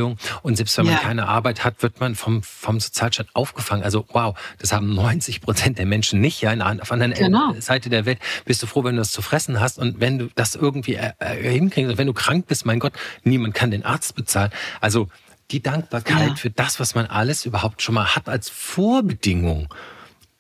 Und 0.42 0.56
selbst 0.58 0.78
wenn 0.78 0.86
man 0.86 0.96
ja. 0.96 1.00
keine 1.00 1.28
Arbeit 1.28 1.64
hat, 1.64 1.82
wird 1.84 2.00
man 2.00 2.16
vom, 2.16 2.44
vom 2.44 2.80
Sozialstaat 2.80 3.28
aufgefangen. 3.34 3.84
Also 3.84 4.06
wow, 4.12 4.38
das 4.60 4.72
haben 4.72 4.94
90 4.94 5.42
Prozent 5.42 5.78
der 5.78 5.86
Menschen 5.86 6.22
nicht. 6.22 6.42
Ja, 6.42 6.52
in, 6.52 6.62
auf 6.62 6.92
einer 6.92 7.10
genau. 7.10 7.54
Seite 7.60 7.90
der 7.90 8.06
Welt 8.06 8.20
bist 8.46 8.62
du 8.64 8.68
froh, 8.68 8.84
wenn 8.84 8.96
du 8.96 9.02
das 9.02 9.12
zu 9.12 9.22
fressen 9.22 9.60
hast 9.60 9.80
und 9.80 10.00
wenn 10.00 10.20
du 10.20 10.30
das 10.36 10.56
irgendwie 10.56 10.96
äh, 10.96 11.12
äh 11.20 11.52
hinkriegst 11.52 11.92
und 11.92 11.98
wenn 11.98 12.08
du 12.08 12.14
krank 12.14 12.48
bist, 12.48 12.66
mein 12.66 12.80
Gott, 12.80 12.94
niemand 13.24 13.54
kann 13.54 13.72
den 13.72 13.86
Arzt 13.86 14.16
bezahlen. 14.16 14.52
Also 14.80 15.08
die 15.52 15.62
Dankbarkeit 15.62 16.30
ja. 16.30 16.36
für 16.36 16.50
das, 16.50 16.80
was 16.80 16.96
man 16.96 17.06
alles 17.06 17.46
überhaupt 17.46 17.82
schon 17.82 17.96
mal 17.96 18.16
hat 18.16 18.30
als 18.30 18.50
Vorbedingung 18.50 19.68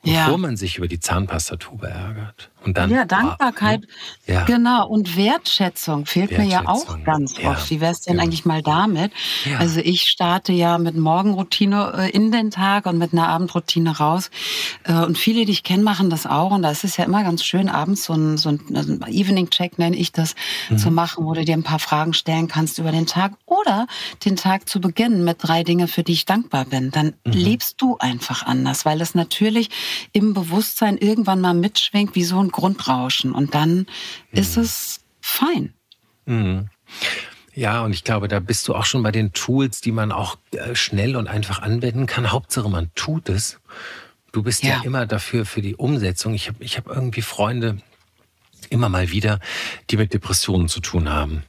bevor 0.04 0.32
ja. 0.32 0.38
man 0.38 0.58
sich 0.58 0.78
über 0.78 0.88
die 0.88 1.00
Zahnpastatube 1.00 1.88
ärgert. 1.88 2.50
Und 2.64 2.78
dann, 2.78 2.92
ja, 2.92 3.06
Dankbarkeit, 3.06 3.82
oh, 3.88 4.32
ja. 4.32 4.44
genau, 4.46 4.88
und 4.88 5.16
Wertschätzung 5.18 6.06
fehlt 6.06 6.30
Wertschätzung. 6.30 6.46
mir 6.46 6.64
ja 6.64 6.70
auch 6.70 7.04
ganz 7.04 7.38
ja. 7.38 7.52
oft. 7.52 7.70
Wie 7.72 7.82
wär's 7.82 8.02
denn 8.02 8.18
ja. 8.18 8.24
eigentlich 8.24 8.46
mal 8.46 8.62
damit? 8.62 9.12
Also 9.58 9.80
ich 9.80 10.04
starte 10.04 10.54
ja 10.54 10.78
mit 10.78 10.96
Morgenroutine 10.96 11.94
äh, 11.98 12.10
in 12.12 12.32
den 12.32 12.52
Tag 12.52 12.86
und 12.86 13.00
mit 13.00 13.14
einer 13.14 13.28
Abendroutine 13.30 13.98
raus. 13.98 14.30
Äh, 14.84 14.94
und 14.94 15.18
viele, 15.18 15.46
die 15.46 15.52
ich 15.52 15.64
kenne, 15.64 15.82
machen 15.82 16.12
das 16.12 16.28
auch. 16.28 16.52
Und 16.52 16.62
da 16.62 16.70
ist 16.70 16.84
es 16.84 16.98
ja 16.98 17.06
immer 17.06 17.24
ganz 17.24 17.44
schön, 17.44 17.68
abends 17.68 18.04
so 18.04 18.14
ein, 18.14 18.38
so 18.38 18.50
ein 18.50 19.02
Evening-Check, 19.08 19.80
nenne 19.80 19.96
ich 19.96 20.12
das, 20.12 20.36
mhm. 20.70 20.78
zu 20.78 20.92
machen, 20.92 21.26
wo 21.26 21.34
du 21.34 21.44
dir 21.44 21.56
ein 21.56 21.64
paar 21.64 21.80
Fragen 21.80 22.14
stellen 22.14 22.48
kannst 22.48 22.78
über 22.78 22.92
den 22.92 23.08
Tag 23.08 23.34
oder 23.48 23.88
den 24.24 24.36
Tag 24.36 24.70
zu 24.70 24.80
beginnen 24.80 25.24
mit 25.24 25.38
drei 25.42 25.64
Dinge, 25.64 25.88
für 25.88 26.04
die 26.04 26.14
ich 26.14 26.26
dankbar 26.26 26.66
bin. 26.66 26.92
Dann 26.92 27.14
mhm. 27.26 27.32
lebst 27.32 27.82
du 27.82 27.98
einfach 27.98 28.46
anders, 28.46 28.86
weil 28.86 29.02
es 29.02 29.16
natürlich 29.16 29.70
im 30.12 30.34
Bewusstsein 30.34 30.97
irgendwann 30.97 31.41
mal 31.41 31.54
mitschwingt, 31.54 32.15
wie 32.15 32.23
so 32.23 32.39
ein 32.39 32.49
Grundrauschen 32.49 33.32
und 33.32 33.56
dann 33.56 33.77
mhm. 33.80 33.86
ist 34.32 34.58
es 34.58 35.01
fein. 35.21 35.73
Mhm. 36.25 36.69
Ja, 37.54 37.84
und 37.84 37.91
ich 37.91 38.04
glaube, 38.04 38.27
da 38.27 38.39
bist 38.39 38.67
du 38.67 38.75
auch 38.75 38.86
schon 38.86 39.04
bei 39.04 39.12
den 39.12 39.34
Tools, 39.34 39.82
die 39.82 39.91
man 39.91 40.12
auch 40.12 40.38
äh, 40.51 40.73
schnell 40.73 41.15
und 41.15 41.27
einfach 41.27 41.62
anwenden 41.62 42.06
kann. 42.06 42.32
Hauptsache, 42.32 42.69
man 42.69 42.91
tut 42.95 43.27
es. 43.27 43.60
Du 44.32 44.43
bist 44.43 44.63
ja, 44.63 44.77
ja 44.77 44.82
immer 44.84 45.06
dafür, 45.06 45.45
für 45.45 45.62
die 45.62 45.75
Umsetzung. 45.75 46.34
Ich 46.34 46.47
habe 46.47 46.63
ich 46.63 46.77
hab 46.77 46.88
irgendwie 46.88 47.21
Freunde, 47.21 47.77
immer 48.69 48.88
mal 48.88 49.12
wieder, 49.12 49.39
die 49.89 49.97
mit 49.97 50.13
Depressionen 50.13 50.69
zu 50.69 50.80
tun 50.80 51.10
haben. 51.10 51.43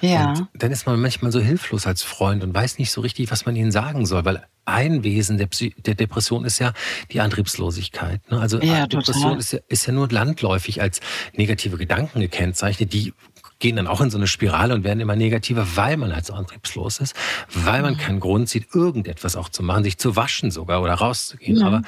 Ja. 0.00 0.30
Und 0.30 0.48
dann 0.54 0.72
ist 0.72 0.86
man 0.86 1.00
manchmal 1.00 1.32
so 1.32 1.40
hilflos 1.40 1.86
als 1.86 2.02
Freund 2.02 2.42
und 2.42 2.54
weiß 2.54 2.78
nicht 2.78 2.90
so 2.90 3.00
richtig, 3.00 3.30
was 3.30 3.46
man 3.46 3.56
ihnen 3.56 3.72
sagen 3.72 4.06
soll, 4.06 4.24
weil 4.24 4.46
ein 4.64 5.04
Wesen 5.04 5.38
der, 5.38 5.46
Psy 5.46 5.74
der 5.78 5.94
Depression 5.94 6.44
ist 6.44 6.58
ja 6.58 6.72
die 7.12 7.20
Antriebslosigkeit. 7.20 8.20
Ne? 8.30 8.40
Also 8.40 8.60
ja, 8.60 8.86
Depression 8.86 9.38
ist 9.38 9.52
ja, 9.52 9.60
ist 9.68 9.86
ja 9.86 9.92
nur 9.92 10.08
landläufig 10.08 10.82
als 10.82 11.00
negative 11.34 11.76
Gedanken 11.76 12.20
gekennzeichnet, 12.20 12.92
die 12.92 13.12
gehen 13.58 13.76
dann 13.76 13.86
auch 13.86 14.00
in 14.00 14.10
so 14.10 14.18
eine 14.18 14.26
Spirale 14.26 14.74
und 14.74 14.84
werden 14.84 15.00
immer 15.00 15.16
negativer, 15.16 15.66
weil 15.76 15.96
man 15.96 16.14
halt 16.14 16.26
so 16.26 16.34
antriebslos 16.34 16.98
ist, 16.98 17.14
weil 17.54 17.82
man 17.82 17.94
mhm. 17.94 17.98
keinen 17.98 18.20
Grund 18.20 18.48
sieht, 18.48 18.74
irgendetwas 18.74 19.36
auch 19.36 19.48
zu 19.48 19.62
machen, 19.62 19.84
sich 19.84 19.98
zu 19.98 20.16
waschen 20.16 20.50
sogar 20.50 20.82
oder 20.82 20.94
rauszugehen. 20.94 21.58
Mhm. 21.58 21.64
Aber 21.64 21.82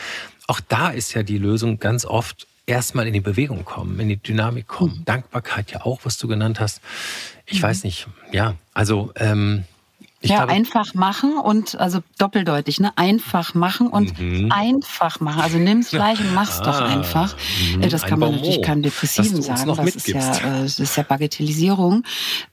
auch 0.47 0.61
da 0.61 0.89
ist 0.89 1.15
ja 1.15 1.23
die 1.23 1.39
Lösung 1.39 1.79
ganz 1.79 2.07
oft 2.07 2.47
erstmal 2.65 3.07
in 3.07 3.13
die 3.13 3.21
Bewegung 3.21 3.65
kommen, 3.65 3.99
in 4.01 4.09
die 4.09 4.17
Dynamik 4.17 4.67
kommen. 4.67 4.99
Mhm. 5.01 5.05
Dankbarkeit 5.05 5.73
ja 5.73 5.85
auch, 5.85 6.01
was 6.05 6.19
du 6.19 6.29
genannt 6.29 6.61
hast. 6.61 6.81
Ich 7.49 7.61
mhm. 7.61 7.63
weiß 7.63 7.85
nicht, 7.85 8.07
ja, 8.33 8.55
also 8.75 9.13
ähm, 9.17 9.65
ich 10.21 10.31
ja, 10.31 10.39
glaube, 10.39 10.53
einfach 10.53 10.95
machen 10.95 11.39
und 11.39 11.79
also 11.79 12.01
doppeldeutig, 12.19 12.81
ne? 12.81 12.91
Einfach 12.97 13.55
machen 13.55 13.87
und 13.87 14.19
mhm. 14.19 14.51
einfach 14.51 15.21
machen. 15.21 15.41
Also 15.41 15.59
nimm's 15.59 15.91
gleich 15.91 16.19
und 16.19 16.35
mach's 16.35 16.59
ah, 16.59 16.65
doch 16.65 16.81
einfach. 16.81 17.37
Mh, 17.77 17.87
das 17.87 18.03
kann 18.03 18.19
man 18.19 18.33
natürlich 18.33 18.61
keinem 18.63 18.83
Depressiven 18.83 19.41
sagen. 19.43 19.73
Das 19.77 19.95
ist, 19.95 20.09
ja, 20.09 20.39
äh, 20.39 20.63
das 20.63 20.81
ist 20.81 20.97
ja 20.97 21.05
Bagatellisierung. 21.05 22.03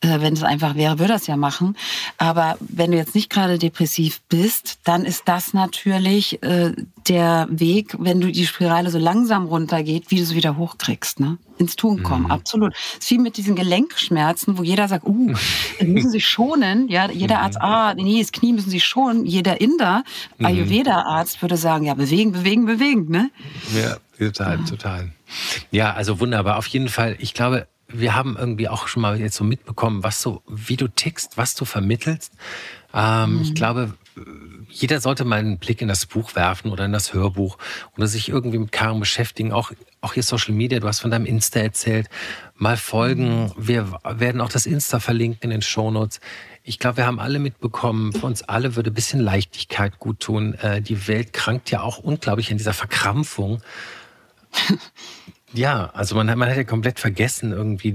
Äh, 0.01 0.21
wenn 0.21 0.34
es 0.34 0.43
einfach 0.43 0.75
wäre, 0.75 0.99
würde 0.99 1.13
das 1.13 1.25
ja 1.25 1.38
machen. 1.38 1.75
Aber 2.19 2.55
wenn 2.60 2.91
du 2.91 2.97
jetzt 2.97 3.15
nicht 3.15 3.31
gerade 3.31 3.58
depressiv 3.58 4.21
bist, 4.29 4.77
dann 4.84 5.03
ist 5.03 5.23
das 5.25 5.55
natürlich 5.55 6.43
äh, 6.43 6.71
der 7.08 7.47
Weg, 7.49 7.95
wenn 7.97 8.21
du 8.21 8.31
die 8.31 8.45
Spirale 8.45 8.91
so 8.91 8.99
langsam 8.99 9.47
runtergeht, 9.47 10.12
wie 10.12 10.17
du 10.17 10.25
sie 10.25 10.36
wieder 10.36 10.55
hochkriegst, 10.55 11.19
ne? 11.19 11.39
Ins 11.57 11.75
Tun 11.75 12.03
kommen, 12.03 12.25
mhm. 12.25 12.31
absolut. 12.31 12.73
Es 12.73 13.05
ist 13.05 13.11
wie 13.11 13.17
mit 13.17 13.37
diesen 13.37 13.55
Gelenkschmerzen, 13.55 14.57
wo 14.57 14.63
jeder 14.63 14.87
sagt, 14.87 15.05
uh, 15.05 15.33
müssen 15.81 16.11
sie 16.11 16.21
schonen. 16.21 16.87
Ja, 16.89 17.09
jeder 17.09 17.39
Arzt, 17.39 17.59
ah, 17.61 17.93
nee, 17.95 18.19
das 18.19 18.31
Knie 18.31 18.53
müssen 18.53 18.69
sie 18.69 18.79
schonen. 18.79 19.25
Jeder 19.25 19.61
Inder, 19.61 20.03
mhm. 20.37 20.45
Ayurveda-Arzt 20.45 21.41
würde 21.41 21.57
sagen, 21.57 21.85
ja, 21.85 21.93
bewegen, 21.93 22.31
bewegen, 22.31 22.65
bewegen, 22.65 23.09
ne? 23.09 23.31
Ja, 23.73 23.97
total, 24.17 24.63
total. 24.65 25.11
Ja, 25.71 25.93
also 25.93 26.19
wunderbar. 26.19 26.57
Auf 26.57 26.67
jeden 26.67 26.89
Fall, 26.89 27.15
ich 27.19 27.33
glaube, 27.33 27.67
wir 27.87 28.15
haben 28.15 28.35
irgendwie 28.37 28.67
auch 28.67 28.87
schon 28.87 29.01
mal 29.01 29.19
jetzt 29.19 29.35
so 29.35 29.43
mitbekommen, 29.43 30.03
was 30.03 30.21
so, 30.21 30.41
wie 30.47 30.75
du 30.75 30.87
tickst, 30.87 31.37
was 31.37 31.55
du 31.55 31.65
vermittelst. 31.65 32.33
Ähm, 32.93 33.35
mhm. 33.35 33.41
Ich 33.41 33.55
glaube, 33.55 33.93
jeder 34.75 34.99
sollte 34.99 35.23
mal 35.23 35.39
einen 35.39 35.57
Blick 35.57 35.81
in 35.81 35.88
das 35.88 36.05
Buch 36.05 36.35
werfen 36.35 36.69
oder 36.69 36.83
in 36.83 36.91
das 36.91 37.13
Hörbuch 37.13 37.57
oder 37.95 38.07
sich 38.07 38.27
irgendwie 38.27 38.57
mit 38.57 38.73
Karen 38.73 38.99
beschäftigen. 38.99 39.53
Auch, 39.53 39.71
auch 40.01 40.13
hier 40.13 40.23
Social 40.23 40.53
Media, 40.53 40.79
du 40.79 40.88
hast 40.88 40.99
von 40.99 41.11
deinem 41.11 41.25
Insta 41.25 41.61
erzählt. 41.61 42.09
Mal 42.55 42.75
folgen. 42.75 43.53
Wir 43.57 43.97
werden 44.03 44.41
auch 44.41 44.49
das 44.49 44.65
Insta 44.65 44.99
verlinken 44.99 45.43
in 45.43 45.49
den 45.51 45.61
Shownotes. 45.61 46.19
Ich 46.63 46.77
glaube, 46.77 46.97
wir 46.97 47.05
haben 47.05 47.21
alle 47.21 47.39
mitbekommen, 47.39 48.11
für 48.11 48.25
uns 48.25 48.43
alle 48.43 48.75
würde 48.75 48.91
ein 48.91 48.93
bisschen 48.93 49.21
Leichtigkeit 49.21 49.97
gut 49.97 50.19
tun. 50.19 50.55
Äh, 50.55 50.81
die 50.81 51.07
Welt 51.07 51.31
krankt 51.31 51.71
ja 51.71 51.81
auch 51.81 51.97
unglaublich 51.99 52.51
an 52.51 52.57
dieser 52.57 52.73
Verkrampfung. 52.73 53.61
Ja, 55.53 55.91
also 55.93 56.15
man, 56.15 56.27
man 56.38 56.49
hat 56.49 56.58
ja 56.58 56.63
komplett 56.63 56.99
vergessen 56.99 57.51
irgendwie, 57.51 57.93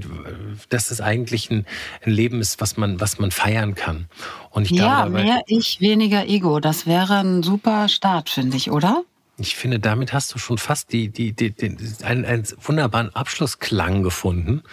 dass 0.69 0.89
es 0.89 1.01
eigentlich 1.01 1.51
ein, 1.51 1.65
ein 2.03 2.11
Leben 2.11 2.39
ist, 2.39 2.61
was 2.61 2.77
man, 2.77 2.99
was 2.99 3.19
man 3.19 3.31
feiern 3.31 3.75
kann. 3.75 4.07
Und 4.49 4.71
ich 4.71 4.77
ja, 4.77 5.03
glaube, 5.03 5.21
mehr 5.21 5.41
Ich, 5.47 5.79
weniger 5.81 6.25
Ego. 6.25 6.59
Das 6.59 6.87
wäre 6.87 7.19
ein 7.19 7.43
super 7.43 7.87
Start, 7.87 8.29
finde 8.29 8.57
ich, 8.57 8.71
oder? 8.71 9.03
Ich 9.41 9.55
finde, 9.55 9.79
damit 9.79 10.13
hast 10.13 10.33
du 10.33 10.39
schon 10.39 10.57
fast 10.57 10.91
die, 10.91 11.09
die, 11.09 11.33
die, 11.33 11.51
die 11.51 11.77
einen, 12.03 12.25
einen 12.25 12.47
wunderbaren 12.61 13.15
Abschlussklang 13.15 14.03
gefunden. 14.03 14.63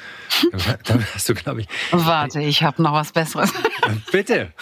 damit 0.85 1.15
hast 1.15 1.29
du, 1.29 1.35
glaube 1.35 1.63
ich. 1.63 1.69
Warte, 1.91 2.41
ich 2.41 2.63
habe 2.63 2.83
noch 2.83 2.93
was 2.93 3.13
Besseres. 3.13 3.53
Bitte. 4.13 4.53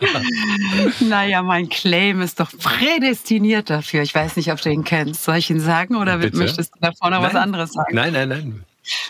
naja, 1.00 1.42
mein 1.42 1.68
Claim 1.68 2.20
ist 2.20 2.40
doch 2.40 2.50
prädestiniert 2.58 3.70
dafür. 3.70 4.02
Ich 4.02 4.14
weiß 4.14 4.36
nicht, 4.36 4.52
ob 4.52 4.60
du 4.60 4.70
ihn 4.70 4.84
kennst. 4.84 5.24
Soll 5.24 5.36
ich 5.36 5.50
ihn 5.50 5.60
sagen 5.60 5.96
oder 5.96 6.18
Bitte? 6.18 6.36
möchtest 6.36 6.74
du 6.74 6.80
davor 6.80 7.10
noch 7.10 7.20
nein. 7.20 7.34
was 7.34 7.40
anderes 7.40 7.72
sagen? 7.72 7.94
Nein, 7.94 8.12
nein, 8.12 8.28
nein. 8.28 8.64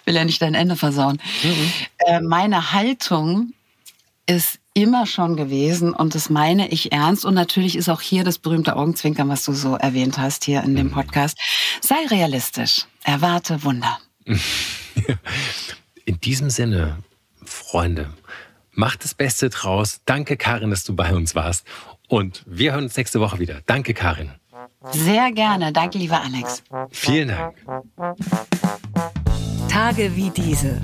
Will 0.04 0.14
ja 0.14 0.24
nicht 0.24 0.40
dein 0.40 0.54
Ende 0.54 0.76
versauen. 0.76 1.18
Mhm. 1.42 1.72
Äh, 1.98 2.20
meine 2.20 2.72
Haltung 2.72 3.52
ist 4.26 4.58
immer 4.74 5.06
schon 5.06 5.36
gewesen 5.36 5.92
und 5.94 6.14
das 6.14 6.28
meine 6.28 6.68
ich 6.68 6.92
ernst. 6.92 7.24
Und 7.24 7.34
natürlich 7.34 7.76
ist 7.76 7.88
auch 7.88 8.00
hier 8.00 8.24
das 8.24 8.38
berühmte 8.38 8.76
Augenzwinkern, 8.76 9.28
was 9.28 9.44
du 9.44 9.52
so 9.52 9.76
erwähnt 9.76 10.18
hast 10.18 10.44
hier 10.44 10.62
in 10.62 10.76
dem 10.76 10.88
mhm. 10.88 10.92
Podcast. 10.92 11.38
Sei 11.80 11.96
realistisch. 12.10 12.84
Erwarte 13.04 13.62
Wunder. 13.62 13.98
In 16.04 16.20
diesem 16.20 16.50
Sinne, 16.50 16.98
Freunde, 17.44 18.12
macht 18.72 19.04
das 19.04 19.14
Beste 19.14 19.50
draus. 19.50 20.00
Danke, 20.04 20.36
Karin, 20.36 20.70
dass 20.70 20.84
du 20.84 20.94
bei 20.94 21.14
uns 21.14 21.34
warst. 21.34 21.64
Und 22.08 22.44
wir 22.46 22.72
hören 22.72 22.84
uns 22.84 22.96
nächste 22.96 23.20
Woche 23.20 23.38
wieder. 23.38 23.60
Danke, 23.66 23.94
Karin. 23.94 24.32
Sehr 24.92 25.32
gerne. 25.32 25.72
Danke, 25.72 25.98
lieber 25.98 26.20
Alex. 26.20 26.62
Vielen 26.90 27.28
Dank. 27.28 27.56
Tage 29.68 30.14
wie 30.14 30.30
diese. 30.30 30.80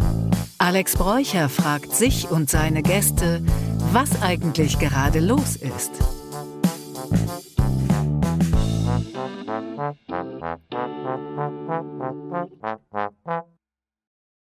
Alex 0.62 0.96
Bräucher 0.96 1.48
fragt 1.48 1.92
sich 1.92 2.30
und 2.30 2.48
seine 2.48 2.84
Gäste, 2.84 3.42
was 3.90 4.22
eigentlich 4.22 4.78
gerade 4.78 5.18
los 5.18 5.56
ist. 5.56 5.90